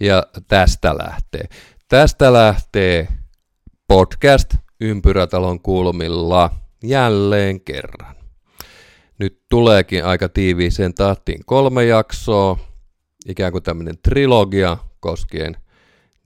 Ja 0.00 0.26
tästä 0.48 0.98
lähtee. 0.98 1.44
Tästä 1.88 2.32
lähtee 2.32 3.08
podcast 3.88 4.54
Ympyrätalon 4.80 5.60
kulmilla 5.60 6.50
jälleen 6.84 7.60
kerran. 7.60 8.14
Nyt 9.18 9.42
tuleekin 9.48 10.04
aika 10.04 10.28
tiiviiseen 10.28 10.94
tahtiin 10.94 11.44
kolme 11.44 11.84
jaksoa, 11.84 12.58
ikään 13.26 13.52
kuin 13.52 13.62
tämmöinen 13.62 13.98
trilogia 14.02 14.76
koskien 15.00 15.56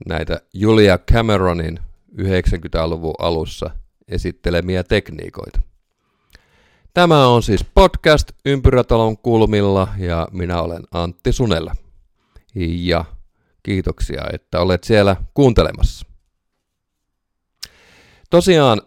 näitä 0.07 0.41
Julia 0.53 0.97
Cameronin 0.97 1.79
90-luvun 2.21 3.15
alussa 3.19 3.69
esittelemiä 4.07 4.83
tekniikoita. 4.83 5.61
Tämä 6.93 7.27
on 7.27 7.43
siis 7.43 7.65
podcast 7.73 8.31
Ympyrätalon 8.45 9.17
kulmilla 9.17 9.87
ja 9.97 10.27
minä 10.31 10.61
olen 10.61 10.83
Antti 10.91 11.31
Sunella. 11.31 11.73
Ja 12.55 13.05
kiitoksia, 13.65 14.23
että 14.33 14.59
olet 14.59 14.83
siellä 14.83 15.15
kuuntelemassa. 15.33 16.05
Tosiaan 18.29 18.81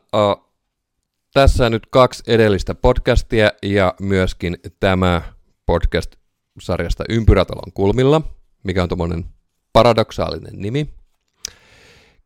tässä 1.34 1.70
nyt 1.70 1.86
kaksi 1.90 2.22
edellistä 2.26 2.74
podcastia 2.74 3.50
ja 3.62 3.94
myöskin 4.00 4.56
tämä 4.80 5.22
podcast 5.66 6.16
sarjasta 6.60 7.04
Ympyrätalon 7.08 7.72
kulmilla, 7.74 8.22
mikä 8.62 8.82
on 8.82 8.88
tuommoinen 8.88 9.24
paradoksaalinen 9.72 10.62
nimi, 10.62 10.94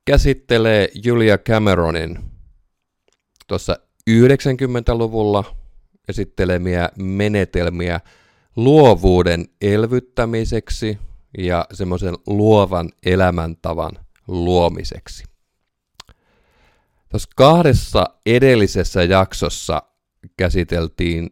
käsittelee 0.05 0.89
Julia 1.05 1.39
Cameronin 1.39 2.19
tuossa 3.47 3.79
90-luvulla 4.11 5.45
esittelemiä 6.09 6.89
menetelmiä 6.98 8.01
luovuuden 8.57 9.48
elvyttämiseksi 9.61 10.98
ja 11.39 11.67
semmoisen 11.73 12.15
luovan 12.27 12.91
elämäntavan 13.07 13.93
luomiseksi. 14.29 15.25
Tuossa 17.09 17.31
kahdessa 17.37 18.05
edellisessä 18.27 19.03
jaksossa 19.03 19.83
käsiteltiin 20.37 21.31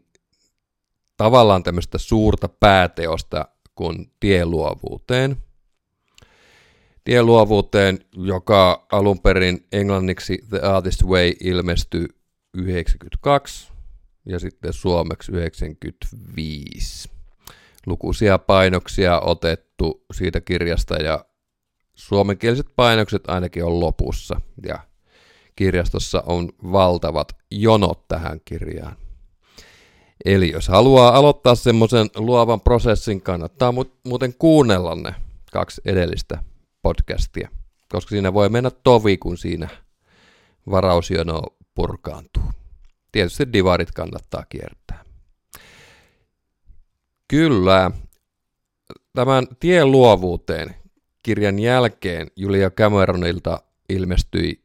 tavallaan 1.16 1.62
tämmöistä 1.62 1.98
suurta 1.98 2.48
pääteosta 2.48 3.48
kuin 3.74 4.12
tieluovuuteen. 4.20 5.36
Tieluovuuteen, 7.04 7.98
joka 8.12 8.86
alun 8.92 9.20
perin 9.20 9.66
englanniksi 9.72 10.38
The 10.48 10.60
Artist 10.60 11.04
Way 11.04 11.32
ilmestyi 11.40 12.06
92 12.54 13.68
ja 14.26 14.38
sitten 14.38 14.72
suomeksi 14.72 15.32
95. 15.32 17.19
Lukuisia 17.86 18.38
painoksia 18.38 19.20
otettu 19.20 20.04
siitä 20.12 20.40
kirjasta 20.40 20.94
ja 20.94 21.24
suomenkieliset 21.94 22.66
painokset 22.76 23.22
ainakin 23.30 23.64
on 23.64 23.80
lopussa 23.80 24.40
ja 24.66 24.78
kirjastossa 25.56 26.22
on 26.26 26.48
valtavat 26.72 27.36
jonot 27.50 28.08
tähän 28.08 28.40
kirjaan. 28.44 28.96
Eli 30.24 30.50
jos 30.50 30.68
haluaa 30.68 31.16
aloittaa 31.16 31.54
semmoisen 31.54 32.10
luovan 32.16 32.60
prosessin, 32.60 33.22
kannattaa 33.22 33.74
muuten 34.04 34.34
kuunnella 34.34 34.94
ne 34.94 35.14
kaksi 35.52 35.80
edellistä 35.84 36.42
podcastia, 36.82 37.48
koska 37.88 38.10
siinä 38.10 38.34
voi 38.34 38.48
mennä 38.48 38.70
tovi, 38.70 39.18
kun 39.18 39.38
siinä 39.38 39.68
varausjono 40.70 41.42
purkaantuu. 41.74 42.42
Tietysti 43.12 43.52
divarit 43.52 43.90
kannattaa 43.90 44.44
kiertää. 44.48 45.04
Kyllä, 47.30 47.90
tämän 49.14 49.46
tien 49.60 49.90
luovuuteen 49.90 50.74
kirjan 51.22 51.58
jälkeen 51.58 52.26
Julia 52.36 52.70
Cameronilta 52.70 53.62
ilmestyi 53.88 54.64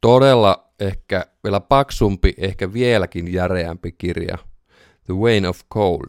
todella 0.00 0.72
ehkä 0.80 1.26
vielä 1.44 1.60
paksumpi, 1.60 2.34
ehkä 2.38 2.72
vieläkin 2.72 3.32
järeämpi 3.32 3.92
kirja, 3.92 4.38
The 5.06 5.14
Wayne 5.14 5.48
of 5.48 5.60
Cold. 5.74 6.08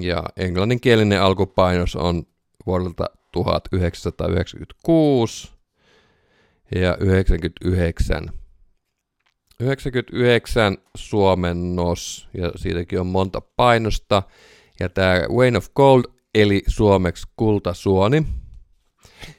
Ja 0.00 0.24
englanninkielinen 0.36 1.22
alkupainos 1.22 1.96
on 1.96 2.26
vuodelta 2.66 3.10
1996 3.32 5.52
ja 6.74 6.96
99. 7.00 8.30
99 9.60 10.78
suomennos 10.96 12.28
ja 12.34 12.52
siitäkin 12.56 13.00
on 13.00 13.06
monta 13.06 13.40
painosta. 13.40 14.22
Ja 14.80 14.88
tämä 14.88 15.20
Wayne 15.36 15.58
of 15.58 15.66
Gold 15.74 16.04
eli 16.34 16.62
suomeksi 16.66 17.26
kultasuoni. 17.36 18.26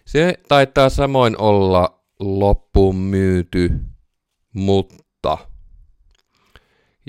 Se 0.06 0.34
taitaa 0.48 0.90
samoin 0.90 1.42
olla 1.42 2.04
loppuun 2.20 2.96
myyty, 2.96 3.72
mutta 4.54 5.38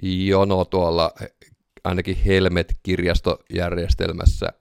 jono 0.03 0.65
tuolla 0.65 1.13
ainakin 1.85 2.17
Helmet-kirjastojärjestelmässä 2.17 4.53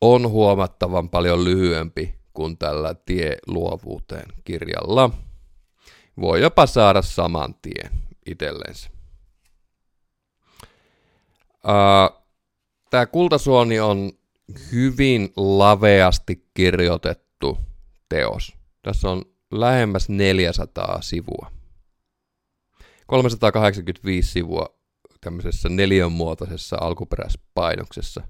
on 0.00 0.28
huomattavan 0.28 1.08
paljon 1.08 1.44
lyhyempi 1.44 2.14
kuin 2.32 2.58
tällä 2.58 2.94
tie 2.94 3.36
luovuuteen 3.46 4.26
kirjalla. 4.44 5.10
Voi 6.20 6.40
jopa 6.40 6.66
saada 6.66 7.02
saman 7.02 7.54
tien 7.62 7.90
itsellensä. 8.26 8.90
Tämä 12.90 13.06
kultasuoni 13.06 13.80
on 13.80 14.12
hyvin 14.72 15.32
laveasti 15.36 16.48
kirjoitettu 16.54 17.58
teos. 18.08 18.52
Tässä 18.82 19.10
on 19.10 19.24
lähemmäs 19.50 20.08
400 20.08 21.02
sivua. 21.02 21.50
385 23.06 24.32
sivua 24.32 24.78
tämmöisessä 25.20 25.68
neliönmuotoisessa 25.68 26.76
alkuperäispainoksessa. 26.80 28.22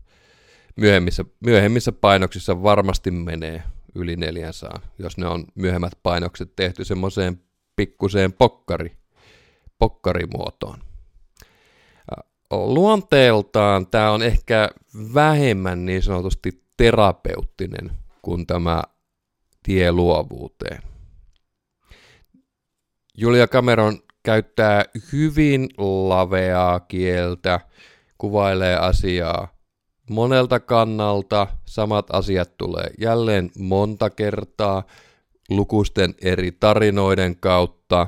Myöhemmissä, 0.76 1.24
myöhemmissä 1.40 1.92
painoksissa 1.92 2.62
varmasti 2.62 3.10
menee 3.10 3.62
yli 3.94 4.16
400, 4.16 4.80
jos 4.98 5.18
ne 5.18 5.26
on 5.26 5.44
myöhemmät 5.54 5.92
painokset 6.02 6.56
tehty 6.56 6.84
semmoiseen 6.84 7.40
pikkuseen 7.76 8.32
pokkari, 8.32 8.96
pokkarimuotoon. 9.78 10.78
Luonteeltaan 12.50 13.86
tämä 13.86 14.10
on 14.10 14.22
ehkä 14.22 14.70
vähemmän 15.14 15.86
niin 15.86 16.02
sanotusti 16.02 16.64
terapeuttinen 16.76 17.90
kuin 18.22 18.46
tämä 18.46 18.82
tie 19.62 19.92
luovuuteen. 19.92 20.82
Julia 23.18 23.46
Cameron 23.46 23.98
käyttää 24.22 24.84
hyvin 25.12 25.68
laveaa 26.08 26.80
kieltä, 26.80 27.60
kuvailee 28.18 28.76
asiaa 28.76 29.48
monelta 30.10 30.60
kannalta, 30.60 31.46
samat 31.66 32.06
asiat 32.12 32.56
tulee 32.56 32.90
jälleen 32.98 33.50
monta 33.58 34.10
kertaa 34.10 34.82
lukusten 35.50 36.14
eri 36.22 36.52
tarinoiden 36.52 37.36
kautta. 37.36 38.06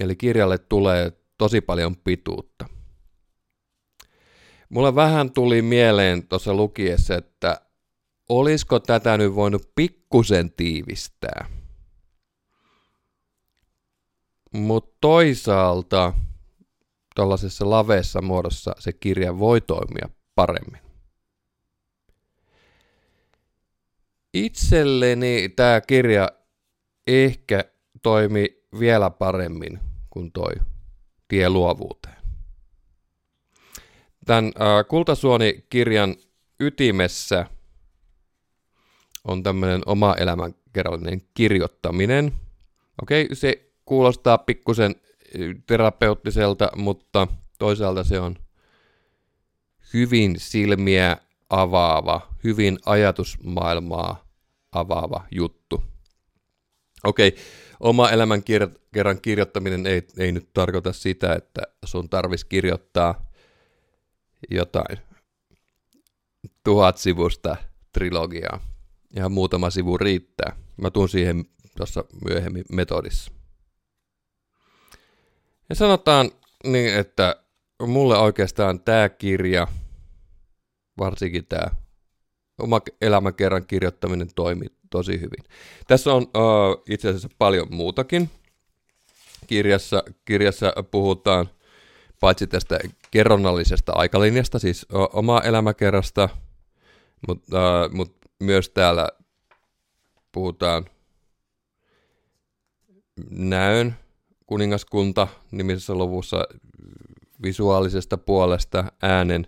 Eli 0.00 0.16
kirjalle 0.16 0.58
tulee 0.58 1.12
tosi 1.38 1.60
paljon 1.60 1.96
pituutta. 1.96 2.68
Mulle 4.68 4.94
vähän 4.94 5.32
tuli 5.32 5.62
mieleen 5.62 6.28
tuossa 6.28 6.54
lukiessa, 6.54 7.14
että 7.14 7.60
olisiko 8.28 8.80
tätä 8.80 9.18
nyt 9.18 9.34
voinut 9.34 9.70
pikkusen 9.74 10.52
tiivistää. 10.52 11.46
Mutta 14.52 14.96
toisaalta 15.00 16.12
tuollaisessa 17.14 17.70
laveessa 17.70 18.22
muodossa 18.22 18.72
se 18.78 18.92
kirja 18.92 19.38
voi 19.38 19.60
toimia 19.60 20.08
paremmin. 20.34 20.89
Itselleni 24.34 25.48
tämä 25.56 25.80
kirja 25.80 26.28
ehkä 27.06 27.64
toimi 28.02 28.64
vielä 28.80 29.10
paremmin 29.10 29.80
kuin 30.10 30.32
toi 30.32 30.52
tie 31.28 31.50
luovuuteen. 31.50 32.16
Tämän 34.26 34.52
Kultasuoni-kirjan 34.88 36.16
ytimessä– 36.60 37.46
on 39.24 39.42
tämmöinen 39.42 39.82
oma 39.86 40.14
elämänkerrallinen 40.14 41.22
kirjoittaminen. 41.34 42.32
Okei, 43.02 43.28
se 43.32 43.70
kuulostaa 43.84 44.38
pikkusen 44.38 44.94
terapeuttiselta, 45.66 46.68
mutta 46.76 47.28
toisaalta 47.58 48.04
se 48.04 48.20
on 48.20 48.36
hyvin 49.94 50.34
silmiä 50.38 51.16
avaava, 51.50 52.34
hyvin 52.44 52.78
ajatusmaailmaa 52.86 54.24
avaava 54.72 55.24
juttu. 55.30 55.82
Okei, 57.04 57.36
oma 57.80 58.10
elämän 58.10 58.42
kerran 58.92 59.20
kirjoittaminen 59.20 59.86
ei, 59.86 60.06
ei 60.18 60.32
nyt 60.32 60.52
tarkoita 60.52 60.92
sitä, 60.92 61.34
että 61.34 61.62
sun 61.84 62.08
tarvitsisi 62.08 62.46
kirjoittaa 62.48 63.30
jotain 64.50 64.98
tuhat 66.64 66.98
sivusta 66.98 67.56
trilogiaa. 67.92 68.60
Ihan 69.16 69.32
muutama 69.32 69.70
sivu 69.70 69.98
riittää. 69.98 70.56
Mä 70.76 70.90
tuun 70.90 71.08
siihen 71.08 71.44
tuossa 71.76 72.04
myöhemmin 72.28 72.64
metodissa. 72.72 73.32
Ja 75.68 75.74
sanotaan 75.74 76.30
niin, 76.64 76.94
että 76.94 77.36
mulle 77.86 78.18
oikeastaan 78.18 78.80
tämä 78.80 79.08
kirja, 79.08 79.66
varsinkin 81.00 81.46
tämä 81.46 81.70
oma 82.58 82.80
elämäkerran 83.00 83.66
kirjoittaminen 83.66 84.28
toimi 84.34 84.66
tosi 84.90 85.12
hyvin. 85.12 85.44
Tässä 85.86 86.14
on 86.14 86.22
uh, 86.22 86.82
itse 86.88 87.08
asiassa 87.08 87.28
paljon 87.38 87.66
muutakin. 87.70 88.30
Kirjassa, 89.46 90.04
kirjassa 90.24 90.72
puhutaan 90.90 91.50
paitsi 92.20 92.46
tästä 92.46 92.78
kerronnallisesta 93.10 93.92
aikalinjasta, 93.92 94.58
siis 94.58 94.86
oma 95.12 95.40
elämäkerrasta, 95.44 96.28
mutta 97.28 97.86
uh, 97.86 97.92
mut 97.92 98.16
myös 98.40 98.68
täällä 98.68 99.08
puhutaan 100.32 100.84
näön 103.30 103.94
kuningaskunta 104.46 105.28
nimisessä 105.50 105.94
luvussa 105.94 106.44
visuaalisesta 107.42 108.18
puolesta 108.18 108.84
äänen 109.02 109.46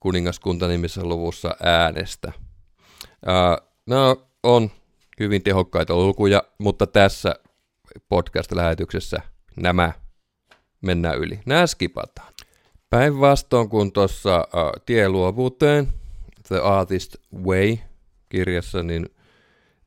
kuningaskunta 0.00 0.68
nimisessä 0.68 1.04
luvussa 1.04 1.56
äänestä. 1.62 2.32
Uh, 3.26 3.68
nämä 3.86 4.16
on 4.42 4.70
hyvin 5.20 5.42
tehokkaita 5.42 5.96
lukuja, 5.96 6.42
mutta 6.58 6.86
tässä 6.86 7.34
podcast-lähetyksessä 8.08 9.20
nämä 9.56 9.92
mennään 10.80 11.18
yli. 11.18 11.40
Nämä 11.46 11.66
skipataan. 11.66 12.32
Päinvastoin 12.90 13.68
kuin 13.68 13.92
tuossa 13.92 14.48
uh, 14.54 14.82
Tie 14.86 15.08
luovuuteen, 15.08 15.88
The 16.48 16.58
Artist 16.58 17.16
Way 17.44 17.76
kirjassa, 18.28 18.82
niin 18.82 19.08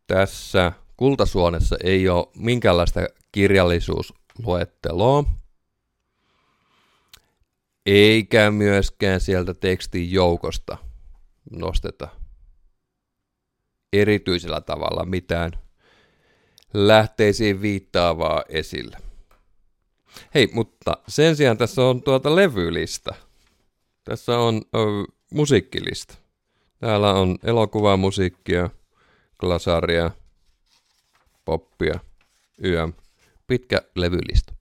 tässä 0.07 0.71
kultasuonessa 0.97 1.77
ei 1.83 2.09
ole 2.09 2.27
minkäänlaista 2.35 2.99
kirjallisuusluetteloa, 3.31 5.23
eikä 7.85 8.51
myöskään 8.51 9.21
sieltä 9.21 9.53
tekstin 9.53 10.11
joukosta 10.11 10.77
nosteta 11.51 12.07
erityisellä 13.93 14.61
tavalla 14.61 15.05
mitään 15.05 15.51
lähteisiin 16.73 17.61
viittaavaa 17.61 18.43
esille. 18.49 18.97
Hei, 20.35 20.49
mutta 20.53 20.97
sen 21.07 21.35
sijaan 21.35 21.57
tässä 21.57 21.81
on 21.81 22.03
tuota 22.03 22.35
levylista. 22.35 23.15
Tässä 24.03 24.37
on 24.37 24.61
ö, 24.75 24.79
musiikkilista. 25.31 26.15
Täällä 26.79 27.13
on 27.13 27.37
elokuvamusiikkia, 27.43 28.69
glasaria, 29.39 30.11
poppia, 31.45 31.99
YM, 32.57 32.93
pitkä 33.47 33.81
levylista. 33.95 34.53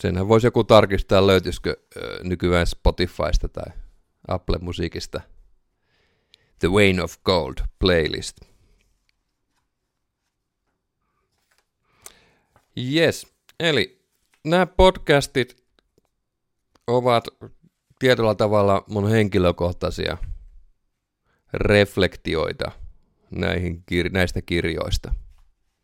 Senhän 0.00 0.28
voisi 0.28 0.46
joku 0.46 0.64
tarkistaa, 0.64 1.26
löytyisikö 1.26 1.76
nykyään 2.22 2.66
Spotifysta 2.66 3.48
tai 3.48 3.72
Apple 4.28 4.58
Musiikista 4.58 5.20
The 6.58 6.68
Wayne 6.68 7.02
of 7.02 7.16
Gold 7.24 7.54
playlist. 7.78 8.36
Yes, 12.92 13.26
eli 13.60 14.04
nämä 14.44 14.66
podcastit 14.66 15.64
ovat 16.86 17.24
tietyllä 17.98 18.34
tavalla 18.34 18.84
mun 18.86 19.10
henkilökohtaisia 19.10 20.18
reflektioita 21.52 22.72
näihin 23.30 23.84
näistä 24.12 24.42
kirjoista. 24.42 25.14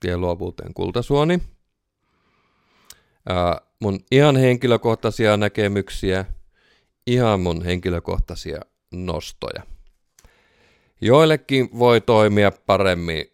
Tie 0.01 0.17
luovuuteen 0.17 0.75
kultasuoni. 0.75 1.41
Mun 3.81 4.01
ihan 4.11 4.37
henkilökohtaisia 4.37 5.37
näkemyksiä, 5.37 6.25
ihan 7.07 7.41
mun 7.41 7.65
henkilökohtaisia 7.65 8.61
nostoja. 8.93 9.63
Joillekin 11.01 11.69
voi 11.79 12.01
toimia 12.01 12.53
paremmin 12.67 13.25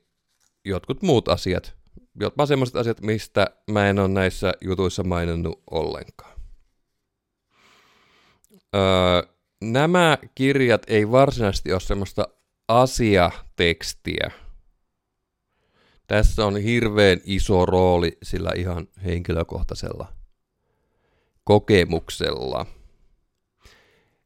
jotkut 0.65 1.03
muut 1.03 1.29
asiat, 1.29 1.75
jopa 2.21 2.47
sellaiset 2.47 2.77
asiat, 2.77 3.01
mistä 3.01 3.47
mä 3.71 3.89
en 3.89 3.99
ole 3.99 4.09
näissä 4.09 4.53
jutuissa 4.61 5.05
maininnut 5.05 5.63
ollenkaan. 5.71 6.41
Öö, 8.75 9.23
nämä 9.65 10.19
kirjat 10.35 10.83
ei 10.87 11.11
varsinaisesti 11.11 11.73
ole 11.73 11.81
semmoista 11.81 12.29
asiatekstiä. 12.69 14.31
Tässä 16.07 16.47
on 16.47 16.57
hirveän 16.57 17.21
iso 17.25 17.67
rooli 17.67 18.19
sillä 18.23 18.51
ihan 18.57 18.89
henkilökohtaisella 19.05 20.13
kokemuksella. 21.45 22.67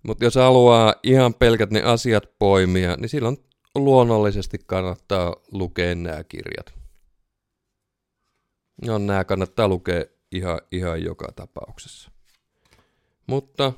Mutta 0.02 0.24
jos 0.24 0.34
haluaa 0.34 0.94
ihan 1.02 1.34
pelkät 1.34 1.70
ne 1.70 1.82
asiat 1.82 2.38
poimia, 2.38 2.96
niin 2.96 3.08
silloin 3.08 3.36
luonnollisesti 3.74 4.58
kannattaa 4.66 5.36
lukea 5.52 5.94
nämä 5.94 6.24
kirjat. 6.24 6.74
No, 8.86 8.98
nämä 8.98 9.24
kannattaa 9.24 9.68
lukea 9.68 10.04
ihan, 10.32 10.60
ihan 10.72 11.02
joka 11.02 11.32
tapauksessa. 11.36 12.10
Mutta 13.26 13.72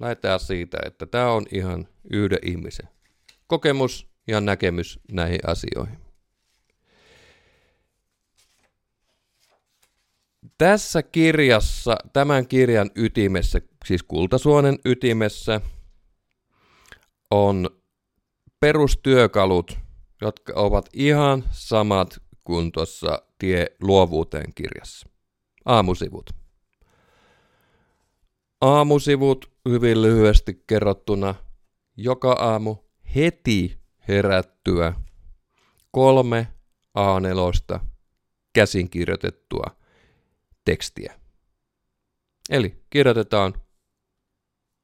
lähdetään 0.00 0.40
siitä, 0.40 0.78
että 0.86 1.06
tämä 1.06 1.32
on 1.32 1.46
ihan 1.52 1.88
yhden 2.10 2.38
ihmisen 2.42 2.88
kokemus 3.46 4.10
ja 4.26 4.40
näkemys 4.40 5.00
näihin 5.12 5.40
asioihin. 5.46 6.09
Tässä 10.60 11.02
kirjassa, 11.02 11.96
tämän 12.12 12.46
kirjan 12.46 12.90
ytimessä, 12.96 13.60
siis 13.84 14.02
Kultasuonen 14.02 14.78
ytimessä, 14.84 15.60
on 17.30 17.70
perustyökalut, 18.60 19.78
jotka 20.20 20.52
ovat 20.56 20.88
ihan 20.92 21.44
samat 21.50 22.22
kuin 22.44 22.72
tuossa 22.72 23.22
Tie 23.38 23.66
luovuuteen 23.82 24.54
kirjassa. 24.54 25.08
Aamusivut. 25.64 26.30
Aamusivut 28.60 29.50
hyvin 29.68 30.02
lyhyesti 30.02 30.64
kerrottuna 30.66 31.34
joka 31.96 32.32
aamu 32.32 32.76
heti 33.16 33.78
herättyä 34.08 34.94
kolme 35.90 36.48
A4 36.98 37.80
käsin 38.52 38.90
kirjoitettua 38.90 39.79
tekstiä. 40.64 41.20
Eli 42.50 42.84
kirjoitetaan 42.90 43.54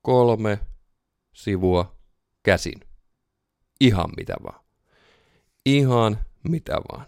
kolme 0.02 0.60
sivua 1.32 1.96
käsin. 2.42 2.80
Ihan 3.80 4.10
mitä 4.16 4.34
vaan. 4.44 4.64
Ihan 5.66 6.18
mitä 6.48 6.74
vaan. 6.92 7.06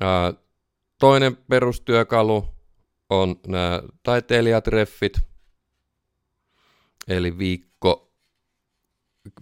Ää, 0.00 0.34
toinen 0.98 1.36
perustyökalu 1.36 2.48
on 3.10 3.40
nämä 3.46 3.82
taiteilijatreffit, 4.02 5.20
eli 7.08 7.38
viikko, 7.38 8.12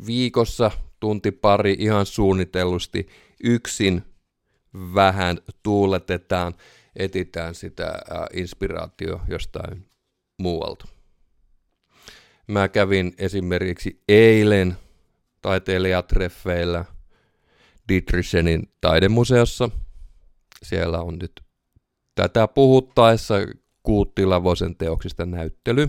viikossa 0.07 0.71
tunti 1.01 1.31
pari 1.31 1.77
ihan 1.79 2.07
suunnitellusti 2.07 3.09
yksin 3.45 4.03
vähän 4.95 5.39
tuuletetaan, 5.63 6.55
etitään 6.97 7.55
sitä 7.55 7.93
inspiraatio 8.33 9.21
jostain 9.29 9.87
muualta. 10.39 10.89
Mä 12.47 12.69
kävin 12.69 13.15
esimerkiksi 13.19 14.03
eilen 14.09 14.77
taiteilijatreffeillä 15.43 16.85
Dietrichenin 17.89 18.73
taidemuseossa. 18.81 19.71
Siellä 20.63 21.01
on 21.01 21.19
nyt 21.19 21.41
tätä 22.15 22.49
puhuttaessa 22.49 23.35
Kuutti 23.83 24.27
Lavosen 24.27 24.77
teoksista 24.77 25.27
näyttely. 25.27 25.89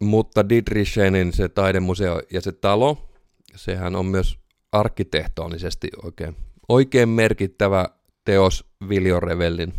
Mutta 0.00 0.48
Dietrichenin 0.48 1.32
se 1.32 1.48
taidemuseo 1.48 2.22
ja 2.32 2.40
se 2.40 2.52
talo, 2.52 3.08
sehän 3.56 3.96
on 3.96 4.06
myös 4.06 4.38
arkkitehtonisesti 4.72 5.88
oikein, 6.02 6.36
oikein 6.68 7.08
merkittävä 7.08 7.88
teos 8.26 8.64
Viljo 8.88 9.20
Revellin 9.20 9.74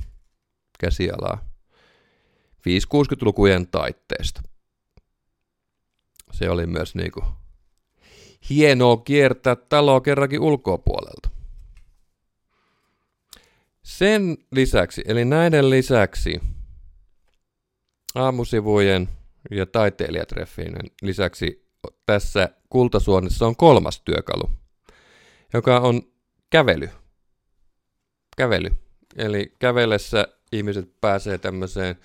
käsialaa 0.79 1.49
5-60-lukujen 2.59 3.67
taitteesta. 3.67 4.41
Se 6.31 6.49
oli 6.49 6.67
myös 6.67 6.95
niinku 6.95 7.23
hienoa 8.49 8.97
kiertää 8.97 9.55
taloa 9.55 10.01
kerrankin 10.01 10.39
ulkopuolelta. 10.39 11.29
Sen 13.83 14.37
lisäksi, 14.51 15.01
eli 15.05 15.25
näiden 15.25 15.69
lisäksi 15.69 16.39
aamusivujen 18.15 19.09
ja 19.51 19.65
taiteilijatreffien 19.65 20.75
lisäksi 21.01 21.67
tässä 22.05 22.49
kultasuonnissa 22.69 23.47
on 23.47 23.55
kolmas 23.55 24.01
työkalu, 24.01 24.51
joka 25.53 25.79
on 25.79 26.01
kävely. 26.49 26.89
Kävely. 28.37 28.69
Eli 29.15 29.55
kävellessä 29.59 30.27
ihmiset 30.51 31.01
pääsee 31.01 31.37
tämmöiseen 31.37 31.95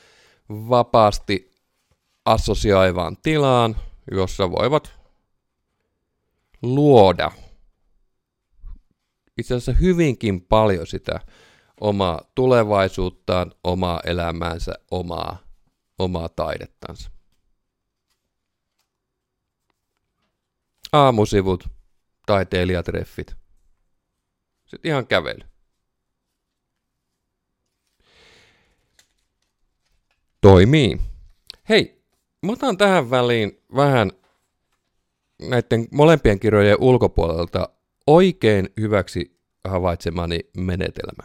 vapaasti 0.48 1.50
assosioivaan 2.24 3.16
tilaan, 3.22 3.76
jossa 4.10 4.50
voivat 4.50 4.92
luoda 6.62 7.30
itse 9.38 9.54
asiassa 9.54 9.72
hyvinkin 9.72 10.40
paljon 10.40 10.86
sitä 10.86 11.20
omaa 11.80 12.20
tulevaisuuttaan, 12.34 13.52
omaa 13.64 14.00
elämäänsä, 14.04 14.72
omaa, 14.90 15.38
omaa 15.98 16.28
taidettansa. 16.28 17.10
Aamusivut, 20.92 21.68
taiteilijatreffit. 22.26 23.36
Sitten 24.66 24.88
ihan 24.88 25.06
kävely. 25.06 25.51
Toimii. 30.42 31.00
Hei, 31.68 32.02
mä 32.46 32.52
otan 32.52 32.78
tähän 32.78 33.10
väliin 33.10 33.62
vähän 33.76 34.10
näiden 35.42 35.88
molempien 35.90 36.40
kirjojen 36.40 36.76
ulkopuolelta 36.80 37.68
oikein 38.06 38.68
hyväksi 38.80 39.38
havaitsemani 39.64 40.40
menetelmä. 40.56 41.22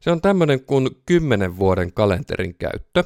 Se 0.00 0.10
on 0.10 0.20
tämmöinen 0.20 0.64
kuin 0.64 0.90
10 1.06 1.58
vuoden 1.58 1.92
kalenterin 1.92 2.54
käyttö. 2.54 3.04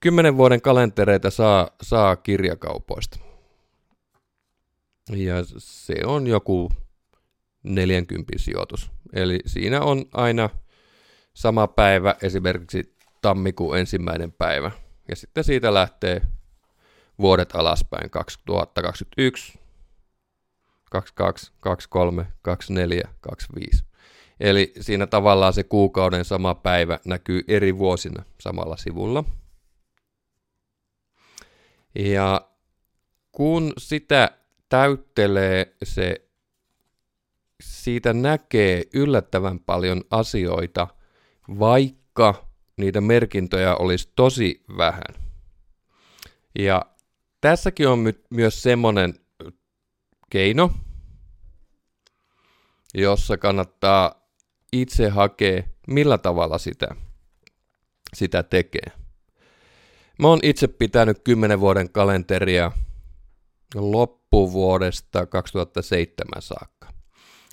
10 0.00 0.36
vuoden 0.36 0.62
kalentereita 0.62 1.30
saa, 1.30 1.70
saa 1.82 2.16
kirjakaupoista. 2.16 3.18
Ja 5.10 5.34
se 5.58 5.94
on 6.06 6.26
joku 6.26 6.72
40 7.62 8.32
sijoitus. 8.36 8.90
Eli 9.12 9.40
siinä 9.46 9.80
on 9.80 10.04
aina 10.12 10.50
sama 11.40 11.66
päivä, 11.66 12.14
esimerkiksi 12.22 12.96
tammikuun 13.22 13.78
ensimmäinen 13.78 14.32
päivä. 14.32 14.70
Ja 15.08 15.16
sitten 15.16 15.44
siitä 15.44 15.74
lähtee 15.74 16.22
vuodet 17.20 17.54
alaspäin 17.54 18.10
2021, 18.10 19.58
22, 20.90 21.52
23, 21.60 22.26
24, 22.42 23.08
25. 23.20 23.84
Eli 24.40 24.72
siinä 24.80 25.06
tavallaan 25.06 25.52
se 25.52 25.64
kuukauden 25.64 26.24
sama 26.24 26.54
päivä 26.54 26.98
näkyy 27.04 27.42
eri 27.48 27.78
vuosina 27.78 28.24
samalla 28.40 28.76
sivulla. 28.76 29.24
Ja 31.94 32.48
kun 33.32 33.72
sitä 33.78 34.30
täyttelee 34.68 35.76
se, 35.84 36.28
siitä 37.62 38.12
näkee 38.12 38.84
yllättävän 38.94 39.60
paljon 39.60 40.04
asioita, 40.10 40.88
vaikka 41.58 42.48
niitä 42.76 43.00
merkintöjä 43.00 43.76
olisi 43.76 44.12
tosi 44.16 44.64
vähän. 44.76 45.14
Ja 46.58 46.82
tässäkin 47.40 47.88
on 47.88 47.98
my- 47.98 48.24
myös 48.30 48.62
semmoinen 48.62 49.14
keino, 50.30 50.70
jossa 52.94 53.36
kannattaa 53.36 54.28
itse 54.72 55.08
hakea, 55.08 55.62
millä 55.86 56.18
tavalla 56.18 56.58
sitä, 56.58 56.88
sitä 58.14 58.42
tekee. 58.42 58.92
Mä 60.18 60.28
oon 60.28 60.40
itse 60.42 60.68
pitänyt 60.68 61.18
10 61.24 61.60
vuoden 61.60 61.90
kalenteria 61.90 62.72
loppuvuodesta 63.74 65.26
2007 65.26 66.42
saakka. 66.42 66.92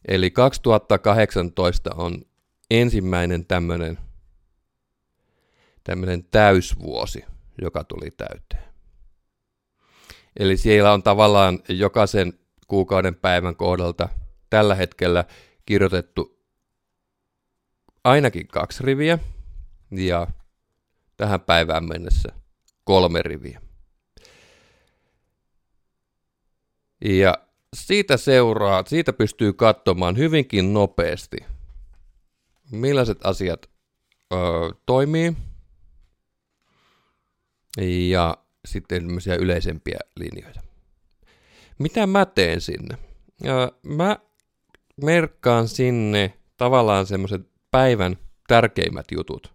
Eli 0.08 0.32
2018 0.32 1.90
on 1.96 2.22
ensimmäinen 2.72 3.46
tämmöinen 3.46 3.98
tämmöinen 5.84 6.24
täysvuosi, 6.24 7.26
joka 7.62 7.84
tuli 7.84 8.12
täyteen. 8.12 8.74
Eli 10.40 10.58
siellä 10.58 10.94
on 10.94 11.04
tavallaan 11.04 11.60
jokaisen 11.70 12.34
kuukauden 12.68 13.16
päivän 13.16 13.56
kohdalta 13.56 14.10
tällä 14.50 14.76
hetkellä 14.76 15.26
kirjoitettu 15.66 16.44
ainakin 18.04 18.48
kaksi 18.48 18.84
riviä 18.84 19.20
ja 19.92 20.28
tähän 21.18 21.42
päivään 21.42 21.88
mennessä 21.88 22.30
kolme 22.84 23.22
riviä. 23.22 23.62
Ja 27.06 27.38
siitä 27.76 28.18
seuraa, 28.18 28.84
siitä 28.88 29.14
pystyy 29.14 29.54
katsomaan 29.54 30.18
hyvinkin 30.18 30.74
nopeasti, 30.74 31.38
millaiset 32.72 33.18
asiat 33.24 33.70
ö, 34.34 34.38
toimii 34.86 35.34
ja 38.10 38.38
sitten 38.68 39.04
tämmöisiä 39.04 39.36
yleisempiä 39.36 40.00
linjoja. 40.20 40.62
Mitä 41.80 42.08
mä 42.08 42.26
teen 42.26 42.62
sinne? 42.62 42.98
Ja 43.44 43.72
mä 43.84 44.18
merkkaan 45.04 45.68
sinne 45.68 46.34
tavallaan 46.58 47.06
semmoiset 47.06 47.42
päivän 47.72 48.18
tärkeimmät 48.48 49.06
jutut. 49.12 49.54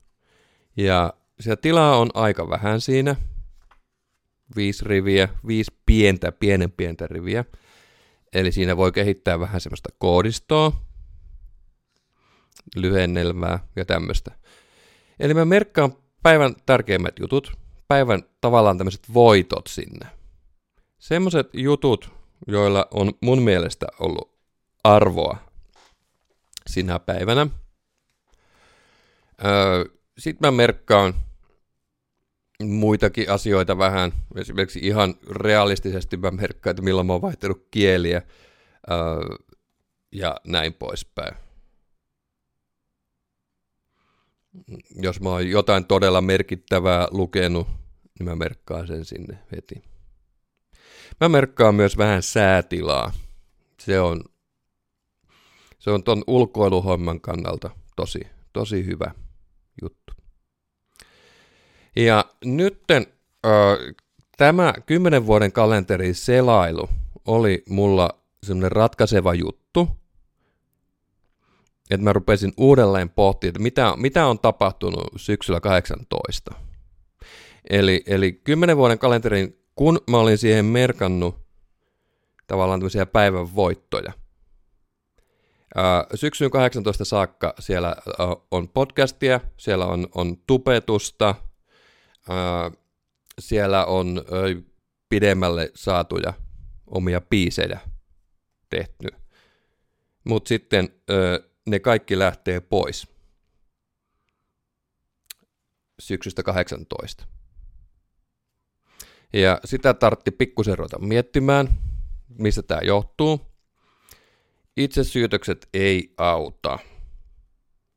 Ja 0.77 1.15
sitä 1.41 1.57
tilaa 1.57 1.99
on 1.99 2.11
aika 2.15 2.49
vähän 2.49 2.81
siinä. 2.81 3.17
Viisi 4.57 4.85
riviä, 4.85 5.29
viisi 5.47 5.73
pientä, 5.87 6.33
pienen 6.33 6.73
pientä 6.73 7.07
riviä. 7.07 7.45
Eli 8.33 8.53
siinä 8.53 8.77
voi 8.77 8.93
kehittää 8.93 9.41
vähän 9.41 9.61
semmoista 9.61 9.89
koodistoa, 9.99 10.73
lyhennelmää 12.77 13.59
ja 13.77 13.85
tämmöistä. 13.85 14.31
Eli 15.21 15.35
mä 15.35 15.45
merkkaan 15.45 15.93
päivän 16.23 16.55
tärkeimmät 16.67 17.19
jutut, 17.19 17.53
päivän 17.89 18.23
tavallaan 18.41 18.79
tämmöiset 18.79 19.15
voitot 19.15 19.67
sinne. 19.67 20.07
Semmoiset 20.99 21.49
jutut, 21.53 22.11
joilla 22.47 22.89
on 22.91 23.13
mun 23.21 23.43
mielestä 23.43 23.87
ollut 24.01 24.39
arvoa 24.85 25.37
sinä 26.67 26.99
päivänä. 26.99 27.47
Öö, 29.45 29.85
Sitten 30.19 30.49
mä 30.49 30.51
merkkaan 30.51 31.15
muitakin 32.63 33.31
asioita 33.31 33.79
vähän. 33.79 34.13
Esimerkiksi 34.37 34.79
ihan 34.83 35.15
realistisesti 35.31 36.17
mä 36.17 36.31
merkkaan, 36.31 36.71
että 36.71 36.83
milloin 36.83 37.07
mä 37.07 37.13
oon 37.13 37.23
vaihtanut 37.23 37.69
kieliä 37.71 38.23
öö, 38.91 39.37
ja 40.13 40.37
näin 40.47 40.75
poispäin. 40.75 41.37
Jos 44.95 45.21
mä 45.21 45.29
oon 45.29 45.51
jotain 45.51 45.85
todella 45.85 46.21
merkittävää 46.21 47.09
lukenut, 47.11 47.67
niin 48.19 48.29
mä 48.29 48.37
merkkaan 48.37 48.87
sen 48.87 49.05
sinne 49.05 49.39
heti. 49.53 49.83
Mä 51.21 51.29
merkkaan 51.29 51.75
myös 51.75 51.99
vähän 51.99 52.23
säätilaa. 52.23 53.13
Se 53.81 54.01
on, 54.01 54.25
se 55.79 55.91
on 55.91 56.03
ton 56.03 56.25
ulkoiluhomman 56.27 57.21
kannalta 57.21 57.71
tosi, 57.97 58.21
tosi 58.53 58.87
hyvä 58.87 59.11
juttu. 59.83 60.13
Ja 61.97 62.25
nytten 62.45 63.07
äh, 63.47 63.53
tämä 64.37 64.75
10 64.87 65.27
vuoden 65.27 65.53
kalenterin 65.53 66.15
selailu 66.15 66.89
oli 67.27 67.63
mulla 67.69 68.11
semmoinen 68.43 68.73
ratkaiseva 68.73 69.35
juttu, 69.35 69.89
että 71.95 72.05
mä 72.05 72.13
rupesin 72.13 72.53
uudelleen 72.57 73.11
pohtimaan, 73.11 73.51
että 73.51 73.63
mitä, 73.63 73.95
mitä 73.97 74.27
on 74.27 74.39
tapahtunut 74.39 75.09
syksyllä 75.17 75.61
18. 75.61 76.55
Eli, 77.71 78.03
eli 78.07 78.33
10 78.33 78.77
vuoden 78.77 78.99
kalenterin, 78.99 79.59
kun 79.75 80.01
mä 80.11 80.19
olin 80.19 80.39
siihen 80.39 80.65
merkannut 80.65 81.43
tavallaan 82.47 82.81
tämmöisiä 82.81 83.07
päivän 83.07 83.55
voittoja. 83.55 84.13
Syksyn 86.15 86.51
18 86.51 87.05
saakka 87.05 87.55
siellä 87.59 87.97
on 88.51 88.69
podcastia, 88.69 89.41
siellä 89.57 89.87
on, 89.87 90.09
on 90.15 90.37
tupetusta, 90.47 91.35
siellä 93.39 93.85
on 93.85 94.23
pidemmälle 95.09 95.71
saatuja 95.75 96.33
omia 96.87 97.21
biisejä 97.21 97.81
tehty. 98.71 99.09
Mutta 100.25 100.49
sitten 100.49 100.89
ne 101.67 101.81
kaikki 101.81 102.19
lähtee 102.19 102.61
pois 102.61 103.09
syksystä 106.01 106.43
18. 106.43 107.25
Ja 109.33 109.61
sitä 109.65 109.95
tartti 109.95 110.31
pikkusen 110.31 110.79
ruveta 110.79 110.99
miettimään, 110.99 111.69
mistä 112.39 112.63
tämä 112.63 112.81
johtuu. 112.81 113.41
Itsesyytökset 114.77 115.69
ei 115.75 116.15
auta, 116.17 116.79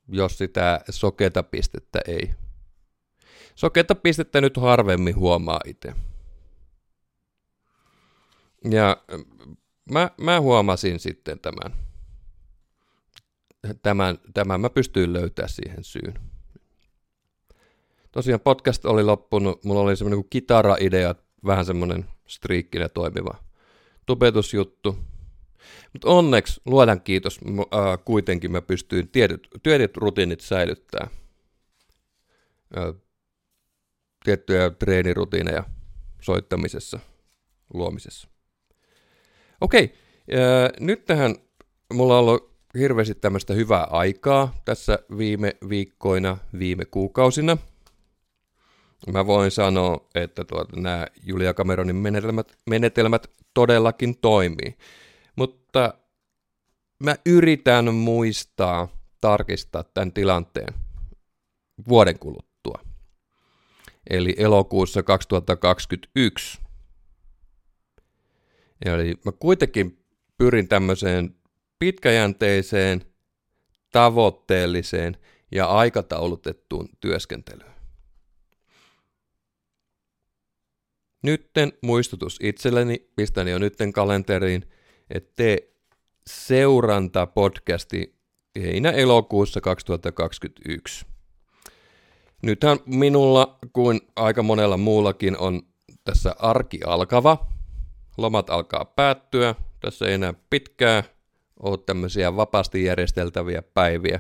jos 0.07 0.37
sitä 0.37 0.81
soketa 0.89 1.43
pistettä 1.43 1.99
ei. 2.07 2.33
Sokeita 3.55 3.95
pistettä 3.95 4.41
nyt 4.41 4.57
harvemmin 4.57 5.15
huomaa 5.15 5.59
itse. 5.65 5.93
Ja 8.71 8.97
mä, 9.91 10.09
mä 10.17 10.41
huomasin 10.41 10.99
sitten 10.99 11.39
tämän. 11.39 11.84
Tämän, 13.81 14.17
tämän 14.33 14.61
mä 14.61 14.69
pystyin 14.69 15.13
löytämään 15.13 15.49
siihen 15.49 15.83
syyn. 15.83 16.13
Tosiaan 18.11 18.39
podcast 18.39 18.85
oli 18.85 19.03
loppunut, 19.03 19.63
mulla 19.63 19.81
oli 19.81 19.95
semmoinen 19.95 20.17
kuin 20.17 20.29
kitara-idea, 20.29 21.15
vähän 21.45 21.65
semmoinen 21.65 22.05
striikkinä 22.27 22.89
toimiva 22.89 23.43
tubetusjuttu. 24.05 24.97
Mutta 25.93 26.07
onneksi, 26.09 26.61
luodan 26.65 27.01
kiitos, 27.01 27.39
ää, 27.71 27.97
kuitenkin 27.97 28.51
mä 28.51 28.61
pystyin 28.61 29.07
tietyt, 29.07 29.47
tietyt 29.63 29.97
rutiinit 29.97 30.39
säilyttää. 30.39 31.07
Ää, 32.75 32.93
tiettyjä 34.23 34.69
treenirutiineja 34.69 35.63
soittamisessa, 36.21 36.99
luomisessa. 37.73 38.27
Okei, 39.61 39.93
ää, 40.31 40.69
nyt 40.79 41.05
tähän 41.05 41.35
mulla 41.93 42.13
on 42.13 42.19
ollut 42.19 42.54
hirveästi 42.77 43.15
tämmöistä 43.15 43.53
hyvää 43.53 43.83
aikaa 43.83 44.55
tässä 44.65 44.99
viime 45.17 45.55
viikkoina, 45.69 46.37
viime 46.59 46.85
kuukausina. 46.85 47.57
Mä 49.13 49.27
voin 49.27 49.51
sanoa, 49.51 50.07
että 50.15 50.43
tuota, 50.43 50.81
nämä 50.81 51.07
Julia 51.23 51.53
Cameronin 51.53 51.95
menetelmät, 51.95 52.57
menetelmät 52.69 53.27
todellakin 53.53 54.17
toimii. 54.17 54.77
Mutta 55.35 55.93
mä 57.03 57.15
yritän 57.25 57.93
muistaa, 57.93 58.87
tarkistaa 59.21 59.83
tämän 59.83 60.13
tilanteen 60.13 60.73
vuoden 61.87 62.19
kuluttua. 62.19 62.79
Eli 64.09 64.35
elokuussa 64.37 65.03
2021. 65.03 66.59
Eli 68.85 69.13
mä 69.25 69.31
kuitenkin 69.31 70.05
pyrin 70.37 70.67
tämmöiseen 70.67 71.35
pitkäjänteiseen, 71.85 73.01
tavoitteelliseen 73.91 75.17
ja 75.51 75.65
aikataulutettuun 75.65 76.89
työskentelyyn. 76.99 77.75
Nytten 81.23 81.73
muistutus 81.81 82.39
itselleni, 82.43 83.09
pistän 83.15 83.47
jo 83.47 83.57
nytten 83.57 83.93
kalenteriin, 83.93 84.71
että 85.09 85.31
tee 85.35 85.57
seuranta 86.27 87.25
podcasti 87.25 88.15
heinä-elokuussa 88.59 89.61
2021. 89.61 91.05
Nythän 92.43 92.77
minulla 92.85 93.59
kuin 93.73 94.01
aika 94.15 94.43
monella 94.43 94.77
muullakin 94.77 95.37
on 95.37 95.61
tässä 96.03 96.35
arki 96.39 96.79
alkava. 96.85 97.47
Lomat 98.17 98.49
alkaa 98.49 98.85
päättyä. 98.85 99.55
Tässä 99.79 100.05
ei 100.05 100.13
enää 100.13 100.33
pitkää 100.49 101.14
ole 101.59 101.77
tämmöisiä 101.77 102.35
vapaasti 102.35 102.83
järjesteltäviä 102.83 103.61
päiviä. 103.61 104.19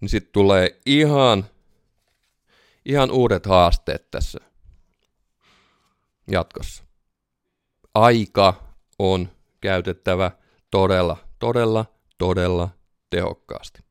Niin 0.00 0.08
sitten 0.08 0.32
tulee 0.32 0.80
ihan, 0.86 1.44
ihan 2.84 3.10
uudet 3.10 3.46
haasteet 3.46 4.10
tässä 4.10 4.38
jatkossa. 6.30 6.84
Aika 7.94 8.54
on 8.98 9.28
käytettävä 9.60 10.30
todella, 10.70 11.16
todella, 11.38 11.84
todella 12.18 12.68
tehokkaasti. 13.10 13.86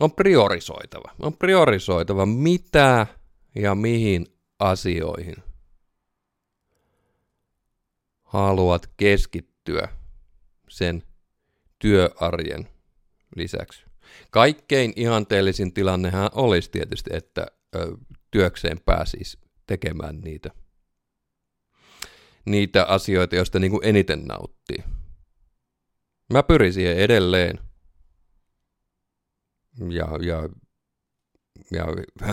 On 0.00 0.12
priorisoitava. 0.12 1.10
On 1.20 1.36
priorisoitava 1.36 2.26
mitä 2.26 3.06
ja 3.54 3.74
mihin 3.74 4.26
asioihin 4.58 5.47
haluat 8.28 8.90
keskittyä 8.96 9.88
sen 10.68 11.02
työarjen 11.78 12.68
lisäksi. 13.36 13.84
Kaikkein 14.30 14.92
ihanteellisin 14.96 15.74
tilannehan 15.74 16.30
olisi 16.32 16.70
tietysti, 16.70 17.10
että 17.12 17.46
työkseen 18.30 18.80
pääsisi 18.80 19.38
tekemään 19.66 20.20
niitä, 20.20 20.50
niitä 22.44 22.84
asioita, 22.84 23.36
joista 23.36 23.58
niin 23.58 23.70
kuin 23.70 23.84
eniten 23.84 24.24
nauttii. 24.24 24.84
Mä 26.32 26.42
pyrin 26.42 26.72
siihen 26.72 26.96
edelleen. 26.96 27.58
Ja, 29.90 30.08
ja, 30.20 30.48
ja 31.72 31.86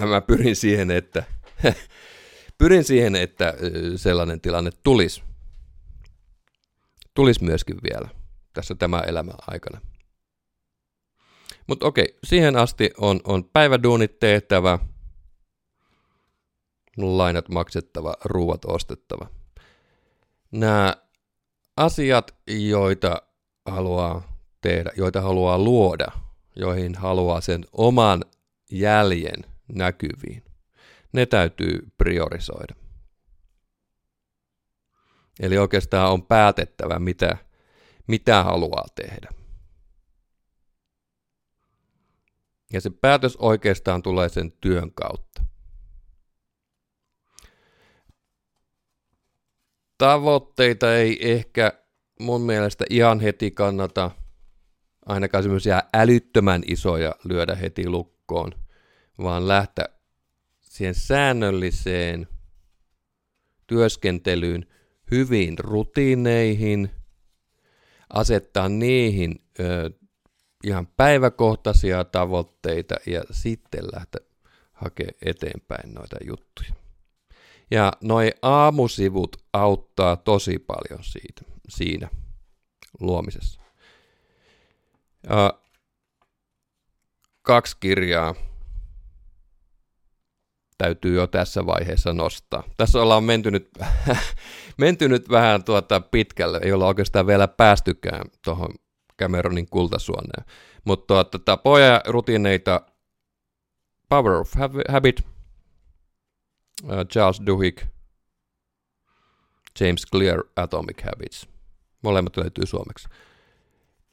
mä 0.10 0.22
pyrin 0.22 0.56
siihen, 0.56 0.92
että 0.92 1.24
pyrin 2.58 2.84
siihen, 2.84 3.16
että 3.16 3.54
sellainen 3.96 4.42
tilanne 4.42 4.72
tulisi. 4.84 5.24
Tulisi 7.16 7.44
myöskin 7.44 7.78
vielä 7.92 8.10
tässä 8.54 8.76
tämä 8.76 9.00
elämän 9.00 9.36
aikana. 9.48 9.82
Mutta 11.68 11.86
okei, 11.86 12.18
siihen 12.24 12.56
asti 12.56 12.92
on, 12.98 13.20
on 13.24 13.44
päiväduunit 13.44 14.20
tehtävä, 14.20 14.80
lainat 16.98 17.50
maksettava, 17.50 18.14
ruuat 18.26 18.66
ostettava. 18.66 19.28
Nämä 20.52 20.94
asiat, 21.78 22.36
joita 22.48 23.22
haluaa 23.66 24.36
tehdä, 24.62 24.92
joita 24.98 25.22
haluaa 25.22 25.58
luoda, 25.58 26.08
joihin 26.56 26.96
haluaa 26.96 27.42
sen 27.42 27.66
oman 27.72 28.24
jäljen 28.72 29.46
näkyviin, 29.68 30.44
ne 31.14 31.26
täytyy 31.26 31.88
priorisoida. 31.98 32.85
Eli 35.40 35.58
oikeastaan 35.58 36.12
on 36.12 36.26
päätettävä, 36.26 37.00
mitä, 37.00 37.38
mitä 38.08 38.44
haluaa 38.44 38.86
tehdä. 38.96 39.30
Ja 42.74 42.82
se 42.82 42.90
päätös 42.90 43.36
oikeastaan 43.36 44.02
tulee 44.02 44.30
sen 44.30 44.52
työn 44.52 44.92
kautta. 44.92 45.46
tavoitteita 49.98 50.96
ei 50.96 51.32
ehkä 51.32 51.74
mun 52.20 52.42
mielestä 52.42 52.86
ihan 52.90 53.20
heti 53.20 53.52
kannata 53.52 54.12
ainakaan 55.06 55.44
semmoisia 55.44 55.84
älyttömän 55.94 56.64
isoja 56.68 57.16
lyödä 57.24 57.56
heti 57.56 57.90
lukkoon, 57.90 58.52
vaan 59.18 59.48
lähteä 59.48 59.86
siihen 60.62 60.96
säännölliseen 60.96 62.28
työskentelyyn 63.68 64.66
hyvin 65.12 65.60
rutiineihin, 65.60 66.92
asettaa 68.14 68.70
niihin 68.70 69.46
ö, 69.60 69.92
ihan 70.64 70.88
päiväkohtaisia 70.88 72.04
tavoitteita 72.04 72.96
ja 73.06 73.24
sitten 73.32 73.84
lähteä 73.94 74.22
hakemaan 74.72 75.14
eteenpäin 75.22 75.94
noita 75.94 76.16
juttuja. 76.28 76.70
Ja 77.72 77.94
noi 78.02 78.32
aamusivut 78.42 79.38
auttaa 79.54 80.16
tosi 80.16 80.60
paljon 80.60 81.04
siitä, 81.04 81.42
siinä 81.70 82.10
luomisessa. 83.00 83.62
Ja 85.30 85.60
kaksi 87.42 87.78
kirjaa 87.80 88.36
täytyy 90.78 91.16
jo 91.16 91.28
tässä 91.28 91.66
vaiheessa 91.66 92.14
nostaa. 92.14 92.64
Tässä 92.78 93.02
ollaan 93.02 93.24
menty 93.24 93.52
nyt, 93.52 93.70
menty 94.78 95.10
nyt 95.10 95.30
vähän 95.30 95.64
tuota 95.64 96.02
pitkälle, 96.02 96.60
ei 96.64 96.74
olla 96.74 96.88
oikeastaan 96.88 97.28
vielä 97.28 97.48
päästykään 97.48 98.26
tuohon 98.44 98.70
Cameronin 99.22 99.70
kultasuoneen. 99.70 100.46
Mutta 100.86 101.08
tuota, 101.08 101.40
tapoja 101.40 102.02
rutiineita 102.06 102.82
Power 104.10 104.34
of 104.34 104.54
Habit– 104.90 105.22
Äh, 106.84 107.06
Charles 107.06 107.42
Duhigg, 107.46 107.82
James 109.80 110.06
Clear 110.12 110.44
Atomic 110.56 111.04
Habits. 111.04 111.48
Molemmat 112.02 112.38
löytyy 112.38 112.66
suomeksi. 112.66 113.08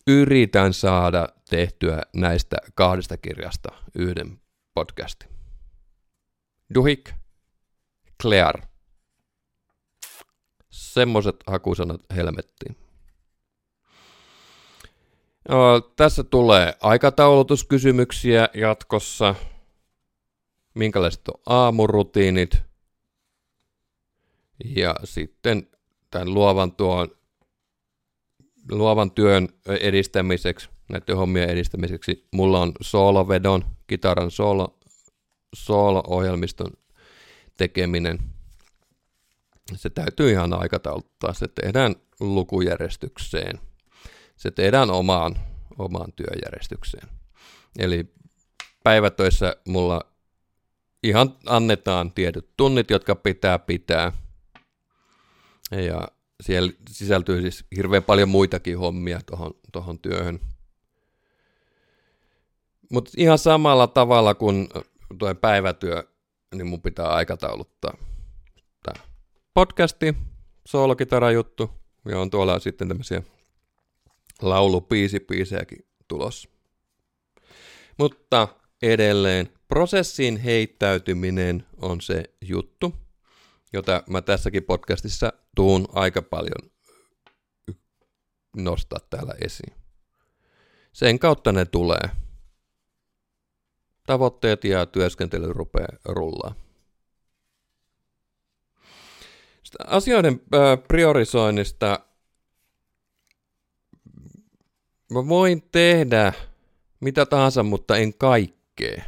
Yritän 0.07 0.73
saada 0.73 1.29
tehtyä 1.51 2.03
näistä 2.15 2.57
kahdesta 2.75 3.17
kirjasta 3.17 3.69
yhden 3.95 4.41
podcastin. 4.75 5.32
Duhigg, 6.75 7.09
Clear. 8.23 8.63
Semmoiset 10.71 11.37
hakusanat 11.47 12.01
helmettiin. 12.15 12.77
No, 15.49 15.81
tässä 15.81 16.25
tulee 16.25 16.75
aikataulutuskysymyksiä 16.81 18.49
jatkossa– 18.55 19.35
minkälaiset 20.75 21.29
on 21.29 21.41
aamurutiinit 21.47 22.63
ja 24.65 24.95
sitten 25.05 25.69
tämän 26.11 26.35
luovan, 26.35 26.73
tuon, 26.73 27.09
luovan 28.71 29.11
työn 29.11 29.49
edistämiseksi, 29.81 30.69
näiden 30.89 31.17
hommien 31.17 31.51
edistämiseksi, 31.51 32.27
mulla 32.31 32.61
on 32.61 32.73
soolovedon, 32.81 33.65
kitaran 33.87 34.31
soolo, 34.31 34.79
solo-ohjelmiston 35.55 36.73
tekeminen, 37.57 38.19
se 39.75 39.91
täytyy 39.91 40.31
ihan 40.31 40.55
aikatauluttaa. 40.55 41.35
Se 41.35 41.49
tehdään 41.49 41.95
lukujärjestykseen. 42.21 43.61
Se 44.37 44.51
tehdään 44.51 44.91
omaan, 44.91 45.37
omaan 45.79 46.13
työjärjestykseen. 46.13 47.09
Eli 47.79 48.13
päivätöissä 48.85 49.57
mulla 49.69 50.01
ihan 51.03 51.37
annetaan 51.47 52.13
tietyt 52.13 52.49
tunnit, 52.57 52.91
jotka 52.91 53.15
pitää 53.15 53.59
pitää. 53.59 54.13
Ja 55.71 56.09
siellä 56.43 56.73
sisältyy 56.91 57.41
siis 57.41 57.65
hirveän 57.77 58.03
paljon 58.03 58.29
muitakin 58.29 58.79
hommia 58.79 59.21
tuohon 59.27 59.55
tohon 59.73 59.99
työhön. 59.99 60.41
Mutta 62.91 63.11
ihan 63.17 63.39
samalla 63.39 63.87
tavalla 63.87 64.35
kuin 64.35 64.69
tuo 65.19 65.35
päivätyö, 65.35 66.05
niin 66.55 66.67
mun 66.67 66.83
pitää 66.83 67.09
aikatauluttaa 67.09 67.97
tämä 68.83 69.05
podcasti, 69.55 70.15
soolokitarajuttu, 70.69 71.71
ja 72.09 72.19
on 72.19 72.31
tuolla 72.31 72.59
sitten 72.59 72.89
tämmöisiä 72.89 73.23
laulupiisipiisejäkin 74.43 75.87
tulossa. 76.09 76.49
Mutta 77.99 78.49
edelleen 78.83 79.49
prosessiin 79.69 80.37
heittäytyminen 80.37 81.67
on 81.77 82.01
se 82.01 82.25
juttu, 82.41 82.95
jota 83.73 84.03
mä 84.07 84.23
tässäkin 84.23 84.65
podcastissa 84.65 85.33
tuun 85.57 85.89
aika 85.93 86.23
paljon 86.23 86.71
nostaa 88.57 88.99
täällä 89.11 89.35
esiin. 89.41 89.75
Sen 90.93 91.19
kautta 91.19 91.53
ne 91.53 91.65
tulee. 91.65 92.22
Tavoitteet 94.07 94.65
ja 94.65 94.87
työskentely 94.87 95.53
rupeaa 95.53 95.97
rullaa. 96.05 96.55
Sitä 99.63 99.79
asioiden 99.87 100.41
priorisoinnista 100.89 102.01
mä 105.11 105.29
voin 105.29 105.63
tehdä 105.73 106.33
mitä 107.01 107.27
tahansa, 107.27 107.63
mutta 107.63 107.97
en 107.97 108.15
kaikkea. 108.15 109.03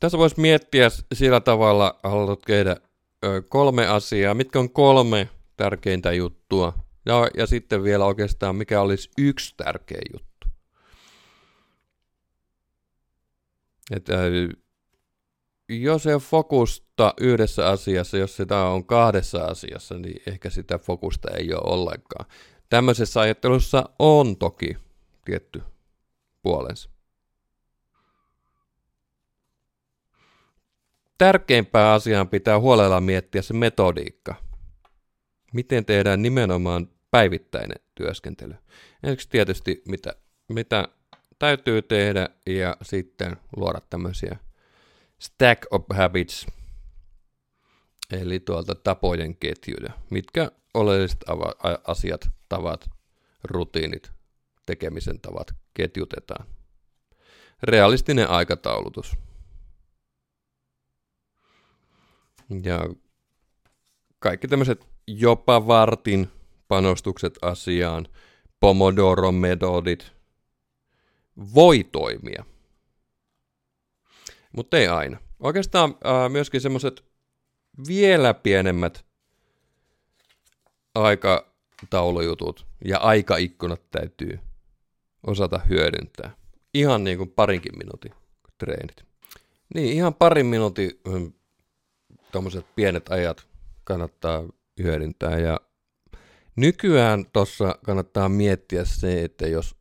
Tässä 0.00 0.18
voisi 0.18 0.40
miettiä 0.40 0.88
sillä 1.12 1.40
tavalla, 1.40 2.00
haluat 2.02 2.40
tehdä 2.46 2.76
kolme 3.48 3.86
asiaa, 3.86 4.34
mitkä 4.34 4.58
on 4.58 4.70
kolme 4.70 5.28
tärkeintä 5.56 6.12
juttua, 6.12 6.72
ja, 7.06 7.28
ja 7.36 7.46
sitten 7.46 7.82
vielä 7.84 8.04
oikeastaan 8.04 8.56
mikä 8.56 8.80
olisi 8.80 9.10
yksi 9.18 9.54
tärkeä 9.56 10.00
juttu. 10.12 10.27
Että 13.90 14.14
jos 15.68 16.06
ei 16.06 16.14
ole 16.14 16.22
fokusta 16.22 17.14
yhdessä 17.20 17.68
asiassa, 17.68 18.18
jos 18.18 18.36
sitä 18.36 18.64
on 18.64 18.84
kahdessa 18.84 19.44
asiassa, 19.44 19.98
niin 19.98 20.22
ehkä 20.26 20.50
sitä 20.50 20.78
fokusta 20.78 21.30
ei 21.30 21.54
ole 21.54 21.72
ollenkaan. 21.74 22.26
Tämmöisessä 22.68 23.20
ajattelussa 23.20 23.88
on 23.98 24.36
toki 24.36 24.76
tietty 25.24 25.62
puolensa. 26.42 26.90
tärkeimpää 31.18 31.92
asiaa 31.92 32.24
pitää 32.24 32.60
huolella 32.60 33.00
miettiä 33.00 33.42
se 33.42 33.54
metodiikka. 33.54 34.34
Miten 35.52 35.84
tehdään 35.84 36.22
nimenomaan 36.22 36.88
päivittäinen 37.10 37.80
työskentely. 37.94 38.54
Ensiksi 39.02 39.28
tietysti 39.28 39.82
mitä, 39.88 40.14
mitä 40.48 40.88
täytyy 41.38 41.82
tehdä 41.82 42.28
ja 42.46 42.76
sitten 42.82 43.36
luoda 43.56 43.80
tämmöisiä 43.90 44.38
stack 45.20 45.66
of 45.70 45.84
habits, 45.94 46.46
eli 48.12 48.40
tuolta 48.40 48.74
tapojen 48.74 49.36
ketjuja. 49.36 49.92
Mitkä 50.10 50.50
oleelliset 50.74 51.24
asiat, 51.86 52.30
tavat, 52.48 52.90
rutiinit, 53.44 54.12
tekemisen 54.66 55.20
tavat 55.20 55.54
ketjutetaan. 55.74 56.46
Realistinen 57.62 58.30
aikataulutus. 58.30 59.16
Ja 62.62 62.88
kaikki 64.18 64.48
tämmöiset 64.48 64.86
jopa 65.06 65.66
vartin 65.66 66.30
panostukset 66.68 67.38
asiaan, 67.42 68.08
Pomodoro-metodit, 68.60 70.17
voi 71.54 71.84
toimia. 71.84 72.44
Mutta 74.52 74.78
ei 74.78 74.88
aina. 74.88 75.18
Oikeastaan 75.40 75.90
äh, 75.90 76.30
myöskin 76.30 76.60
semmoiset 76.60 77.04
vielä 77.88 78.34
pienemmät 78.34 79.04
aikataulujutut 80.94 82.66
ja 82.84 82.98
aikaikkunat 82.98 83.90
täytyy 83.90 84.38
osata 85.26 85.58
hyödyntää. 85.68 86.36
Ihan 86.74 87.04
niin 87.04 87.18
kuin 87.18 87.30
parinkin 87.30 87.78
minuutin 87.78 88.12
treenit. 88.58 89.04
Niin, 89.74 89.96
ihan 89.96 90.14
parin 90.14 90.46
minuutin 90.46 90.90
hm, 91.08 91.26
tuommoiset 92.32 92.66
pienet 92.74 93.08
ajat 93.08 93.46
kannattaa 93.84 94.44
hyödyntää. 94.82 95.38
Ja 95.38 95.60
nykyään 96.56 97.26
tuossa 97.32 97.78
kannattaa 97.84 98.28
miettiä 98.28 98.84
se, 98.84 99.24
että 99.24 99.46
jos, 99.46 99.76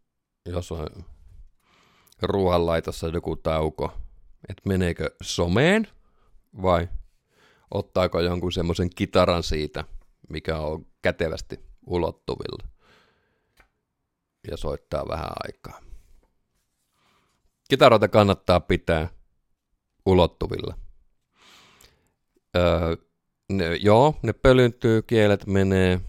jos 0.45 0.71
on 0.71 0.87
ruoanlaitossa 2.21 3.07
joku 3.07 3.35
tauko, 3.35 3.93
että 4.49 4.61
meneekö 4.65 5.15
someen 5.21 5.87
vai 6.61 6.89
ottaako 7.71 8.19
jonkun 8.19 8.51
semmoisen 8.51 8.89
kitaran 8.89 9.43
siitä, 9.43 9.83
mikä 10.29 10.57
on 10.57 10.85
kätevästi 11.01 11.59
ulottuvilla 11.85 12.69
ja 14.51 14.57
soittaa 14.57 15.07
vähän 15.07 15.31
aikaa. 15.47 15.81
Kitaroita 17.69 18.07
kannattaa 18.07 18.59
pitää 18.59 19.09
ulottuvilla. 20.05 20.77
Öö, 22.55 22.95
ne, 23.49 23.75
joo, 23.75 24.19
ne 24.23 24.33
pölyntyy, 24.33 25.01
kielet 25.01 25.45
menee, 25.47 26.01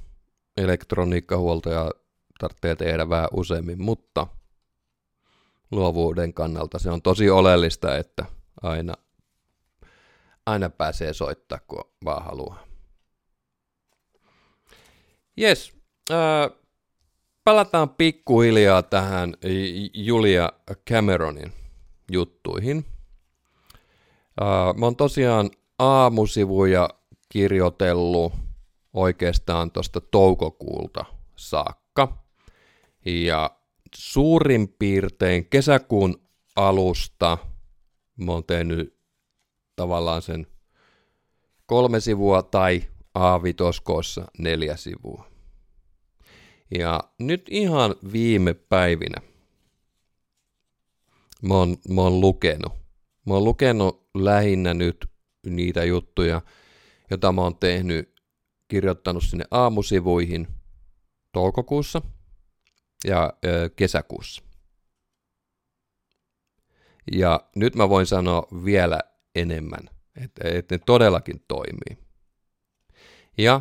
elektroniikkahuoltoja 0.57 1.91
tarvitsee 2.39 2.77
tehdä 2.77 3.09
vähän 3.09 3.29
useammin, 3.33 3.83
mutta 3.83 4.27
luovuuden 5.71 6.35
kannalta 6.35 6.79
se 6.79 6.91
on 6.91 7.03
tosi 7.03 7.31
oleellista, 7.31 7.97
että 7.97 8.25
aina, 8.63 8.95
aina 10.47 10.71
pääsee 10.71 11.13
soittaa, 11.13 11.59
kun 11.67 11.85
vaan 12.05 12.25
haluaa. 12.25 12.65
Jes, 15.37 15.73
öö, 16.11 16.19
palataan 17.45 17.89
pikkuhiljaa 17.89 18.83
tähän 18.83 19.35
Julia 19.95 20.53
Cameronin 20.91 21.53
juttuihin. 22.13 22.85
Öö, 24.41 24.73
mä 24.77 24.87
oon 24.87 24.97
tosiaan 24.97 25.51
aamusivuja 25.79 26.89
kirjoitellut 27.29 28.33
oikeastaan 28.93 29.71
tuosta 29.71 30.01
toukokuulta 30.01 31.05
saakka. 31.37 32.25
Ja 33.05 33.58
suurin 33.95 34.75
piirtein 34.79 35.47
kesäkuun 35.51 36.23
alusta 36.57 37.39
mä 38.17 38.33
oon 38.33 38.45
tehnyt 38.45 38.99
tavallaan 39.77 40.23
sen 40.23 40.47
kolme 41.67 42.01
sivua 42.01 42.43
tai 42.43 42.83
A5 43.19 44.25
neljä 44.39 44.77
sivua. 44.77 45.31
Ja 46.79 47.01
nyt 47.19 47.47
ihan 47.51 47.95
viime 48.13 48.55
päivinä 48.55 49.21
mä 51.43 51.55
oon, 51.55 51.77
mä 51.89 52.01
oon 52.01 52.21
lukenut. 52.21 52.73
Mä 53.27 53.35
oon 53.35 53.45
lukenut 53.45 54.09
lähinnä 54.15 54.75
nyt 54.75 55.11
niitä 55.47 55.85
juttuja, 55.85 56.43
joita 57.11 57.33
mä 57.33 57.43
oon 57.43 57.57
tehnyt, 57.57 58.19
kirjoittanut 58.69 59.25
sinne 59.25 59.45
aamusivuihin 59.51 60.49
toukokuussa 61.33 62.03
ja 63.05 63.33
ö, 63.45 63.71
kesäkuussa. 63.77 64.43
Ja 67.13 67.41
nyt 67.55 67.75
mä 67.75 67.89
voin 67.89 68.07
sanoa 68.07 68.49
vielä 68.65 69.01
enemmän, 69.35 69.91
että, 70.25 70.49
että 70.49 70.75
ne 70.75 70.79
todellakin 70.87 71.45
toimii. 71.49 71.99
Ja 73.39 73.61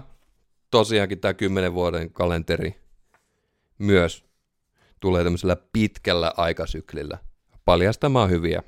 tosiaankin 0.71 1.19
tämä 1.19 1.33
10 1.33 1.73
vuoden 1.73 2.13
kalenteri 2.13 2.81
myös 3.77 4.25
tulee 4.99 5.23
tämmöisellä 5.23 5.57
pitkällä 5.73 6.33
aikasyklillä 6.37 7.17
paljastamaan 7.65 8.29
hyviä 8.29 8.63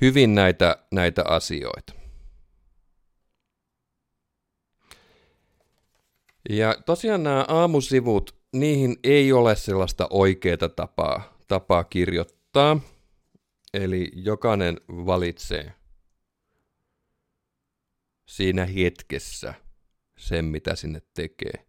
hyvin 0.00 0.34
näitä, 0.34 0.76
näitä 0.90 1.24
asioita. 1.28 1.92
Ja 6.50 6.76
tosiaan 6.86 7.22
nämä 7.22 7.44
aamusivut, 7.48 8.36
niihin 8.54 8.96
ei 9.04 9.32
ole 9.32 9.56
sellaista 9.56 10.06
oikeaa 10.10 10.68
tapaa, 10.76 11.38
tapaa 11.48 11.84
kirjo, 11.84 12.24
valottaa. 12.54 12.80
Eli 13.74 14.12
jokainen 14.14 14.80
valitsee 14.88 15.72
siinä 18.28 18.64
hetkessä 18.64 19.54
sen, 20.18 20.44
mitä 20.44 20.76
sinne 20.76 21.02
tekee. 21.14 21.66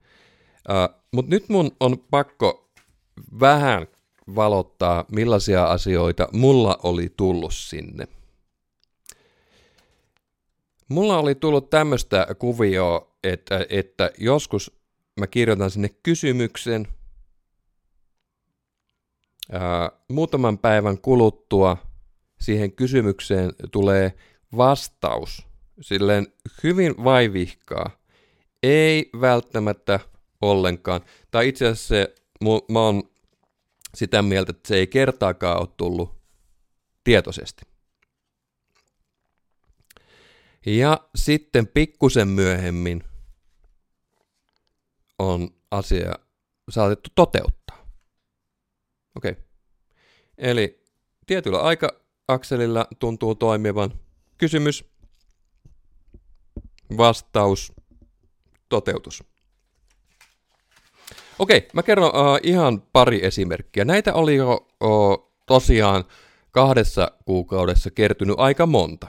Uh, 0.69 1.01
Mutta 1.11 1.29
nyt 1.29 1.49
mun 1.49 1.71
on 1.79 1.97
pakko 2.11 2.71
vähän 3.39 3.87
valottaa, 4.35 5.05
millaisia 5.11 5.65
asioita 5.65 6.27
mulla 6.33 6.79
oli 6.83 7.13
tullut 7.17 7.53
sinne. 7.53 8.07
Mulla 10.89 11.17
oli 11.17 11.35
tullut 11.35 11.69
tämmöistä 11.69 12.27
kuvioa, 12.39 13.17
että, 13.23 13.65
että 13.69 14.11
joskus 14.17 14.71
mä 15.19 15.27
kirjoitan 15.27 15.71
sinne 15.71 15.89
kysymyksen, 15.89 16.87
ää, 19.51 19.91
muutaman 20.09 20.57
päivän 20.57 20.97
kuluttua 20.97 21.77
siihen 22.39 22.71
kysymykseen 22.71 23.51
tulee 23.71 24.13
vastaus, 24.57 25.47
silleen 25.81 26.27
hyvin 26.63 27.03
vaivihkaa, 27.03 27.89
ei 28.63 29.09
välttämättä 29.21 29.99
ollenkaan, 30.41 31.01
tai 31.31 31.47
itse 31.47 31.65
asiassa 31.65 31.87
se, 31.87 32.15
mä 32.71 32.79
oon 32.79 33.03
sitä 33.95 34.21
mieltä, 34.21 34.51
että 34.51 34.67
se 34.67 34.75
ei 34.75 34.87
kertaakaan 34.87 35.59
ole 35.59 35.67
tullut 35.77 36.15
tietoisesti. 37.03 37.65
Ja 40.65 40.99
sitten 41.15 41.67
pikkusen 41.67 42.27
myöhemmin 42.27 43.03
on 45.19 45.49
asia 45.71 46.13
saatettu 46.69 47.09
toteuttaa. 47.15 47.87
Okei. 49.15 49.31
Okay. 49.31 49.43
Eli 50.37 50.83
tietyllä 51.25 51.61
aika-akselilla 51.61 52.87
tuntuu 52.99 53.35
toimivan 53.35 53.93
kysymys, 54.37 54.85
vastaus, 56.97 57.73
toteutus. 58.69 59.23
Okei, 61.39 61.67
mä 61.73 61.83
kerron 61.83 62.09
uh, 62.09 62.39
ihan 62.43 62.81
pari 62.81 63.25
esimerkkiä. 63.25 63.85
Näitä 63.85 64.13
oli 64.13 64.35
jo 64.35 64.67
uh, 64.83 65.33
tosiaan 65.45 66.03
kahdessa 66.51 67.11
kuukaudessa 67.25 67.91
kertynyt 67.91 68.35
aika 68.39 68.65
monta. 68.65 69.07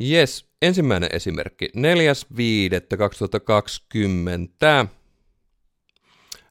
Yes, 0.00 0.45
ensimmäinen 0.62 1.10
esimerkki. 1.12 1.66
4.5.2020. 1.66 1.72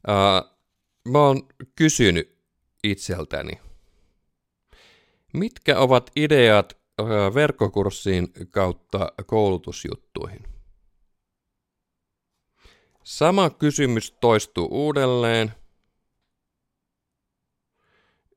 Uh, 0.07 0.13
mä 1.11 1.19
oon 1.19 1.47
kysynyt 1.75 2.37
itseltäni, 2.83 3.59
mitkä 5.33 5.79
ovat 5.79 6.11
ideat 6.15 6.77
verkkokurssiin 7.33 8.27
kautta 8.49 9.11
koulutusjuttuihin? 9.25 10.43
Sama 13.03 13.49
kysymys 13.49 14.11
toistuu 14.11 14.67
uudelleen. 14.71 15.51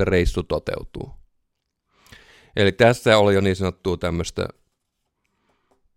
reissu 0.00 0.42
toteutuu. 0.42 1.10
Eli 2.56 2.72
tässä 2.72 3.18
oli 3.18 3.34
jo 3.34 3.40
niin 3.40 3.56
sanottua 3.56 3.96
tämmöistä 3.96 4.48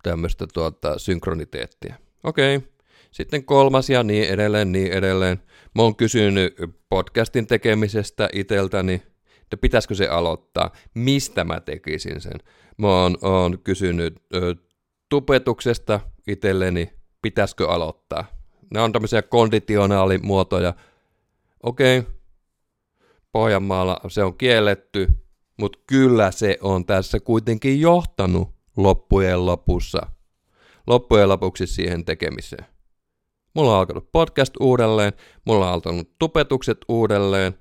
tämmöistä 0.02 0.46
tuota, 0.54 0.98
synkroniteettia. 0.98 1.94
Okei, 2.24 2.60
sitten 3.10 3.44
kolmas 3.44 3.90
ja 3.90 4.02
niin 4.02 4.28
edelleen, 4.28 4.72
niin 4.72 4.92
edelleen. 4.92 5.42
Mä 5.74 5.82
oon 5.82 5.96
kysynyt 5.96 6.54
podcastin 6.88 7.46
tekemisestä 7.46 8.28
iteltäni, 8.32 9.02
että 9.42 9.56
pitäisikö 9.56 9.94
se 9.94 10.08
aloittaa, 10.08 10.70
mistä 10.94 11.44
mä 11.44 11.60
tekisin 11.60 12.20
sen. 12.20 12.38
Mä 12.78 13.02
oon, 13.02 13.18
oon 13.22 13.58
kysynyt 13.58 14.22
ö, 14.34 14.54
tupetuksesta 15.08 16.00
itselleni, 16.26 16.92
pitäisikö 17.22 17.68
aloittaa. 17.68 18.24
Ne 18.70 18.80
on 18.80 18.92
tämmöisiä 18.92 19.22
konditionaalimuotoja. 19.22 20.74
Okei, 21.62 21.98
okay. 21.98 22.12
Pohjanmaalla 23.32 24.00
se 24.08 24.22
on 24.22 24.38
kielletty, 24.38 25.08
mutta 25.56 25.78
kyllä 25.86 26.30
se 26.30 26.58
on 26.60 26.86
tässä 26.86 27.20
kuitenkin 27.20 27.80
johtanut 27.80 28.48
loppujen 28.76 29.46
lopussa, 29.46 30.06
loppujen 30.86 31.28
lopuksi 31.28 31.66
siihen 31.66 32.04
tekemiseen. 32.04 32.66
Mulla 33.54 33.72
on 33.72 33.78
alkanut 33.78 34.12
podcast 34.12 34.54
uudelleen, 34.60 35.12
mulla 35.44 35.66
on 35.66 35.72
alkanut 35.72 36.18
tupetukset 36.18 36.78
uudelleen, 36.88 37.54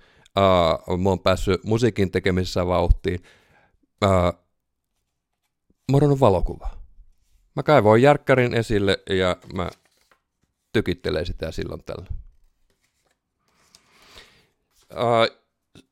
uh, 0.89 0.97
mä 0.97 1.10
oon 1.10 1.19
päässyt 1.19 1.63
musiikin 1.63 2.12
tekemisessä 2.12 2.67
vauhtiin. 2.67 3.19
Uh, 4.06 4.39
mä 5.91 5.97
oon 6.01 6.19
valokuva. 6.19 6.69
Mä 7.56 7.63
kaivoin 7.63 8.01
järkkärin 8.01 8.53
esille 8.53 9.03
ja 9.10 9.38
mä 9.53 9.69
tykittelee 10.73 11.25
sitä 11.25 11.51
silloin 11.51 11.84
tällä. 11.84 12.06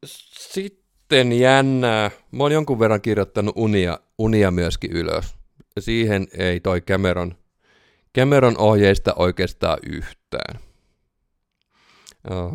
Sitten 0.06 1.34
jännää. 1.34 2.12
Mä 2.32 2.44
oon 2.44 2.52
jonkun 2.52 2.80
verran 2.80 3.02
kirjoittanut 3.02 3.54
unia, 3.58 4.00
unia 4.18 4.52
myöskin 4.52 4.92
ylös. 4.92 5.36
Siihen 5.80 6.28
ei 6.38 6.60
toi 6.60 6.82
Cameron, 6.82 7.36
Cameron 8.18 8.58
ohjeista 8.58 9.14
oikeastaan 9.16 9.78
yhtään. 9.90 10.60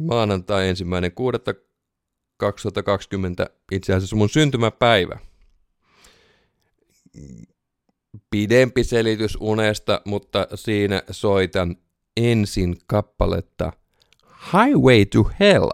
Maanantai 0.01 0.69
ensimmäinen 0.69 1.13
2020, 2.37 3.51
itse 3.73 3.95
asiassa 3.95 4.17
mun 4.17 4.29
syntymäpäivä. 4.29 5.19
Pidempi 8.31 8.85
selitys 8.85 9.37
unesta, 9.41 10.03
mutta 10.05 10.47
siinä 10.55 11.03
soitan 11.11 11.77
ensin 12.17 12.77
kappaletta 12.87 13.73
Highway 14.53 15.05
to 15.05 15.31
Hell. 15.41 15.71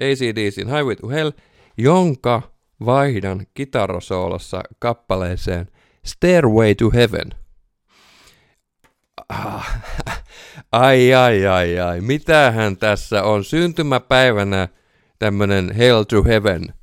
ACDCin 0.00 0.68
Highway 0.68 0.96
to 0.96 1.08
Hell, 1.08 1.30
jonka 1.78 2.42
vaihdan 2.86 3.46
kitarasoolossa 3.54 4.62
kappaleeseen 4.78 5.66
Stairway 6.06 6.74
to 6.74 6.90
Heaven. 6.90 7.30
Ah, 9.28 9.82
ai, 10.72 11.14
ai, 11.14 11.46
ai, 11.46 11.80
ai. 11.80 12.00
Mitähän 12.00 12.76
tässä 12.76 13.22
on 13.22 13.44
syntymäpäivänä 13.44 14.68
tämmönen 15.18 15.74
Hell 15.74 16.02
to 16.02 16.24
Heaven 16.24 16.74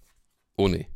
uni? 0.57 0.87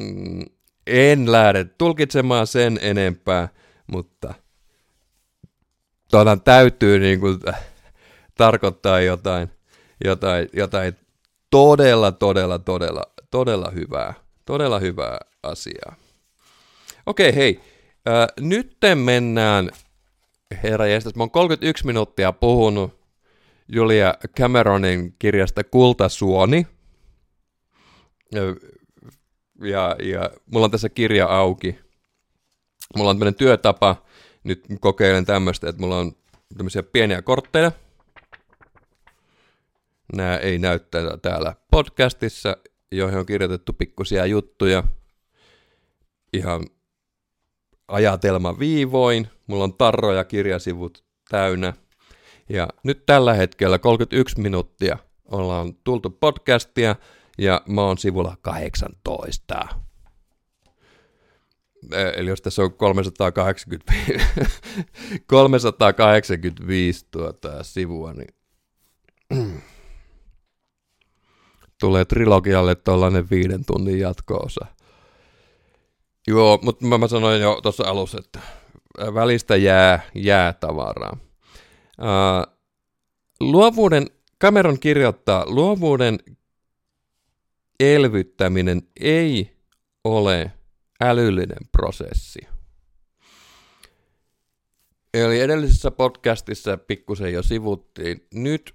Mm, 0.00 0.44
en 0.86 1.32
lähde 1.32 1.64
tulkitsemaan 1.64 2.46
sen 2.46 2.78
enempää, 2.82 3.48
mutta 3.86 4.34
tuota 6.10 6.36
täytyy 6.36 6.98
niin 6.98 7.20
kuin, 7.20 7.38
tarkoittaa 8.34 9.00
jotain, 9.00 9.50
jotain, 10.04 10.48
jotain 10.52 10.96
todella, 11.50 12.12
todella, 12.12 12.58
todella, 12.58 13.02
todella 13.30 13.70
hyvää, 13.70 14.14
todella 14.46 14.78
hyvää 14.78 15.18
asiaa. 15.42 15.94
Okei, 17.06 17.34
hei. 17.34 17.60
Äh, 18.08 18.26
nytten 18.40 18.98
mennään, 18.98 19.70
herra 20.62 20.86
jästäs, 20.86 21.14
mä 21.14 21.22
oon 21.22 21.30
31 21.30 21.86
minuuttia 21.86 22.32
puhunut 22.32 23.00
Julia 23.68 24.14
Cameronin 24.38 25.14
kirjasta 25.18 25.64
Kultasuoni. 25.64 26.66
Ja, 29.62 29.96
ja 30.02 30.30
mulla 30.46 30.64
on 30.64 30.70
tässä 30.70 30.88
kirja 30.88 31.26
auki. 31.26 31.78
Mulla 32.96 33.10
on 33.10 33.16
tämmöinen 33.16 33.34
työtapa, 33.34 33.96
nyt 34.44 34.64
kokeilen 34.80 35.24
tämmöistä, 35.24 35.68
että 35.68 35.82
mulla 35.82 35.98
on 35.98 36.12
tämmöisiä 36.56 36.82
pieniä 36.82 37.22
kortteja. 37.22 37.72
Nämä 40.12 40.36
ei 40.36 40.58
näyttää 40.58 41.16
täällä 41.22 41.54
podcastissa, 41.70 42.56
joihin 42.92 43.18
on 43.18 43.26
kirjoitettu 43.26 43.72
pikkusia 43.72 44.26
juttuja. 44.26 44.84
Ihan 46.32 46.66
ajatelma 47.88 48.58
viivoin. 48.58 49.28
Mulla 49.46 49.64
on 49.64 49.74
tarroja 49.74 50.24
kirjasivut 50.24 51.04
täynnä. 51.28 51.72
Ja 52.48 52.68
nyt 52.84 53.06
tällä 53.06 53.34
hetkellä 53.34 53.78
31 53.78 54.40
minuuttia 54.40 54.98
ollaan 55.24 55.74
tultu 55.74 56.10
podcastia 56.10 56.96
ja 57.38 57.62
mä 57.68 57.82
oon 57.82 57.98
sivulla 57.98 58.36
18. 58.42 59.66
Eli 62.16 62.30
jos 62.30 62.42
tässä 62.42 62.62
on 62.62 62.72
385, 62.72 64.12
385 65.26 67.06
tuota 67.10 67.62
sivua, 67.62 68.12
niin 68.12 68.34
tulee 71.80 72.04
trilogialle 72.04 72.74
tuollainen 72.74 73.30
viiden 73.30 73.64
tunnin 73.64 73.98
jatko-osa. 73.98 74.66
Joo, 76.26 76.58
mutta 76.62 76.86
mä, 76.86 76.98
mä 76.98 77.08
sanoin 77.08 77.42
jo 77.42 77.60
tuossa 77.62 77.84
alussa, 77.86 78.18
että 78.18 78.40
välistä 79.14 79.56
jää, 79.56 80.00
jää 80.14 80.52
tavaraa. 80.52 81.16
Uh, 81.98 82.54
luovuuden, 83.40 84.06
Cameron 84.40 84.80
kirjoittaa, 84.80 85.44
luovuuden 85.46 86.18
elvyttäminen 87.80 88.82
ei 89.00 89.56
ole 90.04 90.52
älyllinen 91.00 91.68
prosessi. 91.72 92.40
Eli 95.14 95.40
edellisessä 95.40 95.90
podcastissa 95.90 96.76
pikkusen 96.76 97.32
jo 97.32 97.42
sivuttiin. 97.42 98.26
Nyt 98.34 98.74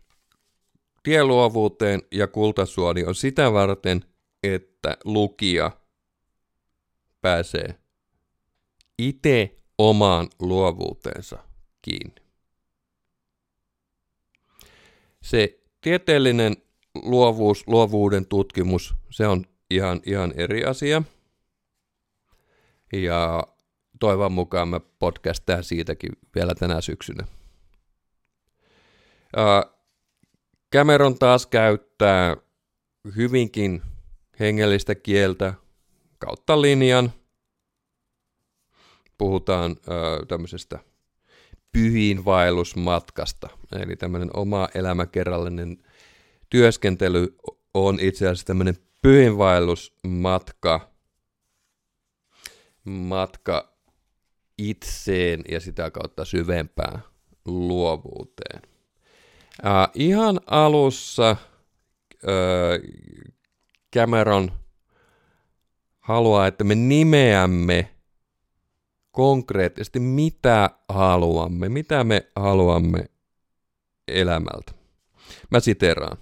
tieluovuuteen 1.06 2.02
ja 2.12 2.28
kultasuoni 2.28 3.04
on 3.04 3.16
sitä 3.16 3.54
varten, 3.54 4.06
että 4.44 4.98
lukija 5.04 5.72
pääsee 7.22 7.76
itse 8.98 9.56
omaan 9.78 10.28
luovuuteensa 10.40 11.38
kiinni. 11.82 12.16
Se 15.22 15.60
tieteellinen 15.82 16.58
luovuus, 16.96 17.68
luovuuden 17.68 18.26
tutkimus, 18.26 18.96
se 19.10 19.28
on 19.28 19.46
ihan, 19.70 20.02
ihan 20.06 20.34
eri 20.36 20.66
asia. 20.66 21.04
Ja 22.94 23.44
toivon 24.00 24.32
mukaan 24.32 24.68
mä 24.68 24.80
podcastaan 24.80 25.64
siitäkin 25.64 26.12
vielä 26.36 26.56
tänä 26.56 26.82
syksynä. 26.82 27.28
Cameron 30.74 31.20
taas 31.20 31.48
käyttää 31.48 32.38
hyvinkin 33.16 33.82
hengellistä 34.40 34.96
kieltä 34.96 35.54
kautta 36.20 36.62
linjan. 36.62 37.12
Puhutaan 39.18 39.76
ö, 39.88 40.26
tämmöisestä 40.26 40.80
pyhiinvaellusmatkasta, 41.72 43.50
eli 43.72 43.96
tämmöinen 43.96 44.30
oma 44.34 44.68
elämäkerrallinen 44.76 45.78
työskentely 46.50 47.36
on 47.74 48.00
itse 48.00 48.26
asiassa 48.28 48.46
tämmöinen 48.46 48.76
pyhiinvaellusmatka 49.02 50.96
matka 52.84 53.78
itseen 54.58 55.42
ja 55.50 55.60
sitä 55.60 55.92
kautta 55.92 56.26
syvempään 56.26 57.04
luovuuteen. 57.46 58.75
Uh, 59.64 59.92
ihan 59.94 60.40
alussa 60.48 61.36
uh, 62.24 62.96
Cameron 63.96 64.52
haluaa, 66.00 66.48
että 66.48 66.64
me 66.64 66.76
nimeämme 66.76 67.90
konkreettisesti, 69.12 70.00
mitä 70.00 70.70
haluamme, 70.90 71.70
mitä 71.70 72.04
me 72.04 72.26
haluamme 72.36 73.06
elämältä. 74.08 74.72
Mä 75.52 75.60
siteraan. 75.60 76.18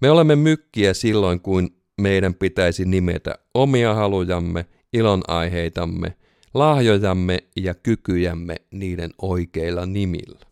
Me 0.00 0.10
olemme 0.10 0.36
mykkiä 0.36 0.94
silloin, 0.94 1.40
kun 1.40 1.70
meidän 2.00 2.34
pitäisi 2.34 2.84
nimetä 2.84 3.34
omia 3.54 3.94
halujamme, 3.94 4.66
ilonaiheitamme, 4.92 6.16
lahjojamme 6.54 7.38
ja 7.56 7.74
kykyjämme 7.74 8.56
niiden 8.70 9.10
oikeilla 9.22 9.86
nimillä. 9.86 10.45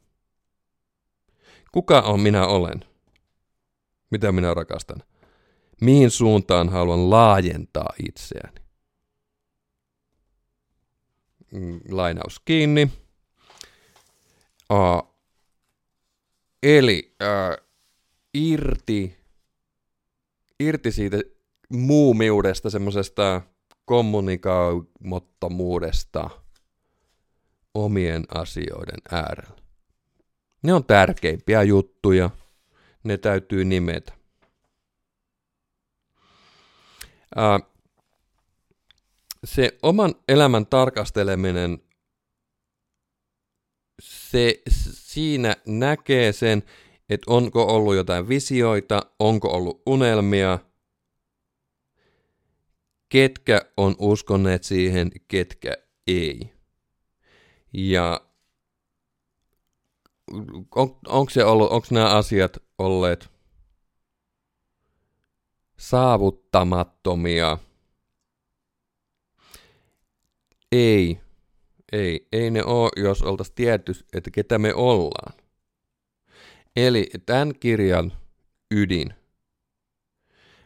Kuka 1.75 2.01
on 2.01 2.21
minä 2.21 2.47
olen? 2.47 2.85
Mitä 4.11 4.33
minä 4.33 4.55
rakastan? 4.55 5.03
Mihin 5.81 6.11
suuntaan 6.11 6.69
haluan 6.69 7.11
laajentaa 7.11 7.93
itseäni? 8.09 8.61
Mm, 11.53 11.81
lainaus 11.91 12.41
kiinni. 12.45 12.91
Uh, 14.73 15.15
eli 16.63 17.17
uh, 17.23 17.57
irti, 18.35 19.17
irti 20.61 20.93
siitä 20.93 21.17
muumiudesta, 21.69 22.71
semmoisesta 22.71 23.43
kommunikaamattomuudesta 23.85 26.31
omien 27.75 28.25
asioiden 28.35 29.01
äärellä. 29.11 29.64
Ne 30.65 30.75
on 30.75 30.85
tärkeimpiä 30.85 31.63
juttuja, 31.63 32.31
ne 33.05 33.17
täytyy 33.19 33.65
nimetä. 33.65 34.13
Uh, 37.37 37.75
se 39.45 39.79
oman 39.83 40.15
elämän 40.29 40.67
tarkasteleminen, 40.67 41.79
se 44.01 44.63
siinä 44.91 45.57
näkee 45.67 46.33
sen, 46.33 46.63
että 47.09 47.31
onko 47.31 47.63
ollut 47.63 47.95
jotain 47.95 48.29
visioita, 48.29 49.03
onko 49.19 49.49
ollut 49.49 49.83
unelmia, 49.87 50.59
ketkä 53.09 53.63
on 53.77 53.95
uskoneet 53.99 54.65
siihen, 54.65 55.11
ketkä 55.29 55.77
ei. 56.07 56.53
Ja 57.73 58.21
on, 60.77 60.97
onko 61.09 61.31
se 61.31 61.45
ollut, 61.45 61.71
onko 61.71 61.87
nämä 61.91 62.17
asiat 62.17 62.57
olleet 62.79 63.31
saavuttamattomia– 65.77 67.59
ei. 70.75 71.21
Ei, 71.93 72.29
ei 72.33 72.51
ne 72.51 72.65
ole, 72.65 72.91
jos 72.97 73.23
oltaisiin 73.23 73.55
tietty, 73.55 73.93
että 74.13 74.31
ketä 74.31 74.59
me 74.59 74.75
ollaan. 74.75 75.33
Eli 76.77 77.11
tämän 77.27 77.53
kirjan 77.61 78.13
ydin 78.71 79.15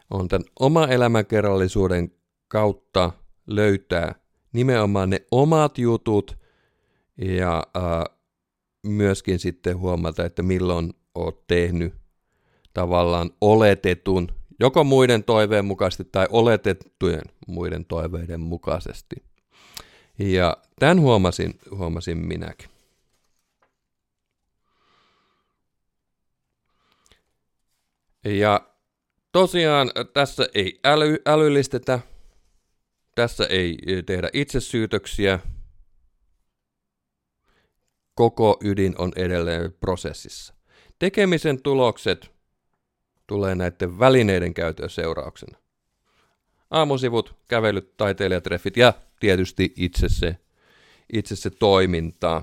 on 0.09 0.27
tämän 0.27 0.45
oma 0.59 0.87
elämänkerrallisuuden 0.87 2.11
kautta 2.47 3.11
löytää 3.47 4.15
nimenomaan 4.53 5.09
ne 5.09 5.21
omat 5.31 5.77
jutut 5.77 6.37
ja 7.17 7.63
äh, 7.77 8.17
myöskin 8.83 9.39
sitten 9.39 9.77
huomata, 9.77 10.25
että 10.25 10.43
milloin 10.43 10.93
olet 11.15 11.47
tehnyt 11.47 11.93
tavallaan 12.73 13.29
oletetun, 13.41 14.27
joko 14.59 14.83
muiden 14.83 15.23
toiveen 15.23 15.65
mukaisesti 15.65 16.03
tai 16.11 16.27
oletettujen 16.29 17.21
muiden 17.47 17.85
toiveiden 17.85 18.39
mukaisesti. 18.41 19.15
Ja 20.19 20.57
tämän 20.79 20.99
huomasin, 20.99 21.59
huomasin 21.71 22.17
minäkin. 22.17 22.69
Ja 28.25 28.69
tosiaan 29.31 29.91
tässä 30.13 30.47
ei 30.53 30.79
äly, 30.85 31.17
älyllistetä, 31.25 31.99
tässä 33.15 33.45
ei 33.45 33.77
tehdä 34.05 34.29
itsesyytöksiä, 34.33 35.39
koko 38.19 38.57
ydin 38.63 38.95
on 38.97 39.11
edelleen 39.15 39.73
prosessissa. 39.79 40.53
Tekemisen 40.99 41.61
tulokset 41.61 42.31
tulee 43.27 43.55
näiden 43.55 43.99
välineiden 43.99 44.53
käytön 44.53 44.89
seurauksena. 44.89 45.57
Aamusivut, 46.71 47.35
kävelyt, 47.47 47.97
taiteilijatreffit 47.97 48.77
ja 48.77 48.93
tietysti 49.19 49.73
itse 49.75 50.09
se, 50.09 50.37
itse 51.13 51.35
se 51.35 51.49
toiminta, 51.49 52.41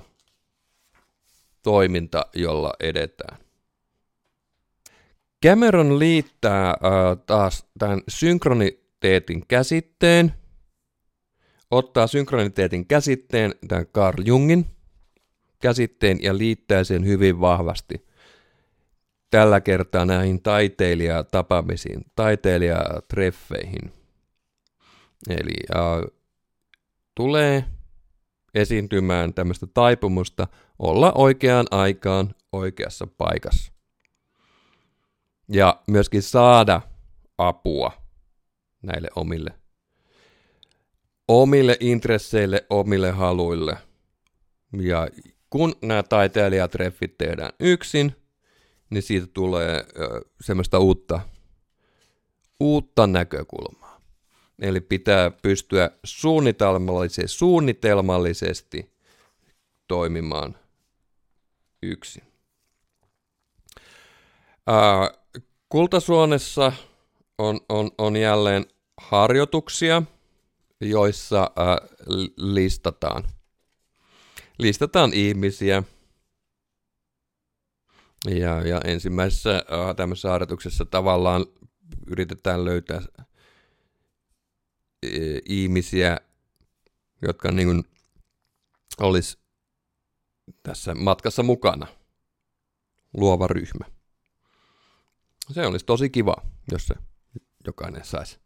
toiminta, 1.63 2.25
jolla 2.33 2.73
edetään. 2.79 3.37
Cameron 5.45 5.99
liittää 5.99 6.69
äh, 6.69 6.75
taas 7.25 7.65
tämän 7.79 8.01
synkroniteetin 8.07 9.47
käsitteen, 9.47 10.33
ottaa 11.71 12.07
synkroniteetin 12.07 12.87
käsitteen, 12.87 13.55
tämän 13.67 13.85
Carl 13.85 14.23
Jungin 14.25 14.76
käsitteen 15.59 16.17
ja 16.21 16.37
liittää 16.37 16.83
sen 16.83 17.05
hyvin 17.05 17.39
vahvasti 17.39 18.07
tällä 19.29 19.61
kertaa 19.61 20.05
näihin 20.05 20.41
taiteilijatapaamisiin, 20.41 22.05
taiteilijatreffeihin. 22.15 23.93
Eli 25.29 25.53
äh, 25.75 26.17
tulee 27.15 27.63
esiintymään 28.53 29.33
tämmöistä 29.33 29.67
taipumusta 29.73 30.47
olla 30.79 31.11
oikeaan 31.15 31.65
aikaan 31.71 32.35
oikeassa 32.51 33.07
paikassa. 33.07 33.71
Ja 35.49 35.81
myöskin 35.87 36.21
saada 36.21 36.81
apua 37.37 37.91
näille 38.83 39.07
omille, 39.15 39.53
omille 41.27 41.77
intresseille, 41.79 42.65
omille 42.69 43.11
haluille. 43.11 43.77
Ja 44.81 45.07
kun 45.49 45.75
nämä 45.81 46.03
taiteilijatreffit 46.03 47.17
tehdään 47.17 47.51
yksin, 47.59 48.15
niin 48.89 49.03
siitä 49.03 49.27
tulee 49.33 49.85
semmoista 50.41 50.79
uutta, 50.79 51.19
uutta 52.59 53.07
näkökulmaa. 53.07 54.01
Eli 54.61 54.81
pitää 54.81 55.31
pystyä 55.31 55.91
suunnitelmallisesti, 56.03 57.27
suunnitelmallisesti 57.27 58.91
toimimaan 59.87 60.57
yksin. 61.83 62.23
Kultasuonessa 65.69 66.71
on, 67.37 67.59
on, 67.69 67.91
on 67.97 68.15
jälleen 68.15 68.65
harjoituksia, 68.97 70.03
joissa 70.81 71.51
listataan, 72.37 73.23
listataan 74.57 75.13
ihmisiä– 75.13 75.83
ja, 78.25 78.61
ja 78.67 78.81
ensimmäisessä 78.83 79.55
äh, 79.55 79.95
tämmöisessä 79.95 80.29
harjoituksessa 80.29 80.85
tavallaan 80.85 81.45
yritetään 82.07 82.65
löytää 82.65 82.97
äh, 82.97 83.25
ihmisiä, 85.45 86.17
jotka 87.21 87.51
niin 87.51 87.67
kuin 87.67 87.83
olisi 88.99 89.37
tässä 90.63 90.95
matkassa 90.95 91.43
mukana. 91.43 91.87
Luova 93.13 93.47
ryhmä. 93.47 93.85
Se 95.51 95.65
olisi 95.65 95.85
tosi 95.85 96.09
kiva, 96.09 96.35
jos 96.71 96.87
se 96.87 96.95
jokainen 97.65 98.05
saisi 98.05 98.39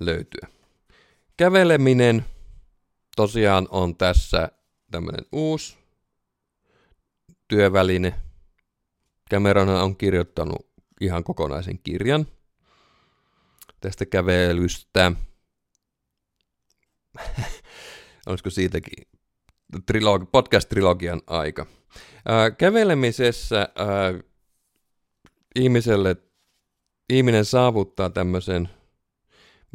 löytyä. 0.00 0.48
Käveleminen 1.36 2.24
tosiaan 3.16 3.68
on 3.70 3.96
tässä 3.96 4.48
tämmöinen 4.94 5.26
uusi 5.32 5.76
työväline, 7.48 8.14
Cameron 9.30 9.68
on 9.68 9.96
kirjoittanut 9.96 10.66
ihan 11.00 11.24
kokonaisen 11.24 11.78
kirjan 11.78 12.26
tästä 13.80 14.06
kävelystä. 14.06 15.12
Olisiko 18.26 18.50
siitäkin 18.50 19.08
trilogi, 19.86 20.24
podcast-trilogian 20.24 21.22
aika. 21.26 21.66
Ää, 22.26 22.50
kävelemisessä 22.50 23.56
ää, 23.56 24.14
ihmiselle, 25.54 26.16
ihminen 27.10 27.44
saavuttaa 27.44 28.10
tämmöisen 28.10 28.68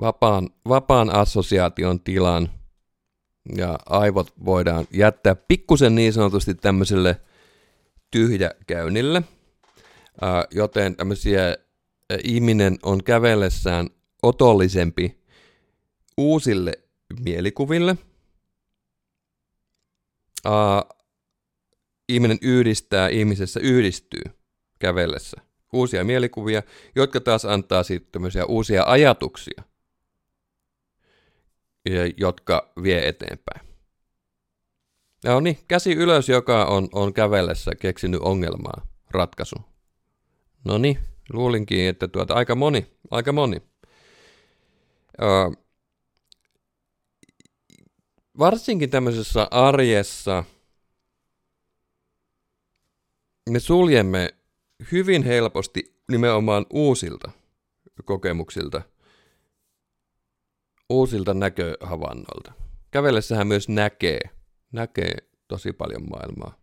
vapaan, 0.02 0.50
vapaan 0.68 1.16
assosiaation 1.16 2.00
tilan, 2.00 2.59
ja 3.56 3.80
aivot 3.86 4.34
voidaan 4.46 4.88
jättää 4.94 5.36
pikkusen 5.36 5.96
niin 5.96 6.14
sanotusti 6.14 6.56
tämmöiselle 6.56 7.22
tyhjäkäynnille– 8.12 9.24
joten 10.52 10.96
tämmöisiä 10.96 11.58
ihminen 12.24 12.78
on 12.84 13.04
kävellessään 13.04 13.90
otollisempi 14.24 15.20
uusille 16.18 16.74
mielikuville. 17.24 17.96
ihminen 22.10 22.38
yhdistää, 22.42 23.10
ihmisessä 23.10 23.60
yhdistyy 23.60 24.22
kävellessä 24.80 25.42
uusia 25.74 26.04
mielikuvia, 26.04 26.64
jotka 26.96 27.22
taas 27.22 27.46
antaa 27.46 27.84
sitten 27.84 28.22
uusia 28.48 28.84
ajatuksia, 28.84 29.64
jotka 32.18 32.72
vie 32.84 33.08
eteenpäin. 33.08 33.70
Ja 35.24 35.42
niin, 35.42 35.58
käsi 35.68 35.94
ylös, 35.94 36.30
joka 36.30 36.66
on, 36.66 36.90
on 36.92 37.14
kävellessä 37.14 37.72
keksinyt 37.80 38.22
ongelmaa, 38.22 38.88
ratkaisu. 39.12 39.56
No 40.64 40.78
niin, 40.78 41.00
luulinkin, 41.34 41.88
että 41.88 42.08
tuota, 42.08 42.34
aika 42.34 42.56
moni, 42.56 42.88
aika 43.12 43.32
moni. 43.32 43.62
Öö, 45.22 45.50
varsinkin 48.40 48.90
tämmöisessä 48.90 49.48
arjessa 49.52 50.44
me 53.50 53.60
suljemme 53.60 54.34
hyvin 54.92 55.24
helposti 55.24 56.02
nimenomaan 56.12 56.66
uusilta 56.70 57.32
kokemuksilta, 58.06 58.82
uusilta 60.90 61.34
näköhavainnoilta. 61.34 62.54
Kävellessähän 62.92 63.48
myös 63.48 63.70
näkee, 63.70 64.20
näkee 64.72 65.18
tosi 65.48 65.74
paljon 65.74 66.10
maailmaa 66.10 66.60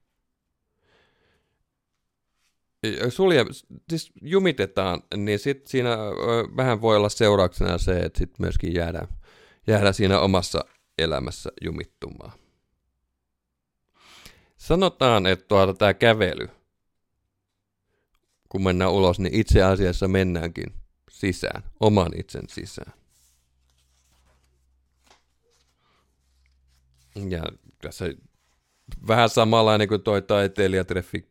sulje, 3.08 3.44
siis 3.90 4.12
jumitetaan, 4.22 5.02
niin 5.16 5.38
sit 5.38 5.66
siinä 5.66 5.96
vähän 6.56 6.80
voi 6.80 6.96
olla 6.96 7.08
seurauksena 7.08 7.78
se, 7.78 8.00
että 8.00 8.18
sit 8.18 8.38
myöskin 8.38 8.74
jäädään, 8.74 9.08
jäädään 9.66 9.94
siinä 9.94 10.20
omassa 10.20 10.64
elämässä 10.98 11.50
jumittumaan. 11.64 12.32
Sanotaan, 14.56 15.26
että 15.26 15.44
tuota, 15.48 15.74
tämä 15.74 15.94
kävely, 15.94 16.48
kun 18.48 18.62
mennään 18.62 18.92
ulos, 18.92 19.20
niin 19.20 19.34
itse 19.34 19.62
asiassa 19.62 20.08
mennäänkin 20.08 20.74
sisään, 21.10 21.62
oman 21.80 22.12
itsen 22.20 22.48
sisään. 22.48 22.92
Ja 27.28 27.42
tässä 27.82 28.04
vähän 29.06 29.28
samanlainen 29.28 29.88
kuin 29.88 30.02
toi 30.02 30.22
taiteilijatreffi 30.22 31.28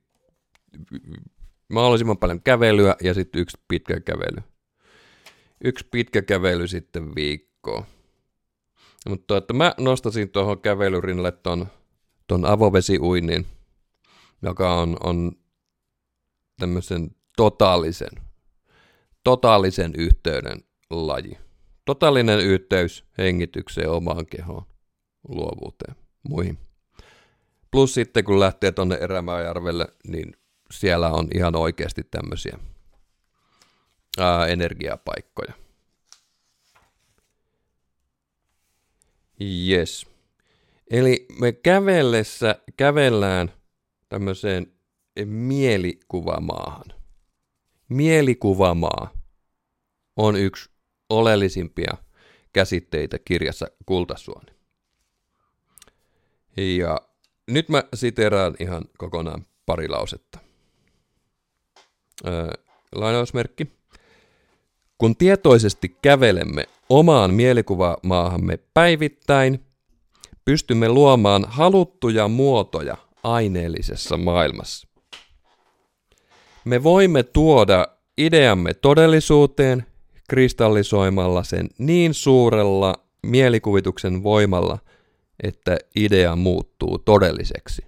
mahdollisimman 1.70 2.18
paljon 2.18 2.42
kävelyä 2.42 2.96
ja 3.04 3.14
sitten 3.14 3.42
yksi 3.42 3.58
pitkä 3.68 4.00
kävely. 4.00 4.44
Yksi 5.64 5.88
pitkä 5.92 6.22
kävely 6.22 6.68
sitten 6.68 7.16
viikkoon. 7.16 7.84
Mutta 9.10 9.38
että 9.38 9.54
mä 9.54 9.74
nostasin 9.78 10.30
tuohon 10.30 10.62
kävelyrinnalle 10.62 11.32
ton 11.32 11.68
ton 12.28 12.46
avovesiuinnin, 12.46 13.48
joka 14.42 14.74
on, 14.74 14.98
on 15.04 15.32
tämmöisen 16.60 17.16
totaalisen, 17.38 18.12
totaalisen 19.24 19.94
yhteyden 19.98 20.64
laji. 20.90 21.38
Totaalinen 21.86 22.40
yhteys 22.40 23.06
hengitykseen, 23.18 23.90
omaan 23.90 24.26
kehoon, 24.26 24.66
luovuuteen, 25.28 25.96
muihin. 26.30 26.58
Plus 27.72 27.94
sitten 27.94 28.24
kun 28.24 28.40
lähtee 28.40 28.72
tuonne 28.72 28.96
Erämäjärvelle, 28.96 29.88
niin 30.08 30.34
siellä 30.72 31.10
on 31.10 31.28
ihan 31.36 31.56
oikeasti 31.56 32.04
tämmöisiä 32.12 32.60
ää, 34.20 34.48
energiapaikkoja. 34.48 35.54
Yes. 39.70 40.06
Eli 40.92 41.26
me 41.40 41.52
kävellessä 41.52 42.56
kävellään 42.78 43.52
tämmöiseen 44.10 44.72
mielikuvamaahan. 45.26 46.86
Mielikuvamaa 47.90 49.14
on 50.16 50.36
yksi 50.36 50.70
oleellisimpia 51.10 51.98
käsitteitä 52.54 53.20
kirjassa 53.20 53.68
Kultasuoni. 53.86 54.55
Ja 56.58 57.02
nyt 57.52 57.70
mä 57.70 57.84
siteraan 57.94 58.56
ihan 58.60 58.86
kokonaan 58.98 59.46
pari 59.66 59.88
lausetta. 59.88 60.40
Öö, 62.28 62.52
lainausmerkki. 62.96 63.68
Kun 64.98 65.16
tietoisesti 65.16 65.98
kävelemme 66.02 66.66
omaan 66.90 67.34
mielikuvamaahamme 67.34 68.60
päivittäin, 68.74 69.66
pystymme 70.46 70.90
luomaan 70.90 71.46
haluttuja 71.48 72.28
muotoja 72.28 72.98
aineellisessa 73.24 74.18
maailmassa. 74.18 74.88
Me 76.66 76.84
voimme 76.84 77.24
tuoda 77.24 77.88
ideamme 78.18 78.74
todellisuuteen 78.74 79.86
kristallisoimalla 80.30 81.44
sen 81.44 81.70
niin 81.78 82.14
suurella 82.14 82.96
mielikuvituksen 83.24 84.24
voimalla, 84.24 84.80
että 85.44 85.78
idea 85.96 86.36
muuttuu 86.36 86.98
todelliseksi. 86.98 87.86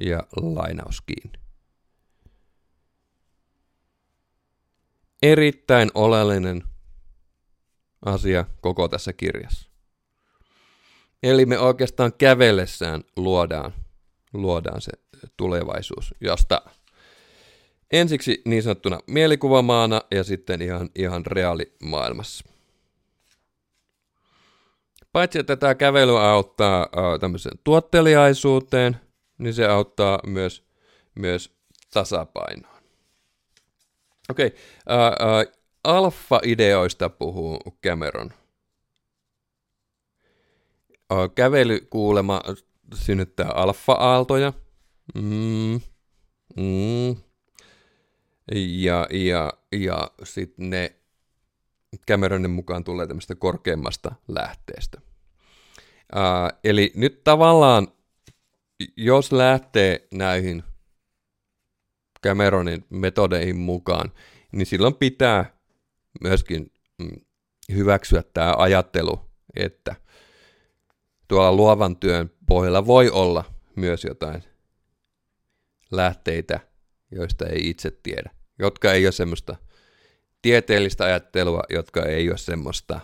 Ja 0.00 0.22
lainaus 0.36 1.00
kiinni. 1.00 1.38
Erittäin 5.22 5.90
oleellinen 5.94 6.64
asia 8.04 8.44
koko 8.60 8.88
tässä 8.88 9.12
kirjassa. 9.12 9.70
Eli 11.22 11.46
me 11.46 11.58
oikeastaan 11.58 12.12
kävellessään 12.12 13.04
luodaan, 13.16 13.74
luodaan 14.32 14.80
se 14.80 14.92
tulevaisuus, 15.36 16.14
josta 16.20 16.62
ensiksi 17.92 18.42
niin 18.44 18.62
sanottuna 18.62 19.00
mielikuvamaana 19.06 20.02
ja 20.10 20.24
sitten 20.24 20.62
ihan, 20.62 20.90
ihan 20.94 21.26
reaalimaailmassa. 21.26 22.49
Paitsi 25.12 25.38
että 25.38 25.56
tämä 25.56 25.74
kävely 25.74 26.18
auttaa 26.18 26.80
äh, 26.82 27.20
tämmöiseen 27.20 27.58
tuotteliaisuuteen, 27.64 28.96
niin 29.38 29.54
se 29.54 29.66
auttaa 29.66 30.18
myös, 30.26 30.64
myös 31.14 31.54
tasapainoon. 31.92 32.82
Okei, 34.30 34.46
okay, 34.46 34.58
äh, 34.90 35.06
äh, 35.06 35.60
alfa-ideoista 35.84 37.08
puhuu 37.08 37.58
Cameron. 37.86 38.32
Kävely 41.34 41.80
kuulema 41.90 42.40
synnyttää 42.94 43.48
alfa-aaltoja. 43.48 44.52
Mm, 45.14 45.80
mm. 46.56 47.16
Ja, 48.54 49.06
ja, 49.10 49.52
ja 49.72 50.10
sitten 50.24 50.70
ne 50.70 50.99
Cameronin 52.08 52.50
mukaan 52.50 52.84
tulee 52.84 53.06
tämmöistä 53.06 53.34
korkeammasta 53.34 54.14
lähteestä. 54.28 55.00
Ää, 56.14 56.50
eli 56.64 56.92
nyt 56.94 57.24
tavallaan, 57.24 57.88
jos 58.96 59.32
lähtee 59.32 60.08
näihin 60.14 60.62
Cameronin 62.26 62.84
metodeihin 62.90 63.56
mukaan, 63.56 64.12
niin 64.52 64.66
silloin 64.66 64.94
pitää 64.94 65.58
myöskin 66.20 66.72
mm, 66.98 67.20
hyväksyä 67.74 68.22
tämä 68.34 68.54
ajattelu, 68.58 69.20
että 69.56 69.96
tuolla 71.28 71.52
luovan 71.52 71.96
työn 71.96 72.30
pohjalla 72.46 72.86
voi 72.86 73.10
olla 73.10 73.44
myös 73.76 74.04
jotain 74.04 74.44
lähteitä, 75.90 76.60
joista 77.10 77.46
ei 77.46 77.70
itse 77.70 77.90
tiedä, 78.02 78.30
jotka 78.58 78.92
ei 78.92 79.06
ole 79.06 79.12
semmoista– 79.12 79.56
tieteellistä 80.42 81.04
ajattelua, 81.04 81.62
jotka 81.70 82.02
ei 82.02 82.28
ole 82.30 82.38
semmoista 82.38 83.00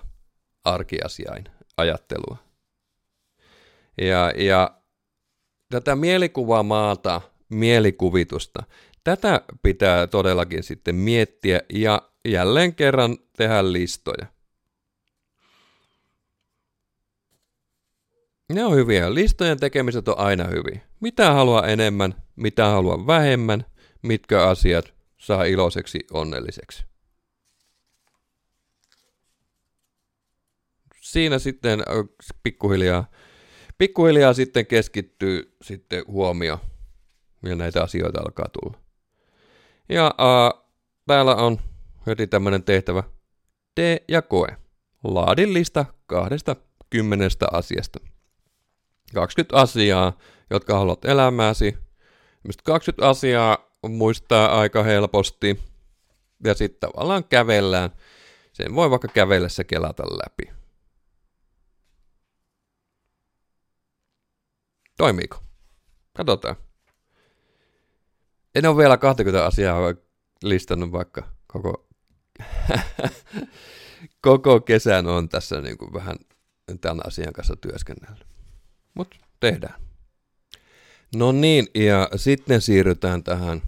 arkiasiain 0.65 1.45
ajattelua. 1.77 2.37
Ja, 4.01 4.33
ja 4.37 4.81
tätä 5.71 5.97
mielikuvamaata, 5.97 7.21
mielikuvitusta, 7.49 8.63
tätä 9.05 9.41
pitää 9.63 10.07
todellakin 10.07 10.63
sitten 10.63 10.95
miettiä 10.95 11.61
ja 11.73 12.03
jälleen 12.29 12.75
kerran 12.75 13.19
tehdä 13.37 13.73
listoja. 13.73 14.27
Ne 18.53 18.65
on 18.65 18.77
hyviä. 18.77 19.15
Listojen 19.15 19.61
tekemiset 19.61 20.09
on 20.09 20.19
aina 20.19 20.45
hyviä. 20.45 20.81
Mitä 21.01 21.33
haluaa 21.33 21.67
enemmän, 21.67 22.15
mitä 22.37 22.67
haluaa 22.67 23.07
vähemmän, 23.07 23.65
mitkä 24.03 24.43
asiat 24.43 24.95
saa 25.19 25.45
iloiseksi, 25.45 26.07
onnelliseksi. 26.13 26.85
Siinä 31.17 31.39
sitten 31.39 31.83
pikkuhiljaa, 32.43 33.11
pikkuhiljaa 33.79 34.33
sitten 34.33 34.67
keskittyy 34.67 35.57
sitten 35.63 36.05
huomio 36.07 36.61
ja 37.43 37.55
näitä 37.55 37.83
asioita 37.83 38.21
alkaa 38.21 38.47
tulla. 38.53 38.79
Ja 39.89 40.07
äh, 40.07 40.63
täällä 41.07 41.35
on 41.35 41.59
heti 42.07 42.27
tämmöinen 42.27 42.63
tehtävä. 42.63 43.03
Tee 43.75 44.05
ja 44.09 44.23
koe. 44.23 44.57
Laadin 45.05 45.55
lista 45.55 45.85
kahdesta 46.07 46.57
kymmenestä 46.91 47.47
asiasta. 47.53 48.01
20 49.15 49.57
asiaa, 49.57 50.19
jotka 50.51 50.79
haluat 50.79 51.05
elämääsi. 51.05 51.77
20 52.65 53.09
asiaa 53.09 53.59
muistaa 53.89 54.61
aika 54.61 54.83
helposti. 54.83 55.61
Ja 56.45 56.55
sitten 56.55 56.91
tavallaan 56.91 57.25
kävellään. 57.25 57.91
Sen 58.53 58.75
voi 58.75 58.91
vaikka 58.91 59.09
kävellessä 59.09 59.65
kelata 59.65 60.03
läpi. 60.03 60.56
Toimiiko? 64.97 65.43
Katsotaan. 66.17 66.57
En 68.55 68.67
ole 68.67 68.77
vielä 68.77 68.97
20 68.97 69.47
asiaa 69.47 69.95
listannut 70.43 70.93
vaikka 70.93 71.29
koko, 71.47 71.89
koko 74.29 74.61
kesän 74.61 75.07
on 75.07 75.29
tässä 75.29 75.61
niin 75.61 75.79
kuin 75.79 75.93
vähän 75.93 76.17
tämän 76.81 77.07
asian 77.07 77.33
kanssa 77.33 77.57
työskennellyt. 77.57 78.27
Mutta 78.95 79.17
tehdään. 79.41 79.81
No 81.15 81.33
niin, 81.33 81.67
ja 81.75 82.09
sitten 82.17 82.61
siirrytään 82.61 83.25
tähän 83.25 83.63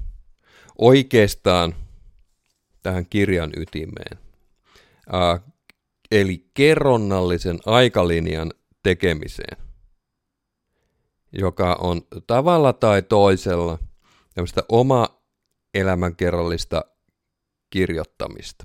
oikeastaan 0.79 1.75
tähän 2.83 3.07
kirjan 3.07 3.51
ytimeen. 3.57 4.19
Uh, 5.09 5.55
eli 6.11 6.51
kerronnallisen 6.55 7.59
aikalinjan 7.67 8.53
tekemiseen 8.83 9.68
joka 11.33 11.75
on 11.75 12.03
tavalla 12.27 12.73
tai 12.73 13.03
toisella 13.03 13.79
tämmöistä 14.35 14.63
oma 14.69 15.09
elämänkerrallista 15.75 16.85
kirjoittamista. 17.71 18.65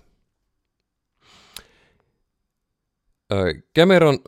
Cameron 3.76 4.20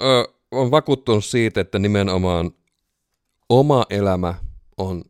on 0.52 0.72
vakuuttunut 0.72 1.26
siitä, 1.26 1.62
että 1.62 1.80
nimenomaan 1.80 2.52
oma 3.50 3.86
elämä 3.90 4.34
on 4.78 5.04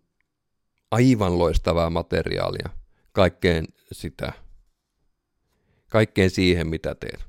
aivan 0.92 1.40
loistavaa 1.40 1.90
materiaalia 1.90 2.70
kaikkeen 3.12 3.66
sitä, 3.92 4.34
kaikkeen 5.90 6.30
siihen, 6.30 6.68
mitä 6.68 6.96
teet. 6.96 7.26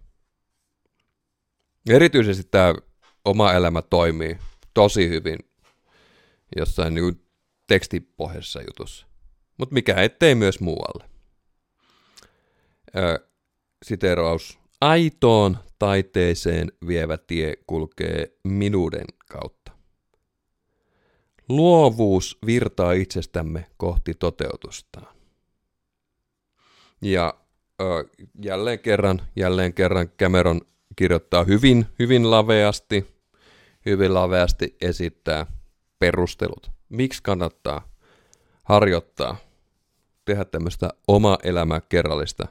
Erityisesti 1.90 2.48
tämä 2.50 2.74
oma 3.24 3.52
elämä 3.52 3.82
toimii 3.82 4.38
tosi 4.74 5.08
hyvin 5.08 5.38
jossain 6.56 6.94
niin 6.94 7.22
tekstipohjassa 7.66 8.60
jutussa. 8.62 9.06
Mutta 9.58 9.72
mikä 9.72 9.94
ettei 10.02 10.34
myös 10.34 10.60
muualle. 10.60 11.04
Ö, 12.96 13.28
siteraus. 13.84 14.58
Aitoon 14.80 15.58
taiteeseen 15.78 16.72
vievä 16.86 17.18
tie 17.18 17.54
kulkee 17.66 18.36
minuuden 18.44 19.04
kautta. 19.28 19.72
Luovuus 21.48 22.38
virtaa 22.46 22.92
itsestämme 22.92 23.66
kohti 23.76 24.14
toteutustaan. 24.14 25.16
Ja 27.02 27.34
ö, 27.80 27.84
jälleen 28.42 28.78
kerran, 28.78 29.22
jälleen 29.36 29.74
kerran 29.74 30.08
Cameron 30.08 30.60
kirjoittaa 30.96 31.44
hyvin, 31.44 31.86
hyvin 31.98 32.30
laveasti, 32.30 33.06
hyvin 33.86 34.14
laveasti 34.14 34.76
esittää 34.80 35.46
perustelut. 35.98 36.70
Miksi 36.88 37.22
kannattaa 37.22 37.88
harjoittaa, 38.64 39.36
tehdä 40.24 40.44
tämmöistä 40.44 40.90
oma 41.08 41.38
elämä 41.42 41.80
kerrallista 41.80 42.48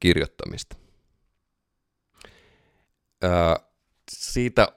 kirjoittamista. 0.00 0.76
Ää, 3.22 3.56
siitä 4.12 4.68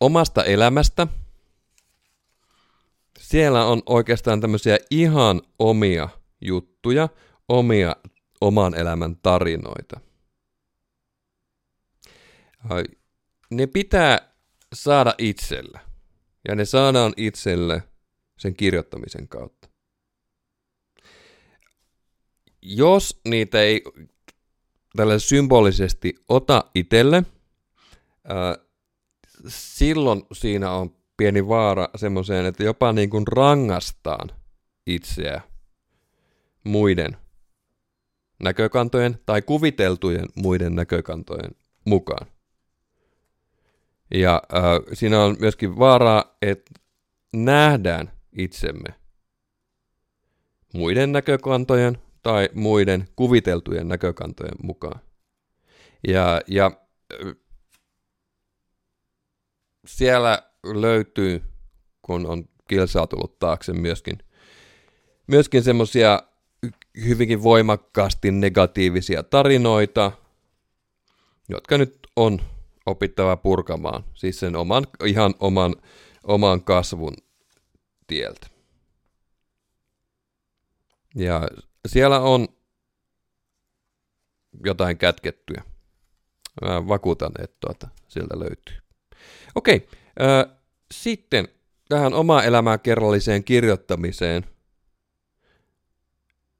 omasta 0.00 0.44
elämästä 0.44 1.06
siellä 3.26 3.64
on 3.64 3.82
oikeastaan 3.86 4.40
tämmöisiä 4.40 4.78
ihan 4.90 5.42
omia 5.58 6.08
juttuja, 6.40 7.08
omia 7.48 7.96
oman 8.40 8.74
elämän 8.74 9.16
tarinoita. 9.16 10.00
Ne 13.50 13.66
pitää 13.66 14.32
saada 14.74 15.14
itsellä. 15.18 15.85
Ja 16.48 16.54
ne 16.54 16.64
saadaan 16.64 17.12
itselle 17.16 17.82
sen 18.38 18.54
kirjoittamisen 18.56 19.28
kautta. 19.28 19.68
Jos 22.62 23.20
niitä 23.28 23.62
ei 23.62 23.82
tällä 24.96 25.18
symbolisesti 25.18 26.14
ota 26.28 26.64
itselle, 26.74 27.22
ää, 28.24 28.58
silloin 29.48 30.22
siinä 30.32 30.70
on 30.70 30.96
pieni 31.16 31.48
vaara 31.48 31.88
semmoiseen, 31.96 32.46
että 32.46 32.64
jopa 32.64 32.92
niin 32.92 33.10
kuin 33.10 33.26
rangastaan 33.26 34.30
itseä 34.86 35.40
muiden 36.64 37.16
näkökantojen 38.42 39.18
tai 39.26 39.42
kuviteltujen 39.42 40.26
muiden 40.34 40.74
näkökantojen 40.74 41.50
mukaan. 41.84 42.26
Ja 44.14 44.42
äh, 44.54 44.62
siinä 44.92 45.24
on 45.24 45.36
myöskin 45.40 45.78
vaaraa, 45.78 46.36
että 46.42 46.70
nähdään 47.32 48.10
itsemme 48.38 48.88
muiden 50.74 51.12
näkökantojen 51.12 51.98
tai 52.22 52.48
muiden 52.54 53.08
kuviteltujen 53.16 53.88
näkökantojen 53.88 54.56
mukaan. 54.62 55.00
Ja, 56.08 56.40
ja 56.46 56.70
siellä 59.86 60.42
löytyy, 60.64 61.42
kun 62.02 62.26
on 62.26 62.48
kilsaa 62.68 63.06
tullut 63.06 63.38
taakse 63.38 63.72
myöskin, 63.72 64.18
myöskin 65.26 65.62
semmoisia 65.62 66.22
hyvinkin 67.04 67.42
voimakkaasti 67.42 68.30
negatiivisia 68.30 69.22
tarinoita, 69.22 70.12
jotka 71.48 71.78
nyt 71.78 71.98
on 72.16 72.40
opittava 72.86 73.36
purkamaan, 73.36 74.04
siis 74.14 74.40
sen 74.40 74.56
oman, 74.56 74.86
ihan 75.04 75.34
oman, 75.40 75.74
oman 76.24 76.64
kasvun 76.64 77.14
tieltä. 78.06 78.46
Ja 81.14 81.48
siellä 81.86 82.20
on 82.20 82.48
jotain 84.64 84.98
kätkettyä. 84.98 85.62
Mä 86.64 86.88
vakuutan, 86.88 87.32
että 87.38 87.56
tuota, 87.60 87.88
sieltä 88.08 88.38
löytyy. 88.38 88.76
Okei, 89.54 89.88
äh, 90.20 90.56
sitten 90.90 91.48
tähän 91.88 92.14
oma 92.14 92.42
elämää 92.42 92.78
kerralliseen 92.78 93.44
kirjoittamiseen 93.44 94.46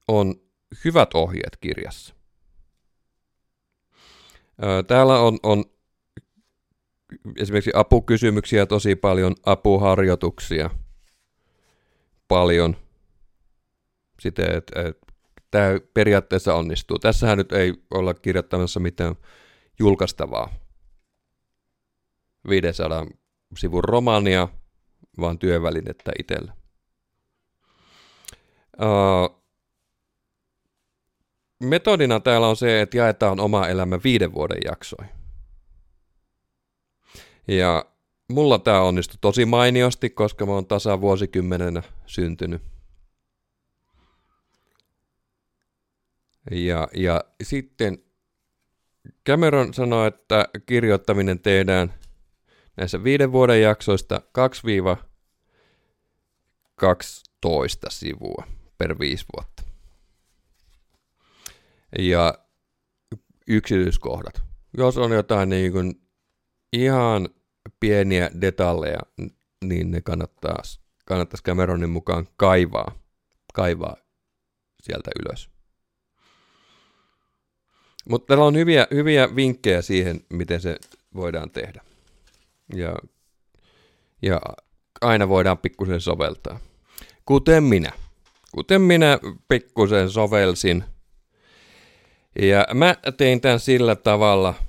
on 0.09 0.35
hyvät 0.85 1.15
ohjeet 1.15 1.57
kirjassa. 1.61 2.15
Täällä 4.87 5.21
on, 5.21 5.39
on 5.43 5.65
esimerkiksi 7.37 7.71
apukysymyksiä 7.75 8.67
tosi 8.67 8.97
paljon, 8.97 9.35
apuharjoituksia 9.47 10.71
paljon. 12.29 12.77
Sitten, 14.21 14.57
että 14.57 14.83
et, 14.83 14.99
tämä 15.51 15.69
periaatteessa 15.95 16.55
onnistuu. 16.55 16.99
Tässähän 16.99 17.39
nyt 17.39 17.53
ei 17.53 17.75
olla 17.95 18.15
kirjoittamassa 18.15 18.81
mitään 18.81 19.15
julkaistavaa 19.79 20.55
500 22.49 23.07
sivun 23.59 23.85
romania, 23.85 24.49
vaan 25.21 25.39
työvälinettä 25.39 26.13
itsellä. 26.19 26.53
Uh, 28.81 29.43
metodina 31.63 32.21
täällä 32.21 32.49
on 32.49 32.57
se, 32.57 32.81
että 32.81 32.97
jaetaan 32.97 33.41
oma 33.41 33.69
elämä 33.69 33.99
viiden 34.05 34.35
vuoden 34.35 34.59
jaksoihin. 34.65 35.26
Ja 37.49 37.85
mulla 38.29 38.59
tämä 38.59 38.81
onnistui 38.81 39.19
tosi 39.21 39.45
mainiosti, 39.45 40.11
koska 40.11 40.47
mä 40.47 40.53
oon 40.53 40.67
tasa 40.67 41.01
vuosikymmenenä 41.01 41.83
syntynyt. 42.07 42.63
Ja, 46.51 46.89
ja 46.95 47.25
sitten 47.43 47.99
Cameron 49.27 49.75
sanoi, 49.75 50.09
että 50.09 50.49
kirjoittaminen 50.67 51.41
tehdään 51.41 51.95
näissä 52.77 53.05
viiden 53.05 53.33
vuoden 53.33 53.63
jaksoista 53.63 54.21
2-12 57.47 57.51
sivua 57.89 58.47
per 58.79 58.99
viisi 58.99 59.27
vuotta. 59.37 59.63
Ja 61.99 62.39
yksityiskohdat. 63.47 64.43
Jos 64.77 64.99
on 64.99 65.13
jotain 65.13 65.49
niin 65.49 65.73
kuin 65.73 66.06
ihan 66.77 67.29
pieniä 67.81 68.31
detalleja, 68.41 68.99
niin 69.65 69.91
ne 69.91 70.01
kannattaa, 70.01 70.63
kannattaisi 71.05 71.45
Cameronin 71.45 71.91
mukaan 71.91 72.29
kaivaa, 72.37 72.95
kaivaa 73.55 73.97
sieltä 74.83 75.11
ylös. 75.21 75.51
Mutta 78.09 78.27
täällä 78.27 78.45
on 78.45 78.57
hyviä, 78.57 78.87
hyviä 78.91 79.37
vinkkejä 79.37 79.83
siihen, 79.83 80.21
miten 80.29 80.61
se 80.61 80.77
voidaan 81.15 81.51
tehdä. 81.51 81.81
Ja, 82.75 82.97
ja 84.23 84.41
aina 85.01 85.29
voidaan 85.29 85.59
pikkusen 85.59 86.01
soveltaa. 86.01 86.61
Kuten 87.25 87.65
minä. 87.65 87.93
Kuten 88.53 88.83
minä 88.83 89.19
pikkusen 89.49 90.11
sovelsin. 90.11 90.85
Ja 92.43 92.67
mä 92.75 92.95
tein 93.17 93.41
tämän 93.41 93.61
sillä 93.61 93.97
tavalla– 93.97 94.55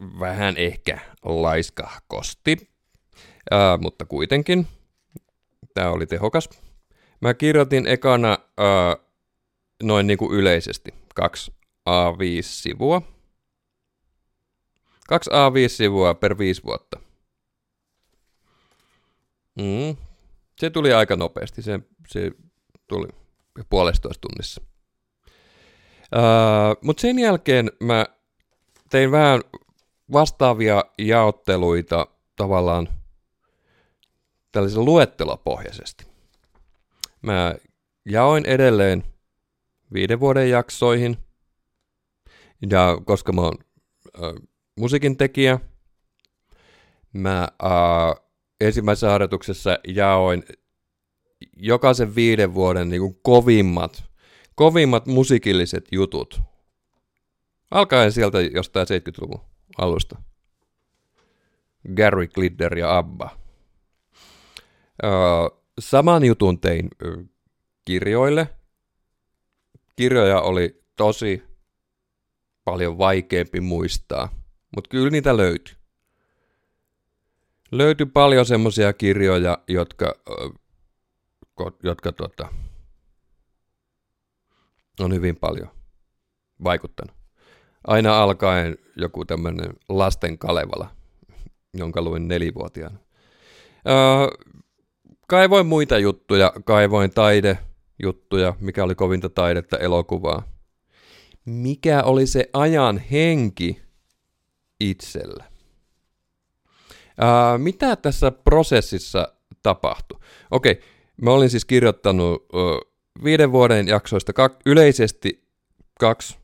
vähän 0.00 0.56
ehkä 0.56 0.98
laiskahkosti, 1.22 2.70
ää, 3.50 3.76
mutta 3.76 4.04
kuitenkin 4.04 4.66
tämä 5.74 5.90
oli 5.90 6.06
tehokas. 6.06 6.48
Mä 7.20 7.34
kirjoitin 7.34 7.86
ekana 7.86 8.38
ää, 8.58 8.96
noin 9.82 10.06
niin 10.06 10.18
kuin 10.18 10.34
yleisesti 10.34 10.94
kaksi 11.14 11.52
A5-sivua. 11.90 13.02
Kaksi 15.08 15.30
A5-sivua 15.30 16.14
per 16.14 16.38
viisi 16.38 16.62
vuotta. 16.64 17.00
Mm. 19.56 19.96
Se 20.58 20.70
tuli 20.70 20.92
aika 20.92 21.16
nopeasti, 21.16 21.62
se, 21.62 21.80
se 22.08 22.30
tuli 22.86 23.08
puolestoista 23.70 24.20
tunnissa. 24.20 24.60
Uh, 26.16 26.78
Mutta 26.82 27.00
sen 27.00 27.18
jälkeen 27.18 27.72
mä 27.80 28.06
tein 28.90 29.10
vähän 29.10 29.40
vastaavia 30.12 30.84
jaotteluita 30.98 32.06
tavallaan 32.36 32.88
tällaisen 34.52 34.84
luettelopohjaisesti. 34.84 36.06
Mä 37.22 37.54
jaoin 38.04 38.46
edelleen 38.46 39.04
viiden 39.92 40.20
vuoden 40.20 40.50
jaksoihin, 40.50 41.16
ja 42.70 42.98
koska 43.04 43.32
mä 43.32 43.40
oon 43.40 43.58
äh, 44.16 44.48
musiikin 44.76 45.16
tekijä, 45.16 45.60
mä 47.12 47.48
äh, 47.64 48.24
ensimmäisessä 48.60 49.10
harjoituksessa 49.10 49.78
jaoin 49.88 50.42
jokaisen 51.56 52.14
viiden 52.14 52.54
vuoden 52.54 52.88
niin 52.88 53.00
kuin 53.00 53.18
kovimmat, 53.22 54.04
kovimmat 54.54 55.06
musiikilliset 55.06 55.84
jutut. 55.92 56.40
Alkaen 57.70 58.12
sieltä 58.12 58.40
jostain 58.40 58.86
70-luvun 58.86 59.57
alusta. 59.78 60.22
Gary 61.96 62.26
Glitter 62.26 62.78
ja 62.78 62.98
Abba. 62.98 63.38
saman 65.78 66.24
jutun 66.24 66.60
tein 66.60 66.90
kirjoille. 67.84 68.48
Kirjoja 69.96 70.40
oli 70.40 70.84
tosi 70.96 71.42
paljon 72.64 72.98
vaikeampi 72.98 73.60
muistaa, 73.60 74.28
mutta 74.76 74.88
kyllä 74.88 75.10
niitä 75.10 75.36
löytyi. 75.36 75.74
Löytyi 77.72 78.06
paljon 78.06 78.46
semmoisia 78.46 78.92
kirjoja, 78.92 79.58
jotka, 79.68 80.14
jotka 81.82 82.12
tota, 82.12 82.48
on 85.00 85.14
hyvin 85.14 85.36
paljon 85.36 85.70
vaikuttanut. 86.64 87.17
Aina 87.88 88.22
alkaen 88.22 88.78
joku 88.96 89.24
tämmöinen 89.24 89.70
lasten 89.88 90.38
Kalevala, 90.38 90.90
jonka 91.74 92.02
luin 92.02 92.28
nelivuotiaana. 92.28 92.98
Öö, 93.88 94.46
kaivoin 95.26 95.66
muita 95.66 95.98
juttuja, 95.98 96.52
kaivoin 96.64 97.10
taidejuttuja, 97.10 98.54
mikä 98.60 98.84
oli 98.84 98.94
kovinta 98.94 99.28
taidetta, 99.28 99.78
elokuvaa. 99.78 100.42
Mikä 101.44 102.02
oli 102.02 102.26
se 102.26 102.48
ajan 102.52 102.98
henki 102.98 103.82
itsellä? 104.80 105.44
Öö, 107.22 107.58
mitä 107.58 107.96
tässä 107.96 108.30
prosessissa 108.30 109.32
tapahtui? 109.62 110.20
Okei, 110.50 110.80
mä 111.22 111.30
olin 111.30 111.50
siis 111.50 111.64
kirjoittanut 111.64 112.46
öö, 112.54 112.60
viiden 113.24 113.52
vuoden 113.52 113.88
jaksoista 113.88 114.32
kak, 114.32 114.52
yleisesti 114.66 115.48
kaksi, 116.00 116.38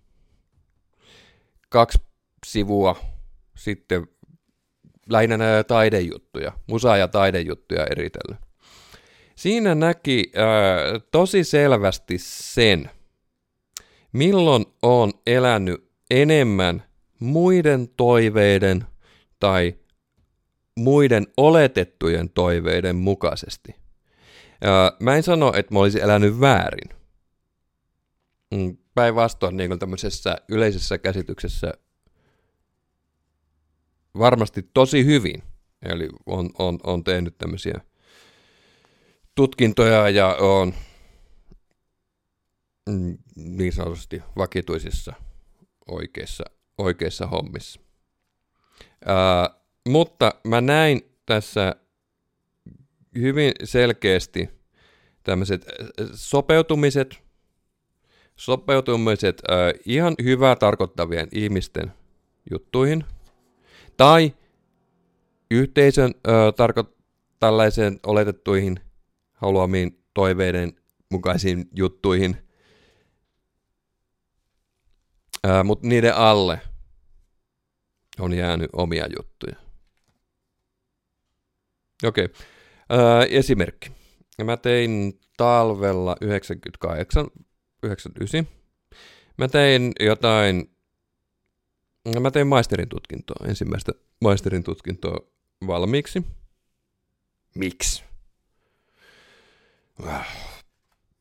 kaksi 1.75 1.99
sivua, 2.47 2.97
sitten 3.57 4.07
lähinnä 5.09 5.37
näitä 5.37 5.65
taidejuttuja, 5.65 6.53
musa- 6.67 6.97
ja 6.97 7.09
taidejuttuja 7.09 7.87
eritellyt. 7.87 8.41
Siinä 9.35 9.75
näki 9.75 10.33
ää, 10.35 10.47
tosi 11.11 11.45
selvästi 11.45 12.15
sen, 12.19 12.91
milloin 14.13 14.67
on 14.83 15.13
elänyt 15.27 15.91
enemmän 16.11 16.83
muiden 17.21 17.89
toiveiden 17.89 18.87
tai 19.41 19.75
muiden 20.77 21.27
oletettujen 21.37 22.31
toiveiden 22.31 22.97
mukaisesti. 22.97 23.75
Ää, 24.61 24.93
mä 25.01 25.17
en 25.17 25.23
sano, 25.23 25.53
että 25.57 25.75
mä 25.75 25.81
olisin 25.81 26.03
elänyt 26.03 26.41
väärin. 26.41 26.91
Mm, 28.51 28.77
päinvastoin 28.95 29.57
niin 29.57 29.79
tämmöisessä 29.79 30.37
yleisessä 30.49 30.99
käsityksessä 30.99 31.73
varmasti 34.19 34.71
tosi 34.75 35.05
hyvin. 35.05 35.43
Eli 35.83 36.09
on, 36.27 36.51
on, 36.59 36.79
on 36.83 37.05
tehnyt 37.05 37.39
tämmöisiä 37.39 37.81
tutkintoja 39.35 40.11
ja 40.11 40.37
on 40.41 40.75
mm, 42.91 43.19
niin 43.37 43.73
sanotusti 43.73 44.23
vakituisissa 44.37 45.13
oikeissa, 45.89 46.45
oikeissa 46.79 47.27
hommissa. 47.27 47.81
Ää, 49.07 49.51
mutta 49.89 50.35
mä 50.45 50.61
näin 50.61 51.03
tässä 51.27 51.77
hyvin 53.19 53.53
selkeästi 53.65 54.51
tämmöiset 55.23 55.67
sopeutumiset, 56.15 57.24
sopeutumiset 58.37 59.43
ää, 59.49 59.73
ihan 59.87 60.15
hyvää 60.23 60.57
tarkoittavien 60.57 61.29
ihmisten 61.33 61.93
juttuihin, 62.51 63.05
tai 63.97 64.35
yhteisön 65.51 66.15
ää, 66.27 66.51
tarko- 66.51 66.95
tällaiseen 67.41 68.01
oletettuihin 68.07 68.81
haluamiin 69.33 70.05
toiveiden 70.15 70.73
mukaisiin 71.11 71.69
juttuihin. 71.77 72.37
Mutta 75.65 75.89
niiden 75.89 76.15
alle 76.15 76.61
on 78.19 78.33
jäänyt 78.33 78.71
omia 78.73 79.07
juttuja. 79.17 79.57
Okei. 82.05 82.25
Okay. 82.25 83.27
esimerkki. 83.31 83.91
Mä 84.45 84.57
tein 84.57 85.21
talvella 85.37 86.17
98, 86.21 87.27
99. 87.85 88.49
Mä 89.37 89.49
tein 89.49 89.93
jotain, 90.01 90.71
mä 92.21 92.31
tein 92.31 92.47
maisterin 92.47 92.89
tutkintoa, 92.89 93.47
ensimmäistä 93.49 93.93
maisterin 94.21 94.65
tutkintoa 94.65 95.19
valmiiksi. 95.67 96.23
Miksi? 97.55 98.05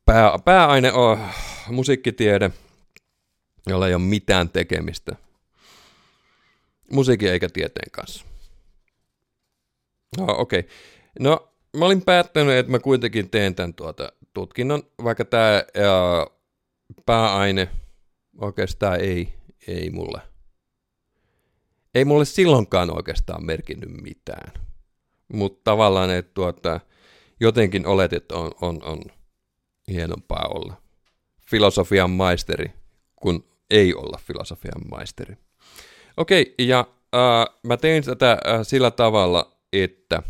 Pää, 0.05 0.39
pääaine 0.45 0.91
on 0.91 1.19
musiikkitiede, 1.69 2.51
jolla 3.67 3.87
ei 3.87 3.93
ole 3.93 4.03
mitään 4.03 4.49
tekemistä 4.49 5.15
musiikin 6.93 7.31
eikä 7.31 7.49
tieteen 7.49 7.91
kanssa. 7.91 8.25
No, 10.17 10.25
okei. 10.27 10.59
Okay. 10.59 10.71
No, 11.19 11.53
mä 11.77 11.85
olin 11.85 12.01
päättänyt, 12.01 12.55
että 12.55 12.71
mä 12.71 12.79
kuitenkin 12.79 13.29
teen 13.29 13.55
tämän 13.55 13.73
tuota 13.73 14.11
tutkinnon, 14.33 14.83
vaikka 15.03 15.25
tämä 15.25 15.63
pääaine 17.05 17.69
oikeastaan 18.37 18.99
ei, 18.99 19.33
ei 19.67 19.89
mulle, 19.89 20.21
ei 21.95 22.05
mulle 22.05 22.25
silloinkaan 22.25 22.95
oikeastaan 22.97 23.45
merkinnyt 23.45 23.89
mitään. 24.01 24.53
Mutta 25.33 25.61
tavallaan, 25.63 26.09
että 26.09 26.31
tuota, 26.33 26.79
jotenkin 27.39 27.87
oletit, 27.87 28.17
että 28.17 28.35
on, 28.35 28.51
on, 28.61 28.83
on 28.83 29.01
hienompaa 29.87 30.47
olla 30.55 30.81
filosofian 31.49 32.09
maisteri, 32.09 32.71
kun 33.15 33.45
ei 33.69 33.93
olla 33.93 34.19
filosofian 34.21 34.89
maisteri. 34.91 35.37
Okei, 36.17 36.55
ja 36.59 36.87
äh, 37.15 37.55
mä 37.63 37.77
tein 37.77 38.03
tätä 38.03 38.31
äh, 38.31 38.59
sillä 38.63 38.91
tavalla, 38.91 39.57
että, 39.73 40.23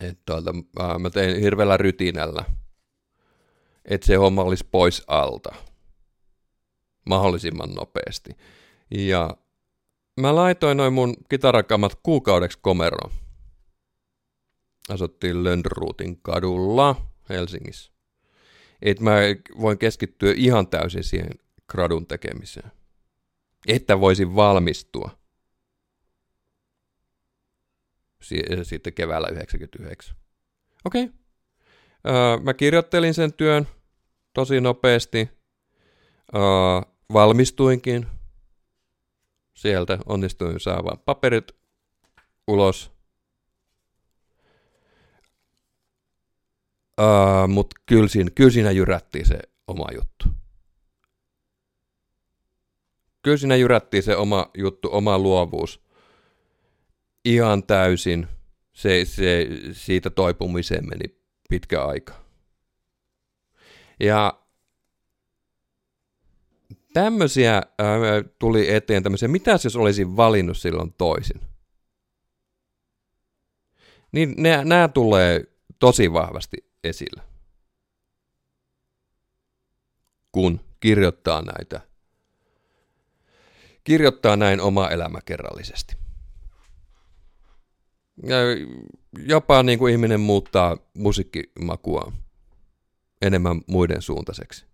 että 0.00 0.22
tuolta, 0.26 0.54
äh, 0.80 0.98
mä 0.98 1.10
tein 1.10 1.40
hirveällä 1.40 1.76
rytinällä, 1.76 2.44
että 3.86 4.06
se 4.06 4.14
homma 4.14 4.42
olisi 4.42 4.64
pois 4.70 5.02
alta 5.06 5.54
mahdollisimman 7.08 7.70
nopeasti. 7.70 8.30
Ja 8.90 9.36
mä 10.20 10.34
laitoin 10.34 10.76
noin 10.76 10.92
mun 10.92 11.14
kitarakamat 11.28 11.94
kuukaudeksi 12.02 12.58
komeroon 12.62 13.10
asuttiin 14.88 15.44
Lönnruutin 15.44 16.20
kadulla 16.22 17.12
Helsingissä. 17.28 17.92
Että 18.82 19.04
mä 19.04 19.16
voin 19.60 19.78
keskittyä 19.78 20.32
ihan 20.36 20.68
täysin 20.68 21.04
siihen 21.04 21.30
gradun 21.68 22.06
tekemiseen. 22.06 22.72
Että 23.68 24.00
voisin 24.00 24.34
valmistua. 24.34 25.18
Sitten 28.62 28.92
keväällä 28.92 29.28
99. 29.28 30.16
Okei. 30.84 31.04
Okay. 31.04 31.16
Öö, 32.06 32.36
mä 32.42 32.54
kirjoittelin 32.54 33.14
sen 33.14 33.32
työn 33.32 33.68
tosi 34.36 34.60
nopeasti. 34.60 35.28
Öö, 36.34 36.42
valmistuinkin. 37.12 38.06
Sieltä 39.54 39.98
onnistuin 40.06 40.60
saamaan 40.60 40.98
paperit 40.98 41.52
ulos. 42.46 42.92
Uh, 47.00 47.48
Mutta 47.48 47.76
kyllä 47.86 48.08
siinä, 48.08 48.30
kyllä 48.30 48.50
siinä 48.50 48.70
jyrättiin 48.70 49.26
se 49.26 49.38
oma 49.66 49.86
juttu. 49.94 50.24
Kyllä 53.22 53.36
siinä 53.36 53.56
jyrättiin 53.56 54.02
se 54.02 54.16
oma 54.16 54.50
juttu, 54.58 54.88
oma 54.92 55.18
luovuus. 55.18 55.80
Ihan 57.24 57.62
täysin. 57.62 58.28
Se, 58.72 59.04
se, 59.04 59.46
siitä 59.72 60.10
toipumiseen 60.10 60.88
meni 60.88 61.20
pitkä 61.48 61.84
aika. 61.84 62.25
Ja 64.00 64.42
tämmöisiä 66.92 67.52
ää, 67.54 67.66
tuli 68.38 68.74
eteen 68.74 69.02
tämmöisiä, 69.02 69.28
mitä 69.28 69.50
jos 69.64 69.76
olisin 69.76 70.16
valinnut 70.16 70.56
silloin 70.58 70.92
toisin? 70.92 71.40
Niin 74.12 74.34
nämä 74.64 74.88
tulee 74.88 75.44
tosi 75.78 76.12
vahvasti 76.12 76.56
esillä. 76.84 77.22
Kun 80.32 80.60
kirjoittaa 80.80 81.42
näitä, 81.42 81.80
kirjoittaa 83.84 84.36
näin 84.36 84.60
oma 84.60 84.88
elämäkerrallisesti. 84.88 85.96
Ja 88.22 88.36
jopa 89.26 89.62
niin 89.62 89.78
kuin 89.78 89.92
ihminen 89.92 90.20
muuttaa 90.20 90.76
musiikkimakua 90.94 92.12
enemmän 93.22 93.60
muiden 93.66 94.02
suuntaiseksi. 94.02 94.66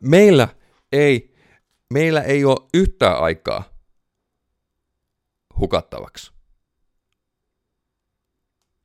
Meillä 0.00 0.48
ei, 0.92 1.34
meillä 1.94 2.22
ei 2.22 2.44
ole 2.44 2.68
yhtään 2.74 3.18
aikaa 3.18 3.64
hukattavaksi. 5.58 6.32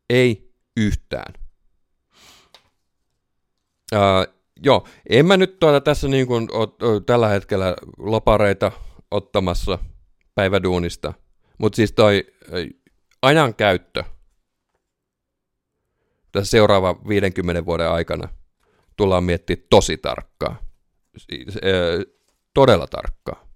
Ei 0.10 0.54
yhtään. 0.78 1.34
Uh, 3.94 4.36
joo, 4.64 4.88
en 5.10 5.26
mä 5.26 5.38
nyt 5.38 5.60
tuota 5.60 5.82
tässä 5.82 6.08
niin 6.08 6.28
kuin 6.28 6.48
o, 6.52 6.68
tällä 7.00 7.28
hetkellä 7.28 7.76
lopareita 7.98 8.72
ottamassa 9.12 9.80
päiväduunista, 10.36 11.14
mutta 11.58 11.76
siis 11.76 11.92
toi 11.92 12.26
ajan 13.22 13.56
käyttö 13.56 14.04
tässä 16.32 16.52
seuraava 16.52 17.00
50 17.08 17.66
vuoden 17.66 17.92
aikana 17.92 18.30
tullaan 18.96 19.24
miettimään 19.24 19.68
tosi 19.70 19.98
tarkkaa. 19.98 20.64
Siis, 21.18 21.58
todella 22.54 22.88
tarkkaa. 22.88 23.48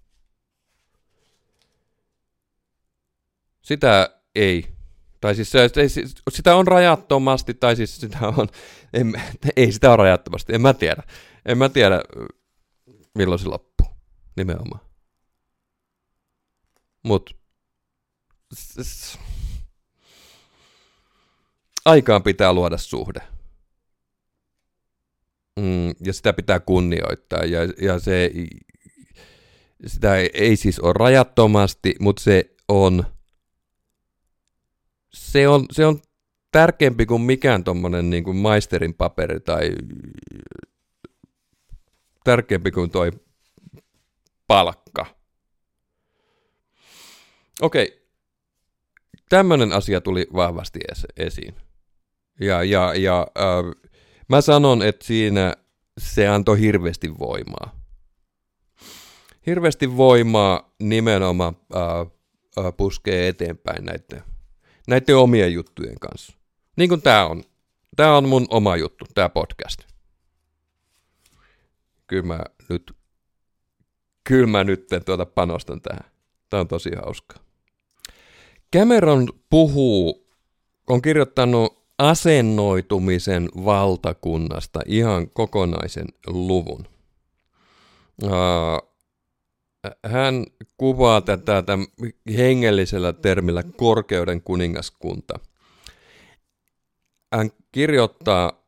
Sitä 3.62 4.20
ei. 4.36 4.68
Tai 5.22 5.36
siis 5.36 5.52
se, 5.52 5.70
sitä 6.32 6.56
on 6.56 6.68
rajattomasti, 6.68 7.54
tai 7.54 7.76
siis 7.76 8.02
sitä 8.02 8.28
on, 8.28 8.48
en, 8.94 9.22
ei 9.56 9.72
sitä 9.72 9.90
ole 9.90 9.98
rajattomasti, 9.98 10.54
en 10.54 10.62
mä 10.62 10.74
tiedä. 10.74 11.04
En 11.46 11.58
mä 11.58 11.70
tiedä, 11.70 12.02
milloin 13.16 13.40
se 13.40 13.48
loppuu, 13.48 13.88
nimenomaan. 14.36 14.82
Mut, 17.04 17.38
aikaan 21.86 22.24
pitää 22.24 22.54
luoda 22.54 22.78
suhde. 22.78 23.39
Mm, 25.60 25.90
ja 26.06 26.14
sitä 26.14 26.34
pitää 26.34 26.60
kunnioittaa, 26.60 27.44
ja, 27.44 27.60
ja 27.82 28.00
se, 28.00 28.32
sitä 29.88 30.16
ei, 30.16 30.30
ei 30.34 30.56
siis 30.56 30.80
ole 30.80 30.94
rajattomasti, 30.94 31.96
mutta 32.00 32.24
se 32.24 32.56
on 32.68 33.06
se 35.14 35.48
on, 35.48 35.66
se 35.72 35.86
on 35.86 36.02
tärkeämpi 36.52 37.06
kuin 37.06 37.22
mikään 37.22 37.64
tuommoinen 37.64 38.10
niin 38.10 38.24
kuin 38.24 38.38
maisterin 38.38 38.94
paperi 38.94 39.40
tai 39.40 39.72
tärkeämpi 42.24 42.72
kuin 42.72 42.92
toi 42.92 43.12
palkka. 44.48 45.06
Okei, 47.62 48.08
tämmöinen 49.30 49.72
asia 49.72 50.02
tuli 50.02 50.28
vahvasti 50.34 50.80
esiin. 51.18 51.56
Ja, 52.40 52.64
ja, 52.64 52.94
ja 52.94 53.28
äh, 53.38 53.89
mä 54.30 54.42
sanon, 54.42 54.82
että 54.82 55.06
siinä 55.06 55.56
se 55.98 56.28
antoi 56.28 56.60
hirveästi 56.60 57.20
voimaa. 57.20 57.80
Hirveästi 59.46 59.98
voimaa 59.98 60.76
nimenomaan 60.80 61.58
äh, 61.76 62.66
äh, 62.66 62.74
puskee 62.78 63.28
eteenpäin 63.28 63.86
näiden 63.86 64.24
näiden 64.90 65.18
omien 65.18 65.54
juttujen 65.54 66.00
kanssa. 66.00 66.34
Niin 66.76 66.90
kuin 66.90 67.02
tämä 67.02 67.26
on. 67.26 67.44
Tämä 67.96 68.18
on 68.18 68.30
mun 68.30 68.48
oma 68.50 68.78
juttu, 68.78 69.06
tämä 69.14 69.30
podcast. 69.30 69.82
Kyllä 72.08 72.24
mä 72.24 72.40
nyt, 72.70 72.94
kyllä 74.24 74.48
mä 74.48 74.64
nyt 74.64 74.88
tuota 75.06 75.26
panostan 75.26 75.82
tähän. 75.82 76.12
Tämä 76.50 76.62
on 76.62 76.68
tosi 76.68 76.90
hauskaa. 77.04 77.44
Cameron 78.76 79.28
puhuu, 79.50 80.30
on 80.88 81.02
kirjoittanut 81.02 81.79
asennoitumisen 82.00 83.50
valtakunnasta 83.66 84.80
ihan 84.86 85.30
kokonaisen 85.30 86.08
luvun. 86.28 86.88
Hän 90.06 90.46
kuvaa 90.78 91.22
tätä 91.22 91.62
tämän 91.62 91.88
hengellisellä 92.38 93.14
termillä 93.14 93.64
korkeuden 93.78 94.42
kuningaskunta. 94.42 95.40
Hän 97.34 97.52
kirjoittaa, 97.72 98.64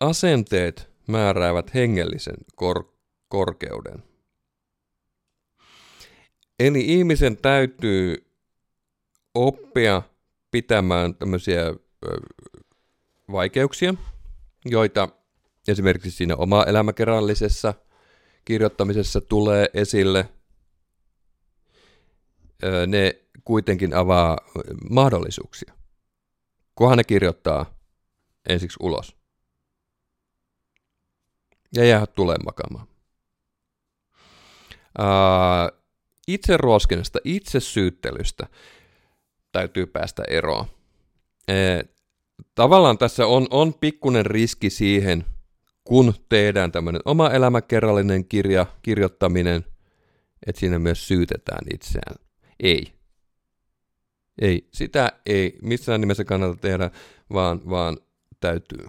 asenteet 0.00 0.90
määräävät 1.06 1.74
hengellisen 1.74 2.36
kor- 2.54 2.92
korkeuden. 3.28 4.02
Eli 6.60 6.80
ihmisen 6.80 7.36
täytyy 7.36 8.26
oppia 9.34 10.02
pitämään 10.54 11.14
tämmöisiä 11.14 11.74
vaikeuksia, 13.32 13.94
joita 14.64 15.08
esimerkiksi 15.68 16.10
siinä 16.10 16.36
oma 16.36 16.64
elämäkerrallisessa 16.64 17.74
kirjoittamisessa 18.44 19.20
tulee 19.20 19.68
esille, 19.74 20.28
ne 22.86 23.20
kuitenkin 23.44 23.94
avaa 23.94 24.38
mahdollisuuksia, 24.90 25.74
kunhan 26.74 26.98
ne 26.98 27.04
kirjoittaa 27.04 27.78
ensiksi 28.48 28.76
ulos. 28.80 29.16
Ja 31.76 31.84
jää 31.84 32.06
tulee 32.06 32.36
makaamaan. 32.44 32.86
itse 36.26 36.56
ruoskinnasta, 36.56 37.18
itse 37.24 37.60
syyttelystä 37.60 38.46
täytyy 39.54 39.86
päästä 39.86 40.22
eroon. 40.28 40.64
Tavallaan 42.54 42.98
tässä 42.98 43.26
on, 43.26 43.46
on 43.50 43.74
pikkunen 43.74 44.26
riski 44.26 44.70
siihen, 44.70 45.24
kun 45.84 46.14
tehdään 46.28 46.72
tämmöinen 46.72 47.02
oma 47.04 47.30
elämäkerrallinen 47.30 48.24
kirja, 48.24 48.66
kirjoittaminen, 48.82 49.64
että 50.46 50.60
siinä 50.60 50.78
myös 50.78 51.08
syytetään 51.08 51.66
itseään. 51.74 52.16
Ei. 52.60 52.92
Ei, 54.40 54.68
sitä 54.72 55.12
ei 55.26 55.58
missään 55.62 56.00
nimessä 56.00 56.24
kannata 56.24 56.56
tehdä, 56.56 56.90
vaan, 57.32 57.60
vaan 57.70 57.98
täytyy. 58.40 58.88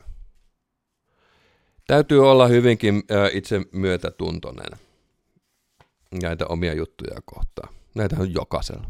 Täytyy 1.87 2.29
olla 2.29 2.47
hyvinkin 2.47 3.03
ä, 3.11 3.29
itse 3.33 3.61
myötätuntoinen 3.71 4.79
näitä 6.21 6.45
omia 6.47 6.73
juttuja 6.73 7.21
kohtaan. 7.25 7.73
Näitä 7.95 8.15
on 8.19 8.33
jokaisella. 8.33 8.89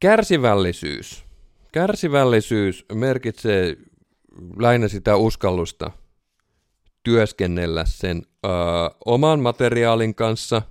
Kärsivällisyys 0.00 1.28
Kärsivällisyys 1.72 2.84
merkitsee 2.92 3.76
lähinnä 4.58 4.88
sitä 4.88 5.16
uskallusta 5.16 5.90
työskennellä 7.02 7.84
sen 7.84 8.22
ö, 8.44 8.48
oman 9.04 9.40
materiaalin 9.40 10.14
kanssa. 10.14 10.62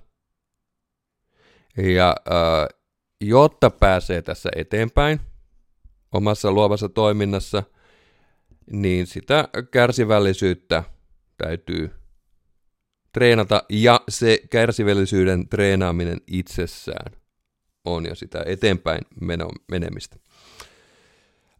Ja 1.76 2.16
ö, 2.28 2.32
jotta 3.20 3.70
pääsee 3.70 4.22
tässä 4.22 4.50
eteenpäin 4.56 5.20
omassa 6.12 6.52
luovassa 6.52 6.88
toiminnassa, 6.88 7.62
niin 8.70 9.06
sitä 9.06 9.48
kärsivällisyyttä 9.70 10.84
täytyy 11.36 11.90
treenata, 13.12 13.62
ja 13.68 14.00
se 14.08 14.38
kärsivällisyyden 14.50 15.48
treenaaminen 15.48 16.20
itsessään 16.26 17.17
on 17.94 18.06
jo 18.06 18.14
sitä 18.14 18.42
eteenpäin 18.46 19.00
menemistä. 19.68 20.16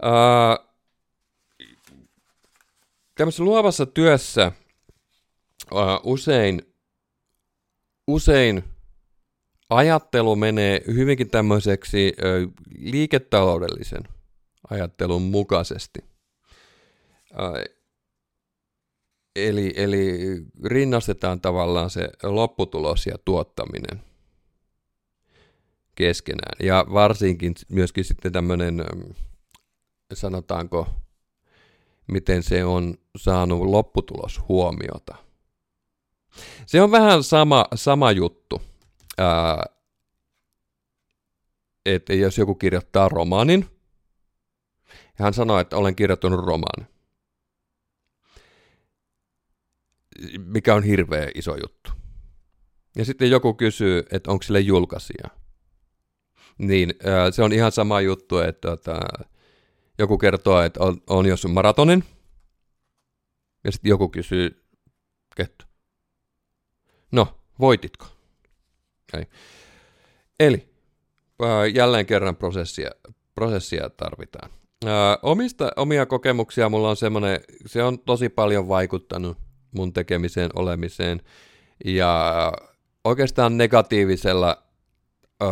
Uh, 0.02 0.66
tämmöisessä 3.14 3.44
luovassa 3.44 3.86
työssä 3.86 4.52
uh, 5.72 5.80
usein, 6.12 6.62
usein 8.06 8.64
ajattelu 9.70 10.36
menee 10.36 10.80
hyvinkin 10.86 11.30
tämmöiseksi 11.30 12.12
uh, 12.18 12.52
liiketaloudellisen 12.78 14.02
ajattelun 14.70 15.22
mukaisesti. 15.22 15.98
Uh, 17.30 17.78
eli, 19.36 19.72
eli 19.76 20.18
rinnastetaan 20.64 21.40
tavallaan 21.40 21.90
se 21.90 22.08
lopputulos 22.22 23.06
ja 23.06 23.18
tuottaminen 23.24 24.07
keskenään. 25.98 26.56
Ja 26.62 26.86
varsinkin 26.92 27.54
myöskin 27.68 28.04
sitten 28.04 28.32
tämmöinen 28.32 28.84
sanotaanko, 30.14 30.86
miten 32.06 32.42
se 32.42 32.64
on 32.64 32.94
saanut 33.16 33.60
lopputulos 33.60 34.40
huomiota. 34.48 35.16
Se 36.66 36.82
on 36.82 36.90
vähän 36.90 37.22
sama, 37.22 37.64
sama 37.74 38.12
juttu, 38.12 38.62
ää, 39.18 39.64
että 41.86 42.14
jos 42.14 42.38
joku 42.38 42.54
kirjoittaa 42.54 43.08
romaanin, 43.08 43.66
ja 44.88 45.24
hän 45.24 45.34
sanoo, 45.34 45.58
että 45.58 45.76
olen 45.76 45.96
kirjoittanut 45.96 46.44
romaanin, 46.44 46.86
mikä 50.38 50.74
on 50.74 50.82
hirveä 50.82 51.30
iso 51.34 51.56
juttu. 51.56 51.90
Ja 52.96 53.04
sitten 53.04 53.30
joku 53.30 53.54
kysyy, 53.54 54.02
että 54.10 54.30
onko 54.30 54.42
sille 54.42 54.60
julkaisija. 54.60 55.37
Niin 56.58 56.94
se 57.30 57.42
on 57.42 57.52
ihan 57.52 57.72
sama 57.72 58.00
juttu, 58.00 58.38
että, 58.38 58.72
että 58.72 59.00
joku 59.98 60.18
kertoo, 60.18 60.62
että 60.62 60.80
on, 60.80 61.02
on 61.06 61.26
jos 61.26 61.46
maratonin, 61.46 62.04
ja 63.64 63.72
sitten 63.72 63.88
joku 63.88 64.08
kysyy, 64.08 64.64
kettu. 65.36 65.64
No, 67.12 67.38
voititko? 67.60 68.06
Ei. 69.14 69.26
Eli 70.40 70.68
jälleen 71.74 72.06
kerran 72.06 72.36
prosessia, 72.36 72.90
prosessia 73.34 73.90
tarvitaan. 73.90 74.50
Omista, 75.22 75.72
omia 75.76 76.06
kokemuksia 76.06 76.68
mulla 76.68 76.90
on 76.90 76.96
semmoinen, 76.96 77.40
se 77.66 77.82
on 77.82 77.98
tosi 77.98 78.28
paljon 78.28 78.68
vaikuttanut 78.68 79.38
mun 79.70 79.92
tekemiseen, 79.92 80.50
olemiseen, 80.54 81.22
ja 81.84 82.52
oikeastaan 83.04 83.58
negatiivisella 83.58 84.62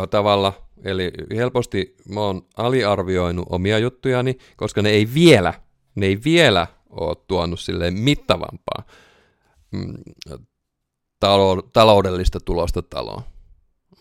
tavalla, 0.09 0.66
eli 0.83 1.11
helposti 1.35 1.95
mä 2.09 2.19
oon 2.19 2.41
aliarvioinut 2.57 3.45
omia 3.49 3.79
juttujani, 3.79 4.37
koska 4.57 4.81
ne 4.81 4.89
ei 4.89 5.07
vielä, 5.13 5.53
ne 5.95 6.05
ei 6.05 6.19
vielä 6.23 6.67
ole 6.89 7.15
tuonut 7.27 7.59
silleen 7.59 7.93
mittavampaa 7.93 8.83
mm, 9.71 9.93
taloudellista 11.73 12.39
tulosta 12.39 12.81
taloon. 12.81 13.21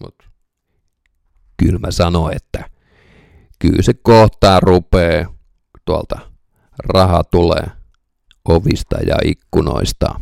Mutta 0.00 0.24
kyllä 1.56 1.78
mä 1.78 1.90
sanon, 1.90 2.32
että 2.36 2.70
kyllä 3.58 3.82
se 3.82 3.94
kohtaa 3.94 4.60
rupeaa 4.60 5.34
tuolta 5.84 6.18
raha 6.78 7.24
tulee 7.24 7.66
ovista 8.48 8.96
ja 9.06 9.16
ikkunoista. 9.24 10.20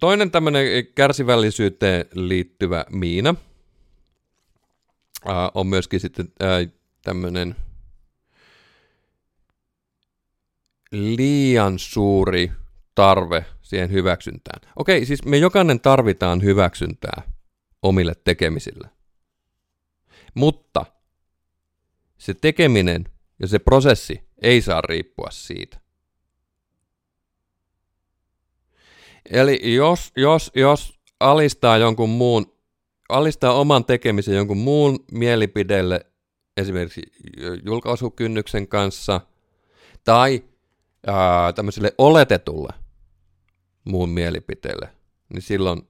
Toinen 0.00 0.30
tämmöinen 0.30 0.66
kärsivällisyyteen 0.94 2.04
liittyvä 2.14 2.84
miina 2.90 3.34
on 5.54 5.66
myöskin 5.66 6.00
sitten 6.00 6.28
tämmöinen 7.02 7.56
liian 10.92 11.78
suuri 11.78 12.52
tarve 12.94 13.44
siihen 13.62 13.92
hyväksyntään. 13.92 14.60
Okei, 14.76 15.06
siis 15.06 15.24
me 15.24 15.36
jokainen 15.36 15.80
tarvitaan 15.80 16.42
hyväksyntää 16.42 17.22
omille 17.82 18.14
tekemisille. 18.24 18.88
Mutta 20.34 20.86
se 22.18 22.34
tekeminen 22.34 23.04
ja 23.38 23.48
se 23.48 23.58
prosessi 23.58 24.20
ei 24.42 24.62
saa 24.62 24.80
riippua 24.80 25.28
siitä. 25.30 25.79
Eli 29.30 29.74
jos, 29.74 30.12
jos, 30.16 30.50
jos 30.54 31.00
alistaa 31.20 31.78
jonkun 31.78 32.10
muun, 32.10 32.56
alistaa 33.08 33.52
oman 33.52 33.84
tekemisen 33.84 34.34
jonkun 34.34 34.58
muun 34.58 35.04
mielipidelle, 35.12 36.06
esimerkiksi 36.56 37.02
julkaisukynnyksen 37.64 38.68
kanssa, 38.68 39.20
tai 40.04 40.44
ää, 41.06 41.52
tämmöiselle 41.52 41.94
oletetulle 41.98 42.72
muun 43.84 44.08
mielipiteelle, 44.08 44.88
niin 45.28 45.42
silloin, 45.42 45.88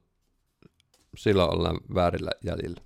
silloin 1.16 1.50
ollaan 1.50 1.80
väärillä 1.94 2.30
jäljillä. 2.44 2.80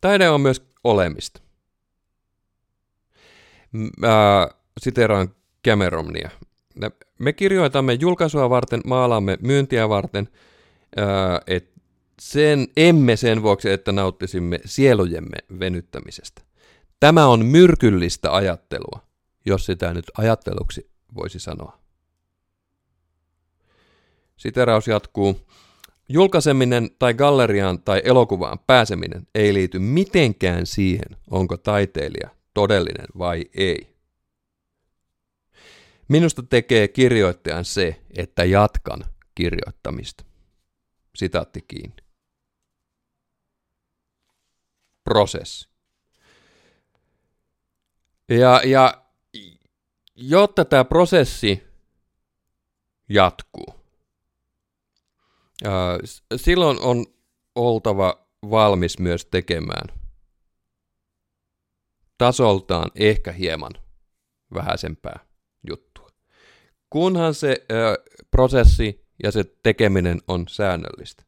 Taide 0.00 0.30
on 0.30 0.40
myös 0.40 0.62
olemista. 0.84 1.40
Siteraan 4.80 5.34
Cameronia. 5.68 6.30
Me 7.18 7.32
kirjoitamme 7.32 7.92
julkaisua 8.00 8.50
varten, 8.50 8.80
maalaamme 8.86 9.38
myyntiä 9.40 9.88
varten, 9.88 10.28
että 11.46 11.80
sen, 12.20 12.68
emme 12.76 13.16
sen 13.16 13.42
vuoksi, 13.42 13.70
että 13.70 13.92
nauttisimme 13.92 14.60
sielujemme 14.64 15.36
venyttämisestä. 15.58 16.42
Tämä 17.00 17.26
on 17.26 17.46
myrkyllistä 17.46 18.34
ajattelua, 18.34 19.00
jos 19.46 19.66
sitä 19.66 19.94
nyt 19.94 20.04
ajatteluksi 20.18 20.90
voisi 21.14 21.38
sanoa. 21.38 21.78
Siteraus 24.36 24.88
jatkuu. 24.88 25.40
Julkaiseminen 26.08 26.90
tai 26.98 27.14
galleriaan 27.14 27.82
tai 27.82 28.02
elokuvaan 28.04 28.58
pääseminen 28.66 29.26
ei 29.34 29.54
liity 29.54 29.78
mitenkään 29.78 30.66
siihen, 30.66 31.16
onko 31.30 31.56
taiteilija 31.56 32.28
todellinen 32.54 33.06
vai 33.18 33.44
ei. 33.54 33.87
Minusta 36.08 36.42
tekee 36.42 36.88
kirjoittajan 36.88 37.64
se, 37.64 38.02
että 38.16 38.44
jatkan 38.44 39.04
kirjoittamista. 39.34 40.24
Sitaatti 41.14 41.64
kiinni. 41.68 42.02
Prosessi. 45.04 45.68
Ja, 48.28 48.60
ja 48.64 49.04
jotta 50.16 50.64
tämä 50.64 50.84
prosessi 50.84 51.62
jatkuu, 53.08 53.74
silloin 56.36 56.80
on 56.80 57.06
oltava 57.54 58.26
valmis 58.50 58.98
myös 58.98 59.26
tekemään 59.26 59.98
tasoltaan 62.18 62.90
ehkä 62.94 63.32
hieman 63.32 63.72
vähäisempää. 64.54 65.27
Kunhan 66.90 67.34
se 67.34 67.66
ö, 67.72 68.04
prosessi 68.30 69.06
ja 69.22 69.32
se 69.32 69.44
tekeminen 69.62 70.20
on 70.28 70.44
säännöllistä. 70.48 71.24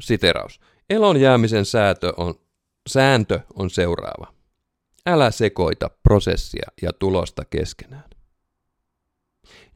Siteraus. 0.00 0.60
Elon 0.90 1.20
jäämisen 1.20 1.64
säätö 1.64 2.12
on, 2.16 2.34
sääntö 2.88 3.40
on 3.54 3.70
seuraava. 3.70 4.34
Älä 5.06 5.30
sekoita 5.30 5.90
prosessia 6.02 6.70
ja 6.82 6.92
tulosta 6.92 7.44
keskenään. 7.44 8.10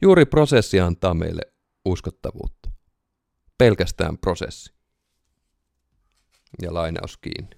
Juuri 0.01 0.25
prosessi 0.25 0.79
antaa 0.79 1.13
meille 1.13 1.41
uskottavuutta. 1.85 2.69
Pelkästään 3.57 4.17
prosessi. 4.17 4.73
Ja 6.61 6.73
lainaus 6.73 7.17
kiinni. 7.17 7.55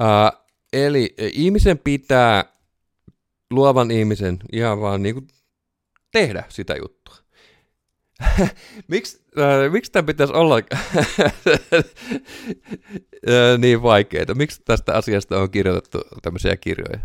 Uh, 0.00 0.45
eli 0.84 1.14
e, 1.18 1.30
ihmisen 1.32 1.78
pitää, 1.78 2.44
luovan 3.50 3.90
ihmisen, 3.90 4.38
ihan 4.52 4.80
vaan 4.80 5.02
niin 5.02 5.14
kuin 5.14 5.28
tehdä 6.12 6.44
sitä 6.48 6.74
juttua. 6.76 7.16
Miks, 8.88 9.20
äh, 9.38 9.72
miksi 9.72 9.92
tämä 9.92 10.06
pitäisi 10.06 10.34
olla 10.34 10.54
niin 13.58 13.82
vaikeaa? 13.82 14.34
Miksi 14.34 14.62
tästä 14.64 14.94
asiasta 14.94 15.40
on 15.40 15.50
kirjoitettu 15.50 15.98
tämmöisiä 16.22 16.56
kirjoja? 16.56 16.98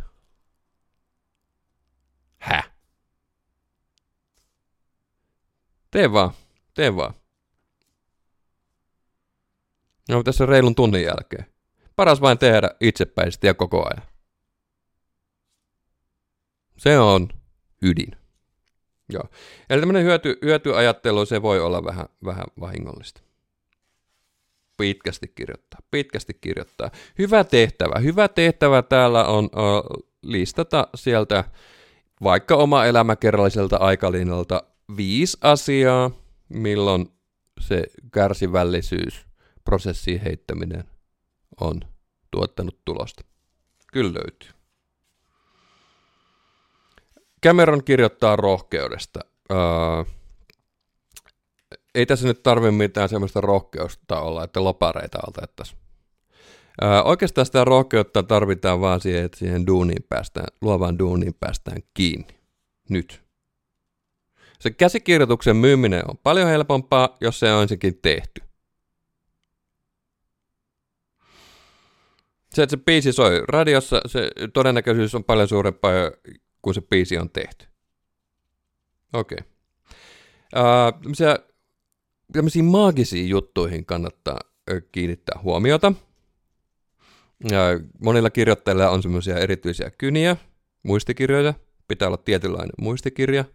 Häh? 2.37 2.71
Tee 5.91 6.11
vaan, 6.11 6.31
tee 6.73 6.95
vaan. 6.95 7.13
No 10.09 10.23
tässä 10.23 10.45
reilun 10.45 10.75
tunnin 10.75 11.03
jälkeen. 11.03 11.50
Paras 11.95 12.21
vain 12.21 12.37
tehdä 12.37 12.69
itsepäisesti 12.79 13.47
ja 13.47 13.53
koko 13.53 13.85
ajan. 13.89 14.07
Se 16.77 16.99
on 16.99 17.29
ydin. 17.81 18.15
Joo. 19.09 19.23
Eli 19.69 19.79
tämmöinen 19.81 20.03
hyöty, 20.03 20.39
hyötyajattelu, 20.41 21.25
se 21.25 21.41
voi 21.41 21.59
olla 21.59 21.83
vähän, 21.83 22.05
vähän 22.25 22.45
vahingollista. 22.59 23.21
Pitkästi 24.77 25.27
kirjoittaa, 25.35 25.79
pitkästi 25.91 26.33
kirjoittaa. 26.41 26.91
Hyvä 27.19 27.43
tehtävä. 27.43 27.99
Hyvä 27.99 28.27
tehtävä 28.27 28.81
täällä 28.81 29.25
on 29.25 29.45
uh, 29.45 30.07
listata 30.21 30.87
sieltä 30.95 31.43
vaikka 32.23 32.55
oma 32.55 32.85
elämäkerralliselta 32.85 33.77
aikalinjalta 33.77 34.63
viisi 34.97 35.37
asiaa, 35.41 36.11
milloin 36.49 37.11
se 37.59 37.83
kärsivällisyys, 38.11 39.25
prosessiin 39.65 40.21
heittäminen 40.21 40.83
on 41.59 41.81
tuottanut 42.31 42.79
tulosta. 42.85 43.23
Kyllä 43.93 44.13
löytyy. 44.13 44.49
Cameron 47.45 47.83
kirjoittaa 47.83 48.35
rohkeudesta. 48.35 49.19
Uh, 49.51 50.07
ei 51.95 52.05
tässä 52.05 52.27
nyt 52.27 52.43
tarvitse 52.43 52.71
mitään 52.71 53.09
semmoista 53.09 53.41
rohkeusta 53.41 54.21
olla, 54.21 54.43
että 54.43 54.63
lopareita 54.63 55.19
otettaisiin. 55.27 55.77
Uh, 56.81 57.09
oikeastaan 57.09 57.45
sitä 57.45 57.63
rohkeutta 57.63 58.23
tarvitaan 58.23 58.81
vaan 58.81 59.01
siihen, 59.01 59.25
että 59.25 59.37
siihen 59.37 59.67
duuniin 59.67 60.03
päästään, 60.09 60.47
luovaan 60.61 60.99
duuniin 60.99 61.33
päästään 61.33 61.81
kiinni. 61.93 62.39
Nyt. 62.89 63.21
Se 64.59 64.71
käsikirjoituksen 64.71 65.55
myyminen 65.55 66.03
on 66.09 66.17
paljon 66.23 66.47
helpompaa, 66.47 67.17
jos 67.21 67.39
se 67.39 67.53
on 67.53 67.61
ensinnäkin 67.61 67.99
tehty. 68.01 68.41
Se, 72.53 72.63
että 72.63 72.77
se 72.77 72.83
biisi 72.83 73.11
soi 73.11 73.43
radiossa, 73.47 74.01
se 74.05 74.31
todennäköisyys 74.53 75.15
on 75.15 75.23
paljon 75.23 75.47
suurempaa, 75.47 75.91
kun 76.61 76.73
se 76.73 76.81
biisi 76.81 77.17
on 77.17 77.29
tehty. 77.29 77.67
Okei. 79.13 79.37
Okay. 79.37 79.51
Uh, 80.55 81.01
tämmöisiä, 81.01 81.39
tämmöisiin 82.33 82.65
maagisiin 82.65 83.29
juttuihin 83.29 83.85
kannattaa 83.85 84.39
kiinnittää 84.91 85.39
huomiota. 85.43 85.93
Ja 87.51 87.59
monilla 88.03 88.29
kirjoittajilla 88.29 88.89
on 88.89 89.01
semmoisia 89.01 89.37
erityisiä 89.37 89.91
kyniä, 89.97 90.37
muistikirjoja. 90.83 91.53
Pitää 91.87 92.07
olla 92.07 92.17
tietynlainen 92.17 92.73
muistikirja. 92.81 93.45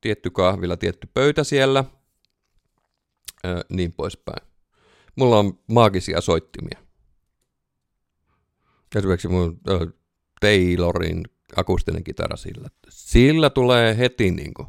Tietty 0.00 0.30
kahvila, 0.30 0.76
tietty 0.76 1.08
pöytä 1.14 1.44
siellä. 1.44 1.84
Uh, 3.44 3.64
niin 3.68 3.92
poispäin. 3.92 4.48
Mulla 5.16 5.38
on 5.38 5.58
maagisia 5.66 6.20
soittimia 6.20 6.81
esimerkiksi 8.96 9.28
mun 9.28 9.60
uh, 9.70 9.92
Taylorin 10.40 11.22
akustinen 11.56 12.04
kitara 12.04 12.36
sillä. 12.36 12.68
Sillä 12.88 13.50
tulee 13.50 13.98
heti 13.98 14.30
niin 14.30 14.54
kuin 14.54 14.68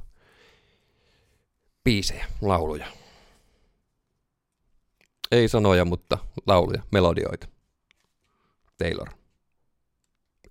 biisejä, 1.84 2.26
lauluja. 2.42 2.88
Ei 5.32 5.48
sanoja, 5.48 5.86
mutta 5.86 6.18
lauluja, 6.48 6.84
melodioita. 6.92 7.48
Taylor. 8.78 9.10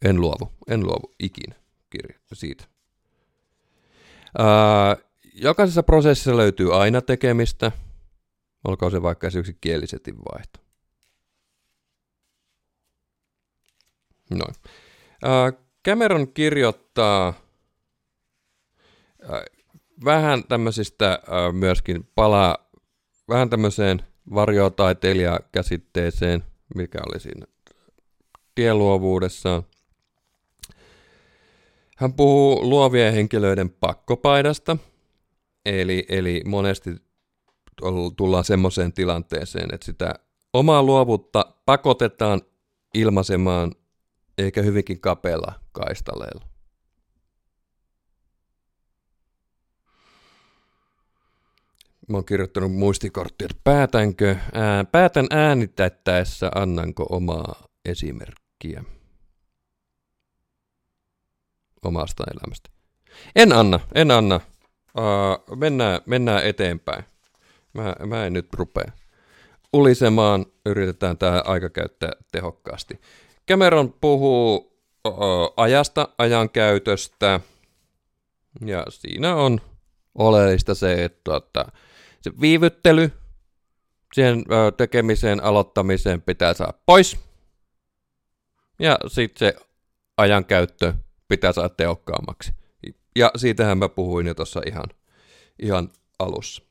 En 0.04 0.20
luovu, 0.20 0.52
en 0.68 0.86
luovu 0.86 1.14
ikinä 1.18 1.54
kirja 1.90 2.18
siitä. 2.32 2.64
Ää, 4.38 4.96
jokaisessa 5.34 5.82
prosessissa 5.82 6.36
löytyy 6.36 6.80
aina 6.80 7.00
tekemistä, 7.00 7.72
olkoon 8.64 8.92
se 8.92 9.02
vaikka 9.02 9.28
yksi 9.38 9.56
kielisetin 9.60 10.16
vaihto. 10.16 10.61
Noin. 14.38 14.54
Ää, 15.22 15.52
Cameron 15.88 16.32
kirjoittaa 16.32 17.34
ää, 19.28 19.42
vähän 20.04 20.44
tämmöisistä 20.44 21.06
ää, 21.06 21.18
myöskin 21.52 22.08
palaa 22.14 22.70
vähän 23.28 23.50
tämmöiseen 23.50 24.02
varjotaiteilijakäsitteeseen, 24.34 26.44
mikä 26.74 26.98
oli 27.08 27.20
siinä 27.20 27.46
tieluovuudessaan. 28.54 29.62
Hän 31.96 32.12
puhuu 32.12 32.70
luovien 32.70 33.14
henkilöiden 33.14 33.70
pakkopaidasta, 33.70 34.76
eli, 35.64 36.06
eli 36.08 36.42
monesti 36.46 36.90
tullaan 38.16 38.44
semmoiseen 38.44 38.92
tilanteeseen, 38.92 39.74
että 39.74 39.86
sitä 39.86 40.14
omaa 40.52 40.82
luovuutta 40.82 41.54
pakotetaan 41.66 42.40
ilmaisemaan 42.94 43.72
eikä 44.38 44.62
hyvinkin 44.62 45.00
kapealla 45.00 45.60
kaistaleella. 45.72 46.46
Mä 52.08 52.16
oon 52.16 52.24
kirjoittanut 52.24 52.72
muistikorttia, 52.72 53.46
että 53.50 53.60
päätänkö, 53.64 54.36
ää, 54.52 54.84
päätän 54.84 55.26
äänitettäessä, 55.30 56.50
annanko 56.54 57.06
omaa 57.10 57.66
esimerkkiä 57.84 58.84
omasta 61.82 62.24
elämästä. 62.34 62.70
En 63.36 63.52
anna, 63.52 63.80
en 63.94 64.10
anna. 64.10 64.40
Uh, 64.98 65.56
mennään, 65.56 66.00
mennään 66.06 66.46
eteenpäin. 66.46 67.04
Mä, 67.74 67.94
mä 68.06 68.26
en 68.26 68.32
nyt 68.32 68.54
rupea 68.54 68.92
ulisemaan. 69.72 70.46
Yritetään 70.66 71.18
tämä 71.18 71.42
aika 71.44 71.68
käyttää 71.68 72.12
tehokkaasti. 72.32 73.00
Cameron 73.48 73.92
puhuu 73.92 74.56
uh, 75.08 75.14
ajasta, 75.56 76.08
ajankäytöstä. 76.18 77.40
Ja 78.66 78.86
siinä 78.88 79.34
on 79.36 79.60
oleellista 80.14 80.74
se, 80.74 81.04
että 81.04 81.20
tuota, 81.24 81.72
se 82.20 82.30
viivyttely 82.40 83.12
siihen 84.14 84.44
tekemiseen, 84.76 85.42
aloittamiseen 85.44 86.22
pitää 86.22 86.54
saada 86.54 86.72
pois. 86.86 87.18
Ja 88.78 88.98
sitten 89.06 89.38
se 89.38 89.66
ajankäyttö 90.16 90.94
pitää 91.28 91.52
saada 91.52 91.68
tehokkaammaksi. 91.68 92.52
Ja 93.16 93.30
siitähän 93.36 93.78
mä 93.78 93.88
puhuin 93.88 94.26
jo 94.26 94.34
tuossa 94.34 94.60
ihan, 94.66 94.86
ihan 95.62 95.90
alussa. 96.18 96.62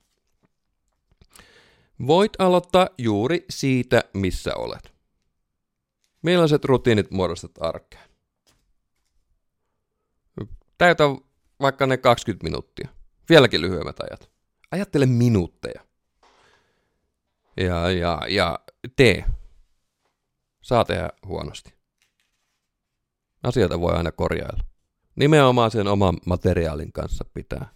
Voit 2.08 2.32
aloittaa 2.40 2.90
juuri 2.98 3.46
siitä, 3.50 4.04
missä 4.14 4.56
olet. 4.56 4.91
Millaiset 6.22 6.66
rutiinit 6.66 7.12
muodostat 7.12 7.52
arkeen? 7.60 8.10
Täytä 10.78 11.04
vaikka 11.62 11.86
ne 11.86 11.98
20 11.98 12.44
minuuttia. 12.44 12.90
Vieläkin 13.30 13.62
lyhyemmät 13.62 14.00
ajat. 14.00 14.32
Ajattele 14.72 15.06
minuutteja. 15.06 15.82
Ja, 17.58 17.92
ja, 17.92 18.22
ja 18.30 18.60
tee. 18.96 19.26
Saa 20.62 20.86
tehdä 20.86 21.10
huonosti. 21.26 21.74
Asioita 23.44 23.80
voi 23.80 23.94
aina 23.94 24.12
korjailla. 24.12 24.64
Nimenomaan 25.16 25.72
sen 25.72 25.88
oman 25.88 26.18
materiaalin 26.26 26.92
kanssa 26.92 27.26
pitää 27.34 27.74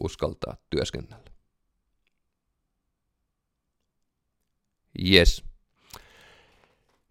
uskaltaa 0.00 0.56
työskennellä. 0.70 1.24
Yes. 5.10 5.44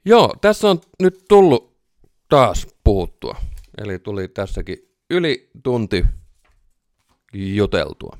Joo, 0.06 0.34
tässä 0.41 0.70
on 0.70 0.82
nyt 0.99 1.26
tullut 1.30 1.78
taas 2.30 2.68
puhuttua. 2.84 3.36
Eli 3.78 3.99
tuli 3.99 4.28
tässäkin 4.28 4.78
yli 5.10 5.51
tunti 5.64 6.06
juteltua. 7.34 8.18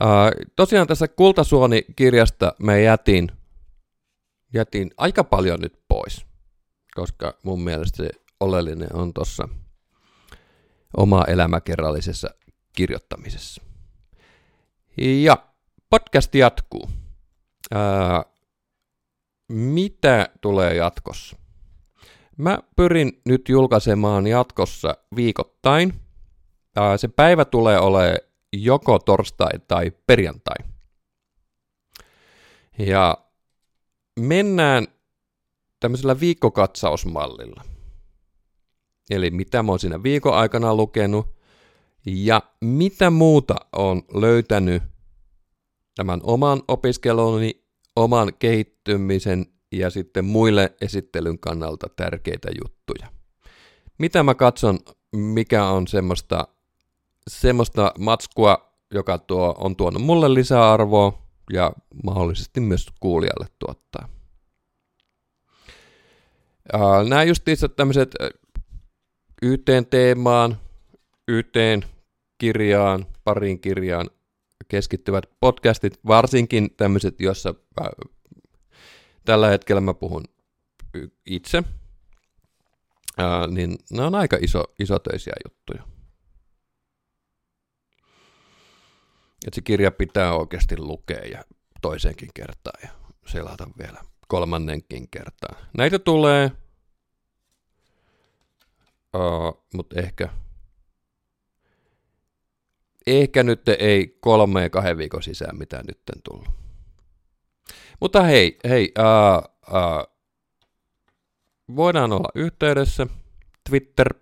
Ää, 0.00 0.32
tosiaan 0.56 0.86
tässä 0.86 1.08
Kultasuoni-kirjasta 1.08 2.54
me 2.58 2.82
jätin, 2.82 3.28
jätin 4.54 4.90
aika 4.96 5.24
paljon 5.24 5.60
nyt 5.60 5.82
pois 5.88 6.26
koska 6.96 7.38
mun 7.42 7.64
mielestä 7.64 7.96
se 7.96 8.10
oleellinen 8.40 8.96
on 8.96 9.14
tuossa 9.14 9.48
oma 10.96 11.24
elämäkerrallisessa 11.24 12.28
kirjoittamisessa. 12.72 13.62
Ja 14.96 15.36
podcast 15.90 16.34
jatkuu. 16.34 16.90
Ää, 17.74 18.24
mitä 19.48 20.28
tulee 20.40 20.74
jatkossa? 20.74 21.36
Mä 22.36 22.58
pyrin 22.76 23.20
nyt 23.24 23.48
julkaisemaan 23.48 24.26
jatkossa 24.26 24.96
viikoittain. 25.16 25.94
Se 26.96 27.08
päivä 27.08 27.44
tulee 27.44 27.78
olemaan 27.78 28.18
joko 28.52 28.98
torstai 28.98 29.58
tai 29.68 29.92
perjantai. 30.06 30.56
Ja 32.78 33.18
mennään 34.20 34.86
tämmöisellä 35.80 36.20
viikkokatsausmallilla. 36.20 37.62
Eli 39.10 39.30
mitä 39.30 39.62
mä 39.62 39.72
oon 39.72 39.78
siinä 39.78 40.02
viikon 40.02 40.34
aikana 40.34 40.74
lukenut 40.74 41.36
ja 42.06 42.42
mitä 42.60 43.10
muuta 43.10 43.54
on 43.72 44.02
löytänyt 44.14 44.82
tämän 45.94 46.20
oman 46.22 46.62
opiskeluni, 46.68 47.65
oman 47.96 48.32
kehittymisen 48.38 49.46
ja 49.72 49.90
sitten 49.90 50.24
muille 50.24 50.74
esittelyn 50.80 51.38
kannalta 51.38 51.88
tärkeitä 51.96 52.48
juttuja. 52.62 53.06
Mitä 53.98 54.22
mä 54.22 54.34
katson, 54.34 54.78
mikä 55.16 55.64
on 55.64 55.86
semmoista, 55.86 56.48
semmoista 57.28 57.92
matskua, 57.98 58.72
joka 58.90 59.18
tuo, 59.18 59.54
on 59.58 59.76
tuonut 59.76 60.02
mulle 60.02 60.34
lisäarvoa 60.34 61.22
ja 61.52 61.72
mahdollisesti 62.04 62.60
myös 62.60 62.86
kuulijalle 63.00 63.46
tuottaa. 63.58 64.08
Nämä 67.08 67.22
justiinsa 67.22 67.68
tämmöiset 67.68 68.14
yhteen 69.42 69.86
teemaan, 69.86 70.60
yhteen 71.28 71.84
kirjaan, 72.38 73.06
pariin 73.24 73.60
kirjaan 73.60 74.10
keskittyvät 74.68 75.24
podcastit, 75.40 76.00
varsinkin 76.06 76.70
tämmöiset, 76.76 77.20
jossa 77.20 77.54
äh, 77.80 77.88
tällä 79.24 79.48
hetkellä 79.48 79.80
mä 79.80 79.94
puhun 79.94 80.24
itse, 81.26 81.58
äh, 83.20 83.48
niin 83.48 83.78
nämä 83.90 84.06
on 84.06 84.14
aika 84.14 84.38
iso, 84.40 84.64
isotöisiä 84.78 85.34
juttuja. 85.44 85.96
Et 89.46 89.54
se 89.54 89.60
kirja 89.60 89.90
pitää 89.90 90.34
oikeasti 90.34 90.78
lukea 90.78 91.24
ja 91.24 91.44
toiseenkin 91.82 92.28
kertaan 92.34 92.80
ja 92.82 92.88
selata 93.26 93.68
vielä 93.78 94.00
kolmannenkin 94.28 95.08
kertaan. 95.10 95.66
Näitä 95.78 95.98
tulee, 95.98 96.52
uh, 99.14 99.66
mutta 99.74 100.00
ehkä, 100.00 100.28
ehkä 103.06 103.42
nyt 103.42 103.68
ei 103.68 104.18
kolme 104.20 104.62
ja 104.62 104.70
kahden 104.70 104.98
viikon 104.98 105.22
sisään 105.22 105.58
mitään 105.58 105.84
nyt 105.86 106.00
tullut. 106.24 106.48
Mutta 108.00 108.22
hei, 108.22 108.58
hei, 108.68 108.92
uh, 108.98 109.44
uh, 109.68 110.16
voidaan 111.76 112.12
olla 112.12 112.28
yhteydessä. 112.34 113.06
Twitter, 113.70 114.14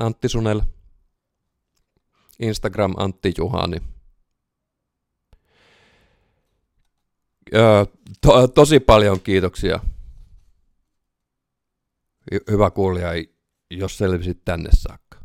Antti 0.00 0.28
Sunel. 0.28 0.60
Instagram, 2.38 2.94
Antti 2.96 3.34
Juhani. 3.38 3.78
to, 8.20 8.48
tosi 8.48 8.80
paljon 8.80 9.20
kiitoksia. 9.20 9.80
Hyvä 12.50 12.70
kuulija, 12.70 13.08
jos 13.70 13.98
selvisit 13.98 14.44
tänne 14.44 14.70
saakka. 14.72 15.18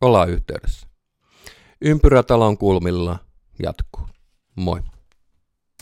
Ollaan 0.00 0.30
yhteydessä. 0.30 0.87
Ympyrätalon 1.84 2.56
kulmilla 2.56 3.18
jatkuu. 3.58 4.08
Moi. 4.54 4.80